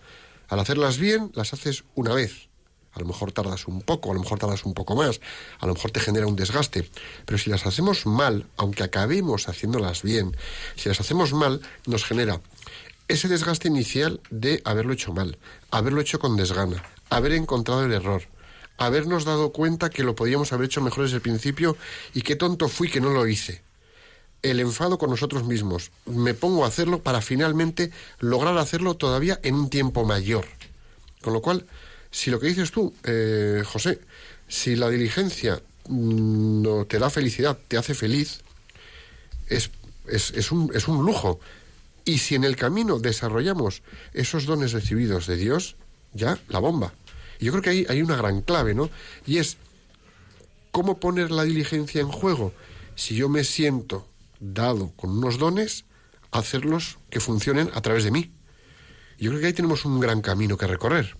Al 0.48 0.60
hacerlas 0.60 0.98
bien, 0.98 1.32
las 1.34 1.52
haces 1.52 1.84
una 1.94 2.14
vez. 2.14 2.48
A 2.92 3.00
lo 3.00 3.06
mejor 3.06 3.30
tardas 3.30 3.66
un 3.66 3.82
poco, 3.82 4.10
a 4.10 4.14
lo 4.14 4.20
mejor 4.20 4.38
tardas 4.38 4.64
un 4.64 4.72
poco 4.72 4.96
más, 4.96 5.20
a 5.58 5.66
lo 5.66 5.74
mejor 5.74 5.90
te 5.90 6.00
genera 6.00 6.26
un 6.26 6.34
desgaste. 6.34 6.88
Pero 7.26 7.36
si 7.36 7.50
las 7.50 7.66
hacemos 7.66 8.06
mal, 8.06 8.46
aunque 8.56 8.84
acabemos 8.84 9.48
haciéndolas 9.48 10.02
bien, 10.02 10.34
si 10.76 10.88
las 10.88 11.00
hacemos 11.00 11.34
mal, 11.34 11.60
nos 11.86 12.04
genera 12.04 12.40
ese 13.08 13.28
desgaste 13.28 13.68
inicial 13.68 14.20
de 14.30 14.62
haberlo 14.64 14.94
hecho 14.94 15.12
mal, 15.12 15.38
haberlo 15.70 16.00
hecho 16.00 16.18
con 16.18 16.36
desgana, 16.36 16.82
haber 17.10 17.32
encontrado 17.32 17.84
el 17.84 17.92
error, 17.92 18.22
habernos 18.78 19.24
dado 19.24 19.52
cuenta 19.52 19.90
que 19.90 20.02
lo 20.02 20.14
podíamos 20.14 20.52
haber 20.52 20.66
hecho 20.66 20.80
mejor 20.80 21.04
desde 21.04 21.16
el 21.16 21.22
principio 21.22 21.76
y 22.14 22.22
qué 22.22 22.34
tonto 22.34 22.68
fui 22.68 22.88
que 22.88 23.00
no 23.00 23.10
lo 23.10 23.26
hice. 23.26 23.65
El 24.46 24.60
enfado 24.60 24.96
con 24.96 25.10
nosotros 25.10 25.44
mismos. 25.44 25.90
Me 26.04 26.32
pongo 26.32 26.64
a 26.64 26.68
hacerlo 26.68 27.02
para 27.02 27.20
finalmente 27.20 27.90
lograr 28.20 28.56
hacerlo 28.58 28.94
todavía 28.94 29.40
en 29.42 29.56
un 29.56 29.70
tiempo 29.70 30.04
mayor. 30.04 30.44
Con 31.20 31.32
lo 31.32 31.42
cual, 31.42 31.66
si 32.12 32.30
lo 32.30 32.38
que 32.38 32.46
dices 32.46 32.70
tú, 32.70 32.94
eh, 33.02 33.64
José, 33.66 33.98
si 34.46 34.76
la 34.76 34.88
diligencia 34.88 35.60
mm, 35.88 36.62
no 36.62 36.84
te 36.84 37.00
da 37.00 37.10
felicidad, 37.10 37.58
te 37.66 37.76
hace 37.76 37.92
feliz, 37.94 38.42
es, 39.48 39.72
es, 40.06 40.30
es 40.30 40.52
un, 40.52 40.70
es 40.72 40.86
un 40.86 41.04
lujo. 41.04 41.40
Y 42.04 42.18
si 42.18 42.36
en 42.36 42.44
el 42.44 42.54
camino 42.54 43.00
desarrollamos 43.00 43.82
esos 44.12 44.46
dones 44.46 44.70
recibidos 44.70 45.26
de 45.26 45.38
Dios, 45.38 45.74
ya 46.12 46.38
la 46.50 46.60
bomba. 46.60 46.94
Y 47.40 47.46
yo 47.46 47.50
creo 47.50 47.62
que 47.62 47.70
ahí 47.70 47.86
hay 47.88 48.00
una 48.00 48.14
gran 48.14 48.42
clave, 48.42 48.76
¿no? 48.76 48.90
Y 49.26 49.38
es 49.38 49.56
cómo 50.70 51.00
poner 51.00 51.32
la 51.32 51.42
diligencia 51.42 52.00
en 52.00 52.12
juego. 52.12 52.52
Si 52.94 53.16
yo 53.16 53.28
me 53.28 53.42
siento 53.42 54.06
dado 54.40 54.92
con 54.96 55.10
unos 55.10 55.38
dones, 55.38 55.84
hacerlos 56.30 56.98
que 57.10 57.20
funcionen 57.20 57.70
a 57.74 57.80
través 57.80 58.04
de 58.04 58.10
mí. 58.10 58.32
Yo 59.18 59.30
creo 59.30 59.40
que 59.40 59.46
ahí 59.46 59.52
tenemos 59.52 59.84
un 59.84 60.00
gran 60.00 60.20
camino 60.20 60.56
que 60.56 60.66
recorrer. 60.66 61.16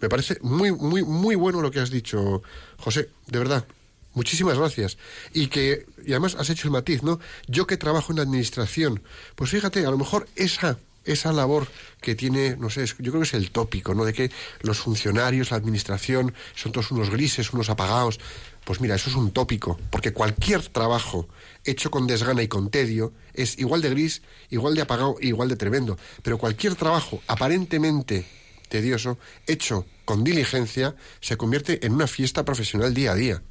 Me 0.00 0.08
parece 0.08 0.38
muy, 0.42 0.70
muy, 0.72 1.02
muy 1.02 1.34
bueno 1.34 1.60
lo 1.62 1.70
que 1.70 1.80
has 1.80 1.90
dicho, 1.90 2.42
José, 2.78 3.08
de 3.26 3.38
verdad. 3.38 3.66
Muchísimas 4.12 4.56
gracias. 4.56 4.96
Y 5.32 5.48
que, 5.48 5.86
y 6.06 6.12
además 6.12 6.36
has 6.38 6.50
hecho 6.50 6.68
el 6.68 6.72
matiz, 6.72 7.02
¿no? 7.02 7.18
Yo 7.48 7.66
que 7.66 7.76
trabajo 7.76 8.12
en 8.12 8.16
la 8.16 8.22
administración, 8.22 9.02
pues 9.34 9.50
fíjate, 9.50 9.84
a 9.84 9.90
lo 9.90 9.98
mejor 9.98 10.28
esa, 10.36 10.78
esa 11.04 11.32
labor 11.32 11.66
que 12.00 12.14
tiene, 12.14 12.56
no 12.56 12.70
sé, 12.70 12.86
yo 12.86 13.10
creo 13.10 13.20
que 13.20 13.28
es 13.28 13.34
el 13.34 13.50
tópico, 13.50 13.94
¿no? 13.94 14.04
De 14.04 14.12
que 14.12 14.30
los 14.60 14.78
funcionarios, 14.78 15.50
la 15.50 15.56
administración, 15.56 16.32
son 16.54 16.70
todos 16.70 16.92
unos 16.92 17.10
grises, 17.10 17.52
unos 17.52 17.70
apagados. 17.70 18.20
Pues 18.64 18.80
mira, 18.80 18.94
eso 18.94 19.10
es 19.10 19.16
un 19.16 19.32
tópico, 19.32 19.78
porque 19.90 20.12
cualquier 20.12 20.66
trabajo 20.68 21.28
hecho 21.64 21.90
con 21.90 22.06
desgana 22.06 22.42
y 22.42 22.48
con 22.48 22.70
tedio 22.70 23.12
es 23.32 23.58
igual 23.58 23.80
de 23.82 23.90
gris, 23.90 24.22
igual 24.50 24.74
de 24.74 24.82
apagado, 24.82 25.16
igual 25.20 25.48
de 25.48 25.56
tremendo. 25.56 25.98
Pero 26.22 26.38
cualquier 26.38 26.74
trabajo 26.74 27.22
aparentemente 27.26 28.26
tedioso, 28.68 29.18
hecho 29.46 29.86
con 30.04 30.24
diligencia, 30.24 30.96
se 31.20 31.36
convierte 31.36 31.86
en 31.86 31.92
una 31.92 32.06
fiesta 32.06 32.44
profesional 32.44 32.92
día 32.92 33.12
a 33.12 33.14
día. 33.14 33.42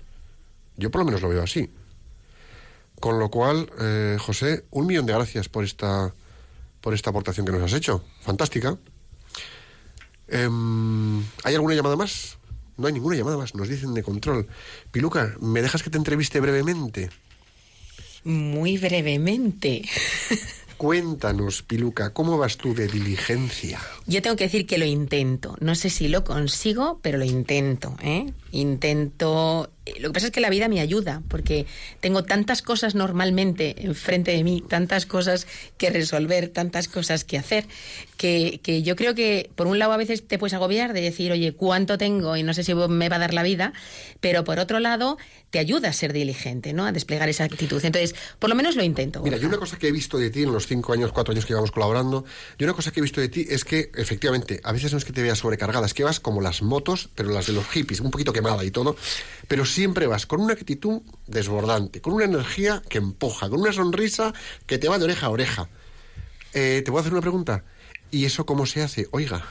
Yo 0.77 0.91
por 0.91 0.99
lo 0.99 1.05
menos 1.05 1.21
lo 1.21 1.29
veo 1.29 1.43
así. 1.43 1.69
Con 2.99 3.19
lo 3.19 3.29
cual, 3.29 3.69
eh, 3.79 4.17
José, 4.19 4.65
un 4.71 4.87
millón 4.87 5.05
de 5.05 5.13
gracias 5.13 5.49
por 5.49 5.63
esta, 5.63 6.13
por 6.81 6.93
esta 6.93 7.09
aportación 7.09 7.45
que 7.45 7.51
nos 7.51 7.61
has 7.61 7.73
hecho. 7.73 8.03
Fantástica. 8.21 8.77
Em, 10.27 11.21
¿Hay 11.43 11.55
alguna 11.55 11.75
llamada 11.75 11.95
más? 11.95 12.37
No 12.77 12.87
hay 12.87 12.93
ninguna 12.93 13.15
llamada 13.15 13.37
más, 13.37 13.53
nos 13.55 13.69
dicen 13.69 13.93
de 13.93 14.03
control. 14.03 14.47
Piluca, 14.91 15.35
¿me 15.39 15.61
dejas 15.61 15.83
que 15.83 15.89
te 15.89 15.97
entreviste 15.97 16.39
brevemente? 16.39 17.09
Muy 18.23 18.77
brevemente. 18.77 19.83
Cuéntanos, 20.77 21.61
Piluca, 21.61 22.11
¿cómo 22.11 22.37
vas 22.37 22.57
tú 22.57 22.73
de 22.73 22.87
diligencia? 22.87 23.79
Yo 24.05 24.21
tengo 24.21 24.35
que 24.35 24.43
decir 24.45 24.65
que 24.65 24.77
lo 24.77 24.85
intento. 24.85 25.55
No 25.61 25.75
sé 25.75 25.89
si 25.89 26.09
lo 26.09 26.25
consigo, 26.25 26.99
pero 27.01 27.17
lo 27.17 27.23
intento. 27.23 27.95
¿eh? 28.01 28.33
Intento. 28.51 29.71
Eh, 29.85 29.99
Lo 29.99 30.09
que 30.09 30.13
pasa 30.13 30.27
es 30.27 30.31
que 30.31 30.41
la 30.41 30.49
vida 30.49 30.67
me 30.67 30.79
ayuda, 30.79 31.21
porque 31.27 31.65
tengo 31.99 32.23
tantas 32.23 32.61
cosas 32.61 32.95
normalmente 32.95 33.75
enfrente 33.85 34.31
de 34.31 34.43
mí, 34.43 34.63
tantas 34.67 35.05
cosas 35.05 35.47
que 35.77 35.89
resolver, 35.89 36.49
tantas 36.49 36.87
cosas 36.87 37.23
que 37.23 37.37
hacer, 37.37 37.65
que, 38.17 38.59
que 38.63 38.83
yo 38.83 38.95
creo 38.95 39.15
que, 39.15 39.49
por 39.55 39.67
un 39.67 39.79
lado, 39.79 39.91
a 39.93 39.97
veces 39.97 40.27
te 40.27 40.37
puedes 40.37 40.53
agobiar 40.53 40.93
de 40.93 41.01
decir, 41.01 41.31
oye, 41.31 41.53
¿cuánto 41.53 41.97
tengo? 41.97 42.37
Y 42.37 42.43
no 42.43 42.53
sé 42.53 42.63
si 42.63 42.73
me 42.73 43.09
va 43.09 43.17
a 43.17 43.19
dar 43.19 43.33
la 43.33 43.43
vida, 43.43 43.73
pero 44.19 44.43
por 44.43 44.59
otro 44.59 44.79
lado, 44.79 45.17
te 45.53 45.59
ayuda 45.59 45.89
a 45.89 45.93
ser 45.93 46.13
diligente, 46.13 46.73
¿no? 46.73 46.87
A 46.87 46.91
desplegar 46.91 47.29
esa 47.29 47.43
actitud. 47.43 47.79
Entonces, 47.85 48.15
por 48.39 48.49
lo 48.49 48.55
menos 48.55 48.75
lo 48.75 48.81
intento. 48.81 49.21
Mira, 49.21 49.37
yo 49.37 49.47
una 49.47 49.57
cosa 49.57 49.77
que 49.77 49.87
he 49.87 49.91
visto 49.91 50.17
de 50.17 50.31
ti 50.31 50.41
en 50.41 50.51
los 50.51 50.65
cinco 50.65 50.93
años, 50.93 51.11
cuatro 51.11 51.31
años 51.31 51.45
que 51.45 51.49
llevamos 51.49 51.69
colaborando, 51.69 52.25
yo 52.57 52.65
una 52.65 52.73
cosa 52.73 52.91
que 52.91 53.01
he 53.01 53.03
visto 53.03 53.21
de 53.21 53.29
ti 53.29 53.45
es 53.47 53.63
que, 53.63 53.91
efectivamente, 53.93 54.59
a 54.63 54.71
veces 54.71 54.91
no 54.91 54.97
es 54.97 55.05
que 55.05 55.13
te 55.13 55.21
veas 55.21 55.37
sobrecargada, 55.37 55.85
es 55.85 55.93
que 55.93 56.03
vas 56.03 56.19
como 56.19 56.41
las 56.41 56.63
motos, 56.63 57.07
pero 57.13 57.29
las 57.29 57.45
de 57.45 57.53
los 57.53 57.67
hippies, 57.67 57.99
un 57.99 58.09
poquito 58.09 58.33
quemada 58.33 58.63
y 58.63 58.71
todo, 58.71 58.95
pero 59.47 59.63
siempre 59.73 60.07
vas 60.07 60.25
con 60.25 60.41
una 60.41 60.53
actitud 60.53 61.01
desbordante, 61.27 62.01
con 62.01 62.13
una 62.13 62.25
energía 62.25 62.81
que 62.89 62.99
empuja, 62.99 63.49
con 63.49 63.59
una 63.59 63.73
sonrisa 63.73 64.33
que 64.65 64.77
te 64.77 64.87
va 64.87 64.97
de 64.97 65.05
oreja 65.05 65.27
a 65.27 65.29
oreja. 65.29 65.69
Eh, 66.53 66.81
te 66.85 66.91
voy 66.91 66.99
a 66.99 67.01
hacer 67.01 67.13
una 67.13 67.21
pregunta. 67.21 67.63
¿Y 68.11 68.25
eso 68.25 68.45
cómo 68.45 68.65
se 68.65 68.83
hace? 68.83 69.07
Oiga. 69.11 69.45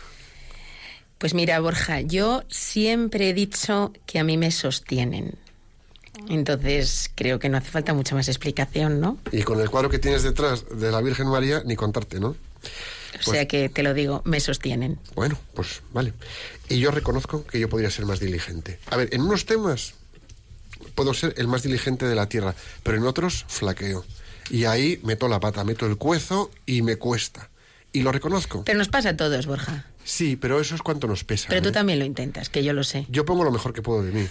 Pues 1.18 1.34
mira, 1.34 1.60
Borja, 1.60 2.00
yo 2.00 2.44
siempre 2.48 3.30
he 3.30 3.34
dicho 3.34 3.92
que 4.06 4.18
a 4.18 4.24
mí 4.24 4.36
me 4.36 4.50
sostienen. 4.50 5.36
Entonces, 6.28 7.10
creo 7.14 7.38
que 7.38 7.48
no 7.48 7.58
hace 7.58 7.70
falta 7.70 7.94
mucha 7.94 8.14
más 8.14 8.28
explicación, 8.28 9.00
¿no? 9.00 9.18
Y 9.32 9.42
con 9.42 9.60
el 9.60 9.70
cuadro 9.70 9.88
que 9.88 9.98
tienes 9.98 10.22
detrás 10.22 10.64
de 10.68 10.90
la 10.90 11.00
Virgen 11.00 11.28
María, 11.28 11.62
ni 11.64 11.74
contarte, 11.74 12.20
¿no? 12.20 12.36
O 13.18 13.30
sea 13.30 13.46
que 13.46 13.68
te 13.68 13.82
lo 13.82 13.94
digo, 13.94 14.22
me 14.24 14.40
sostienen. 14.40 14.98
Bueno, 15.14 15.38
pues 15.54 15.82
vale. 15.92 16.12
Y 16.68 16.78
yo 16.78 16.90
reconozco 16.90 17.44
que 17.44 17.58
yo 17.60 17.68
podría 17.68 17.90
ser 17.90 18.06
más 18.06 18.20
diligente. 18.20 18.78
A 18.86 18.96
ver, 18.96 19.08
en 19.12 19.22
unos 19.22 19.46
temas 19.46 19.94
puedo 20.94 21.14
ser 21.14 21.34
el 21.38 21.48
más 21.48 21.62
diligente 21.62 22.06
de 22.06 22.14
la 22.14 22.28
tierra, 22.28 22.54
pero 22.82 22.96
en 22.98 23.06
otros 23.06 23.44
flaqueo. 23.48 24.04
Y 24.50 24.64
ahí 24.64 25.00
meto 25.02 25.28
la 25.28 25.40
pata, 25.40 25.64
meto 25.64 25.86
el 25.86 25.96
cuezo 25.96 26.50
y 26.66 26.82
me 26.82 26.96
cuesta. 26.96 27.48
Y 27.92 28.02
lo 28.02 28.10
reconozco. 28.12 28.64
Pero 28.64 28.78
nos 28.78 28.88
pasa 28.88 29.10
a 29.10 29.16
todos, 29.16 29.46
Borja. 29.46 29.84
Sí, 30.04 30.36
pero 30.36 30.58
eso 30.60 30.74
es 30.74 30.82
cuanto 30.82 31.06
nos 31.06 31.24
pesa. 31.24 31.46
Pero 31.48 31.62
tú 31.62 31.68
¿eh? 31.68 31.72
también 31.72 31.98
lo 31.98 32.04
intentas, 32.04 32.48
que 32.48 32.64
yo 32.64 32.72
lo 32.72 32.82
sé. 32.84 33.06
Yo 33.10 33.24
pongo 33.24 33.44
lo 33.44 33.52
mejor 33.52 33.72
que 33.72 33.82
puedo 33.82 34.02
de 34.02 34.10
mí. 34.12 34.28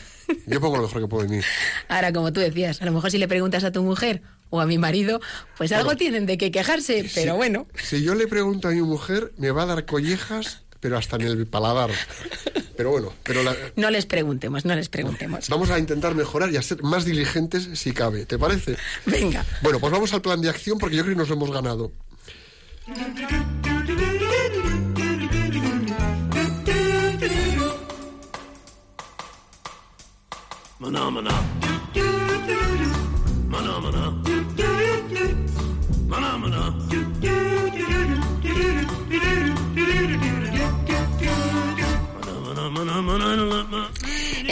Yo 0.47 0.59
pongo 0.59 0.77
lo 0.77 0.83
mejor 0.83 1.01
que 1.01 1.07
puedo 1.07 1.23
de 1.27 1.37
mí. 1.37 1.43
Ahora, 1.87 2.11
como 2.11 2.33
tú 2.33 2.39
decías, 2.39 2.81
a 2.81 2.85
lo 2.85 2.91
mejor 2.91 3.11
si 3.11 3.17
le 3.19 3.27
preguntas 3.27 3.63
a 3.63 3.71
tu 3.71 3.81
mujer 3.83 4.21
o 4.49 4.59
a 4.59 4.65
mi 4.65 4.77
marido, 4.77 5.21
pues 5.57 5.71
algo 5.71 5.95
tienen 5.95 6.25
de 6.25 6.37
qué 6.37 6.51
quejarse, 6.51 7.09
pero 7.15 7.33
Si- 7.33 7.37
bueno. 7.37 7.67
Si 7.81 8.03
yo 8.03 8.15
le 8.15 8.27
pregunto 8.27 8.67
a 8.67 8.71
mi 8.71 8.81
mujer, 8.81 9.31
me 9.37 9.51
va 9.51 9.63
a 9.63 9.65
dar 9.67 9.85
collejas, 9.85 10.63
pero 10.81 10.97
hasta 10.97 11.15
en 11.15 11.21
el 11.21 11.47
paladar. 11.47 11.91
Pero 12.75 12.89
bueno, 12.91 13.13
pero 13.23 13.43
la- 13.43 13.55
No 13.75 13.89
les 13.91 14.05
preguntemos, 14.05 14.65
no 14.65 14.75
les 14.75 14.89
preguntemos. 14.89 15.47
vamos 15.49 15.69
a 15.69 15.77
intentar 15.79 16.15
mejorar 16.15 16.51
y 16.51 16.57
a 16.57 16.61
ser 16.61 16.81
más 16.83 17.05
diligentes 17.05 17.69
si 17.79 17.93
cabe. 17.93 18.25
¿Te 18.25 18.37
parece? 18.37 18.75
Venga. 19.05 19.45
Bueno, 19.61 19.79
pues 19.79 19.91
vamos 19.93 20.11
al 20.13 20.21
plan 20.21 20.41
de 20.41 20.49
acción 20.49 20.77
porque 20.79 20.95
yo 20.97 21.03
creo 21.03 21.15
que 21.15 21.19
nos 21.19 21.29
lo 21.29 21.35
hemos 21.35 21.51
ganado. 21.51 21.91
Maná, 30.79 31.09
maná. 31.11 31.31
Maná, 31.31 31.70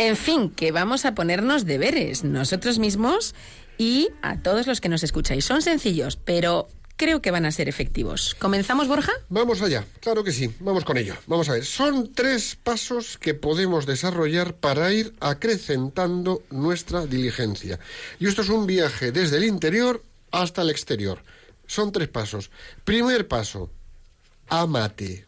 En 0.09 0.17
fin, 0.17 0.49
que 0.49 0.71
vamos 0.71 1.05
a 1.05 1.13
ponernos 1.13 1.65
deberes 1.65 2.23
nosotros 2.23 2.79
mismos 2.79 3.35
y 3.77 4.09
a 4.23 4.41
todos 4.41 4.65
los 4.65 4.81
que 4.81 4.89
nos 4.89 5.03
escucháis. 5.03 5.45
Son 5.45 5.61
sencillos, 5.61 6.15
pero 6.15 6.67
creo 6.95 7.21
que 7.21 7.29
van 7.29 7.45
a 7.45 7.51
ser 7.51 7.69
efectivos. 7.69 8.35
¿Comenzamos, 8.39 8.87
Borja? 8.87 9.11
Vamos 9.29 9.61
allá, 9.61 9.85
claro 9.99 10.23
que 10.23 10.31
sí, 10.31 10.51
vamos 10.61 10.83
con 10.83 10.97
ello. 10.97 11.13
Vamos 11.27 11.47
a 11.49 11.53
ver, 11.53 11.63
son 11.63 12.11
tres 12.11 12.55
pasos 12.55 13.19
que 13.19 13.35
podemos 13.35 13.85
desarrollar 13.85 14.55
para 14.55 14.91
ir 14.91 15.13
acrecentando 15.19 16.41
nuestra 16.49 17.05
diligencia. 17.05 17.79
Y 18.17 18.25
esto 18.25 18.41
es 18.41 18.49
un 18.49 18.65
viaje 18.65 19.11
desde 19.11 19.37
el 19.37 19.43
interior 19.43 20.03
hasta 20.31 20.63
el 20.63 20.71
exterior. 20.71 21.23
Son 21.67 21.91
tres 21.91 22.07
pasos. 22.07 22.49
Primer 22.83 23.27
paso, 23.27 23.69
ámate. 24.47 25.27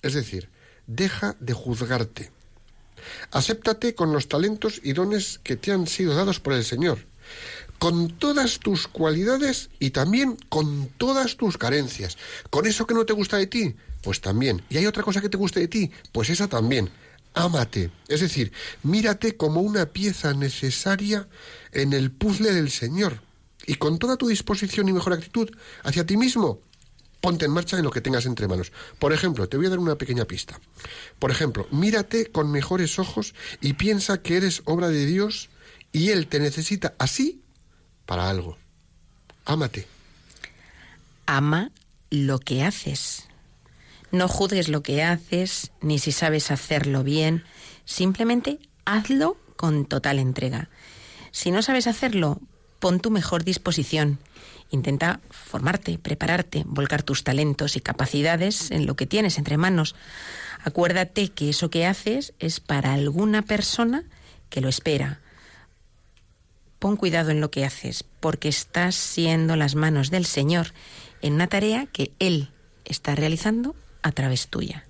Es 0.00 0.14
decir, 0.14 0.48
deja 0.86 1.36
de 1.38 1.52
juzgarte. 1.52 2.39
Acéptate 3.30 3.94
con 3.94 4.12
los 4.12 4.28
talentos 4.28 4.80
y 4.82 4.92
dones 4.92 5.40
que 5.42 5.56
te 5.56 5.72
han 5.72 5.86
sido 5.86 6.14
dados 6.14 6.40
por 6.40 6.52
el 6.52 6.64
Señor, 6.64 7.06
con 7.78 8.08
todas 8.18 8.58
tus 8.58 8.86
cualidades 8.86 9.70
y 9.78 9.90
también 9.90 10.36
con 10.48 10.88
todas 10.98 11.36
tus 11.36 11.56
carencias. 11.56 12.18
Con 12.50 12.66
eso 12.66 12.86
que 12.86 12.94
no 12.94 13.06
te 13.06 13.12
gusta 13.12 13.36
de 13.36 13.46
ti, 13.46 13.74
pues 14.02 14.20
también. 14.20 14.62
Y 14.68 14.76
hay 14.76 14.86
otra 14.86 15.02
cosa 15.02 15.20
que 15.20 15.28
te 15.28 15.36
guste 15.36 15.60
de 15.60 15.68
ti, 15.68 15.90
pues 16.12 16.30
esa 16.30 16.48
también. 16.48 16.90
Ámate, 17.34 17.92
es 18.08 18.20
decir, 18.20 18.52
mírate 18.82 19.36
como 19.36 19.60
una 19.60 19.86
pieza 19.86 20.34
necesaria 20.34 21.28
en 21.72 21.92
el 21.92 22.10
puzzle 22.10 22.52
del 22.52 22.70
Señor. 22.70 23.22
Y 23.66 23.76
con 23.76 23.98
toda 23.98 24.16
tu 24.16 24.26
disposición 24.28 24.88
y 24.88 24.92
mejor 24.92 25.12
actitud 25.12 25.48
hacia 25.84 26.04
ti 26.04 26.16
mismo, 26.16 26.60
ponte 27.20 27.44
en 27.44 27.52
marcha 27.52 27.76
en 27.76 27.84
lo 27.84 27.90
que 27.90 28.00
tengas 28.00 28.26
entre 28.26 28.48
manos. 28.48 28.72
Por 28.98 29.12
ejemplo, 29.12 29.48
te 29.48 29.56
voy 29.56 29.66
a 29.66 29.70
dar 29.70 29.78
una 29.78 29.96
pequeña 29.96 30.24
pista. 30.24 30.60
Por 31.18 31.30
ejemplo, 31.30 31.66
mírate 31.70 32.26
con 32.26 32.50
mejores 32.50 32.98
ojos 32.98 33.34
y 33.60 33.74
piensa 33.74 34.22
que 34.22 34.36
eres 34.36 34.62
obra 34.64 34.88
de 34.88 35.06
Dios 35.06 35.50
y 35.92 36.10
Él 36.10 36.26
te 36.26 36.40
necesita 36.40 36.94
así 36.98 37.42
para 38.06 38.28
algo. 38.28 38.56
Ámate. 39.44 39.86
Ama 41.26 41.70
lo 42.10 42.38
que 42.38 42.62
haces. 42.64 43.28
No 44.12 44.26
juzgues 44.26 44.68
lo 44.68 44.82
que 44.82 45.02
haces, 45.02 45.70
ni 45.80 45.98
si 45.98 46.10
sabes 46.10 46.50
hacerlo 46.50 47.04
bien. 47.04 47.44
Simplemente 47.84 48.58
hazlo 48.84 49.36
con 49.56 49.84
total 49.84 50.18
entrega. 50.18 50.68
Si 51.30 51.52
no 51.52 51.62
sabes 51.62 51.86
hacerlo, 51.86 52.40
pon 52.80 52.98
tu 52.98 53.10
mejor 53.10 53.44
disposición. 53.44 54.18
Intenta 54.70 55.20
formarte, 55.30 55.98
prepararte, 55.98 56.62
volcar 56.66 57.02
tus 57.02 57.24
talentos 57.24 57.76
y 57.76 57.80
capacidades 57.80 58.70
en 58.70 58.86
lo 58.86 58.94
que 58.94 59.06
tienes 59.06 59.36
entre 59.38 59.56
manos. 59.56 59.96
Acuérdate 60.62 61.28
que 61.28 61.50
eso 61.50 61.70
que 61.70 61.86
haces 61.86 62.34
es 62.38 62.60
para 62.60 62.92
alguna 62.92 63.42
persona 63.42 64.04
que 64.48 64.60
lo 64.60 64.68
espera. 64.68 65.20
Pon 66.78 66.96
cuidado 66.96 67.30
en 67.30 67.40
lo 67.40 67.50
que 67.50 67.64
haces, 67.64 68.04
porque 68.20 68.48
estás 68.48 68.94
siendo 68.94 69.56
las 69.56 69.74
manos 69.74 70.10
del 70.10 70.24
Señor 70.24 70.72
en 71.20 71.34
una 71.34 71.46
tarea 71.46 71.86
que 71.86 72.12
Él 72.18 72.50
está 72.84 73.14
realizando 73.14 73.74
a 74.02 74.12
través 74.12 74.48
tuya. 74.48 74.86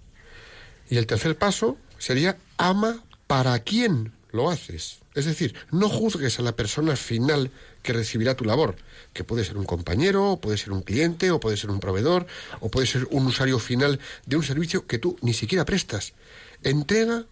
Y 0.88 0.98
el 0.98 1.06
tercer 1.06 1.38
paso 1.38 1.78
sería 1.98 2.36
ama 2.58 3.02
para 3.26 3.58
quién 3.60 4.12
lo 4.32 4.50
haces. 4.50 4.98
Es 5.14 5.24
decir, 5.24 5.54
no 5.70 5.88
juzgues 5.88 6.38
a 6.38 6.42
la 6.42 6.56
persona 6.56 6.96
final 6.96 7.50
que 7.82 7.92
recibirá 7.92 8.36
tu 8.36 8.44
labor, 8.44 8.76
que 9.12 9.24
puede 9.24 9.44
ser 9.44 9.56
un 9.56 9.64
compañero, 9.64 10.32
o 10.32 10.40
puede 10.40 10.58
ser 10.58 10.72
un 10.72 10.82
cliente, 10.82 11.30
o 11.30 11.40
puede 11.40 11.56
ser 11.56 11.70
un 11.70 11.80
proveedor, 11.80 12.26
o 12.60 12.70
puede 12.70 12.86
ser 12.86 13.08
un 13.10 13.26
usuario 13.26 13.58
final 13.58 13.98
de 14.26 14.36
un 14.36 14.42
servicio 14.42 14.86
que 14.86 14.98
tú 14.98 15.16
ni 15.22 15.34
siquiera 15.34 15.64
prestas. 15.64 16.12
Entrega 16.62 17.24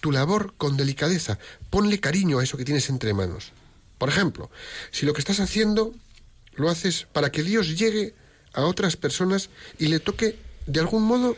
tu 0.00 0.12
labor 0.12 0.52
con 0.58 0.76
delicadeza, 0.76 1.38
ponle 1.70 2.00
cariño 2.00 2.38
a 2.38 2.44
eso 2.44 2.58
que 2.58 2.64
tienes 2.64 2.90
entre 2.90 3.14
manos. 3.14 3.52
Por 3.98 4.08
ejemplo, 4.08 4.50
si 4.90 5.06
lo 5.06 5.14
que 5.14 5.20
estás 5.20 5.40
haciendo 5.40 5.94
lo 6.56 6.68
haces 6.68 7.06
para 7.12 7.32
que 7.32 7.42
Dios 7.42 7.78
llegue 7.78 8.14
a 8.52 8.64
otras 8.66 8.96
personas 8.96 9.50
y 9.78 9.88
le 9.88 10.00
toque 10.00 10.38
de 10.66 10.80
algún 10.80 11.04
modo, 11.04 11.36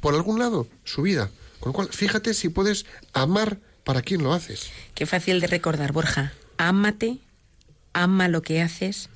por 0.00 0.14
algún 0.14 0.38
lado, 0.38 0.66
su 0.84 1.02
vida. 1.02 1.30
Con 1.60 1.70
lo 1.70 1.74
cual, 1.74 1.88
fíjate 1.88 2.34
si 2.34 2.50
puedes 2.50 2.84
amar 3.12 3.58
para 3.84 4.02
quien 4.02 4.22
lo 4.22 4.32
haces. 4.32 4.70
Qué 4.94 5.06
fácil 5.06 5.40
de 5.40 5.46
recordar, 5.46 5.92
Borja. 5.92 6.32
Ámate, 6.56 7.18
ama 7.92 8.28
lo 8.28 8.42
que 8.42 8.60
haces 8.62 9.10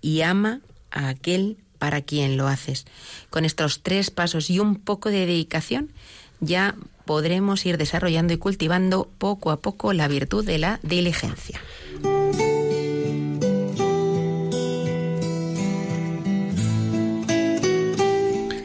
y 0.00 0.22
ama 0.22 0.60
a 0.90 1.08
aquel 1.08 1.58
para 1.78 2.00
quien 2.00 2.36
lo 2.36 2.48
haces. 2.48 2.86
Con 3.30 3.44
estos 3.44 3.82
tres 3.82 4.10
pasos 4.10 4.50
y 4.50 4.60
un 4.60 4.76
poco 4.76 5.10
de 5.10 5.26
dedicación, 5.26 5.90
ya 6.40 6.76
podremos 7.04 7.66
ir 7.66 7.76
desarrollando 7.76 8.32
y 8.32 8.38
cultivando 8.38 9.10
poco 9.18 9.50
a 9.50 9.60
poco 9.60 9.92
la 9.92 10.08
virtud 10.08 10.44
de 10.44 10.58
la 10.58 10.78
diligencia. 10.82 11.60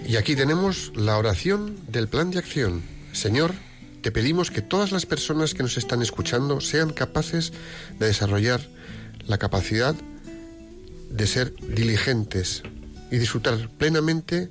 Y 0.07 0.15
aquí 0.15 0.35
tenemos 0.35 0.93
la 0.95 1.17
oración 1.17 1.75
del 1.87 2.07
plan 2.07 2.31
de 2.31 2.39
acción. 2.39 2.81
Señor, 3.11 3.53
te 4.07 4.11
pedimos 4.13 4.51
que 4.51 4.61
todas 4.61 4.93
las 4.93 5.05
personas 5.05 5.53
que 5.53 5.63
nos 5.63 5.75
están 5.75 6.01
escuchando 6.01 6.61
sean 6.61 6.91
capaces 6.93 7.51
de 7.99 8.05
desarrollar 8.05 8.61
la 9.25 9.37
capacidad 9.37 9.95
de 11.09 11.27
ser 11.27 11.53
diligentes 11.55 12.63
y 13.11 13.17
disfrutar 13.17 13.69
plenamente 13.77 14.49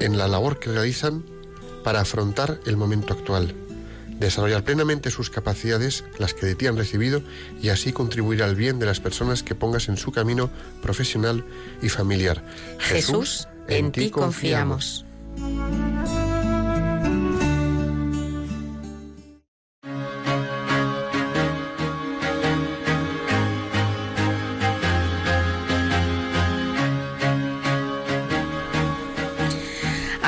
en 0.00 0.16
la 0.16 0.26
labor 0.26 0.58
que 0.58 0.70
realizan 0.70 1.22
para 1.84 2.00
afrontar 2.00 2.60
el 2.64 2.78
momento 2.78 3.12
actual, 3.12 3.54
desarrollar 4.18 4.64
plenamente 4.64 5.10
sus 5.10 5.28
capacidades, 5.28 6.02
las 6.18 6.32
que 6.32 6.46
de 6.46 6.54
ti 6.54 6.68
han 6.68 6.78
recibido, 6.78 7.22
y 7.60 7.68
así 7.68 7.92
contribuir 7.92 8.42
al 8.42 8.56
bien 8.56 8.78
de 8.78 8.86
las 8.86 9.00
personas 9.00 9.42
que 9.42 9.54
pongas 9.54 9.90
en 9.90 9.98
su 9.98 10.12
camino 10.12 10.48
profesional 10.80 11.44
y 11.82 11.90
familiar. 11.90 12.42
Jesús, 12.78 13.48
en 13.68 13.92
ti 13.92 14.08
confiamos. 14.08 15.04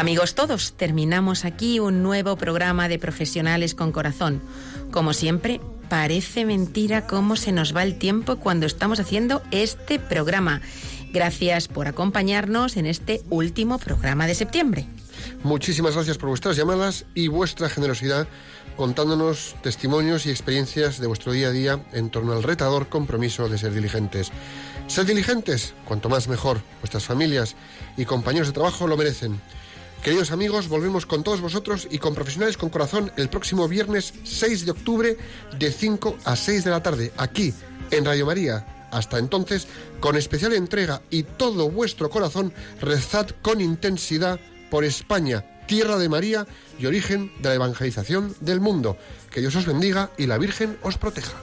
Amigos 0.04 0.34
todos, 0.34 0.74
terminamos 0.76 1.46
aquí 1.46 1.80
un 1.80 2.02
nuevo 2.02 2.36
programa 2.36 2.90
de 2.90 2.98
Profesionales 2.98 3.74
con 3.74 3.90
Corazón. 3.90 4.42
Como 4.90 5.14
siempre, 5.14 5.62
parece 5.88 6.44
mentira 6.44 7.06
cómo 7.06 7.36
se 7.36 7.52
nos 7.52 7.74
va 7.74 7.84
el 7.84 7.98
tiempo 7.98 8.36
cuando 8.36 8.66
estamos 8.66 9.00
haciendo 9.00 9.42
este 9.50 9.98
programa. 9.98 10.60
Gracias 11.10 11.68
por 11.68 11.88
acompañarnos 11.88 12.76
en 12.76 12.84
este 12.84 13.22
último 13.30 13.78
programa 13.78 14.26
de 14.26 14.34
septiembre. 14.34 14.86
Muchísimas 15.42 15.94
gracias 15.94 16.18
por 16.18 16.28
vuestras 16.28 16.58
llamadas 16.58 17.06
y 17.14 17.28
vuestra 17.28 17.70
generosidad 17.70 18.28
contándonos 18.76 19.56
testimonios 19.62 20.26
y 20.26 20.30
experiencias 20.30 21.00
de 21.00 21.06
vuestro 21.06 21.32
día 21.32 21.48
a 21.48 21.52
día 21.52 21.82
en 21.92 22.10
torno 22.10 22.34
al 22.34 22.42
retador 22.42 22.90
compromiso 22.90 23.48
de 23.48 23.56
ser 23.56 23.72
diligentes. 23.72 24.32
Ser 24.86 25.06
diligentes, 25.06 25.72
cuanto 25.86 26.10
más 26.10 26.28
mejor. 26.28 26.60
Vuestras 26.82 27.04
familias 27.04 27.56
y 27.96 28.04
compañeros 28.04 28.48
de 28.48 28.52
trabajo 28.52 28.86
lo 28.86 28.98
merecen. 28.98 29.40
Queridos 30.04 30.32
amigos, 30.32 30.68
volvemos 30.68 31.06
con 31.06 31.24
todos 31.24 31.40
vosotros 31.40 31.88
y 31.90 31.96
con 31.96 32.14
Profesionales 32.14 32.58
con 32.58 32.68
Corazón 32.68 33.10
el 33.16 33.30
próximo 33.30 33.66
viernes 33.68 34.12
6 34.24 34.66
de 34.66 34.72
octubre 34.72 35.16
de 35.58 35.72
5 35.72 36.18
a 36.24 36.36
6 36.36 36.62
de 36.62 36.70
la 36.70 36.82
tarde, 36.82 37.10
aquí 37.16 37.54
en 37.90 38.04
Radio 38.04 38.26
María. 38.26 38.66
Hasta 38.90 39.18
entonces, 39.18 39.66
con 40.00 40.18
especial 40.18 40.52
entrega 40.52 41.00
y 41.08 41.22
todo 41.22 41.70
vuestro 41.70 42.10
corazón, 42.10 42.52
rezad 42.82 43.28
con 43.40 43.62
intensidad 43.62 44.38
por 44.70 44.84
España, 44.84 45.42
tierra 45.66 45.96
de 45.96 46.10
María 46.10 46.46
y 46.78 46.84
origen 46.84 47.32
de 47.40 47.48
la 47.48 47.54
evangelización 47.54 48.36
del 48.40 48.60
mundo. 48.60 48.98
Que 49.30 49.40
Dios 49.40 49.56
os 49.56 49.64
bendiga 49.64 50.10
y 50.18 50.26
la 50.26 50.36
Virgen 50.36 50.76
os 50.82 50.98
proteja. 50.98 51.42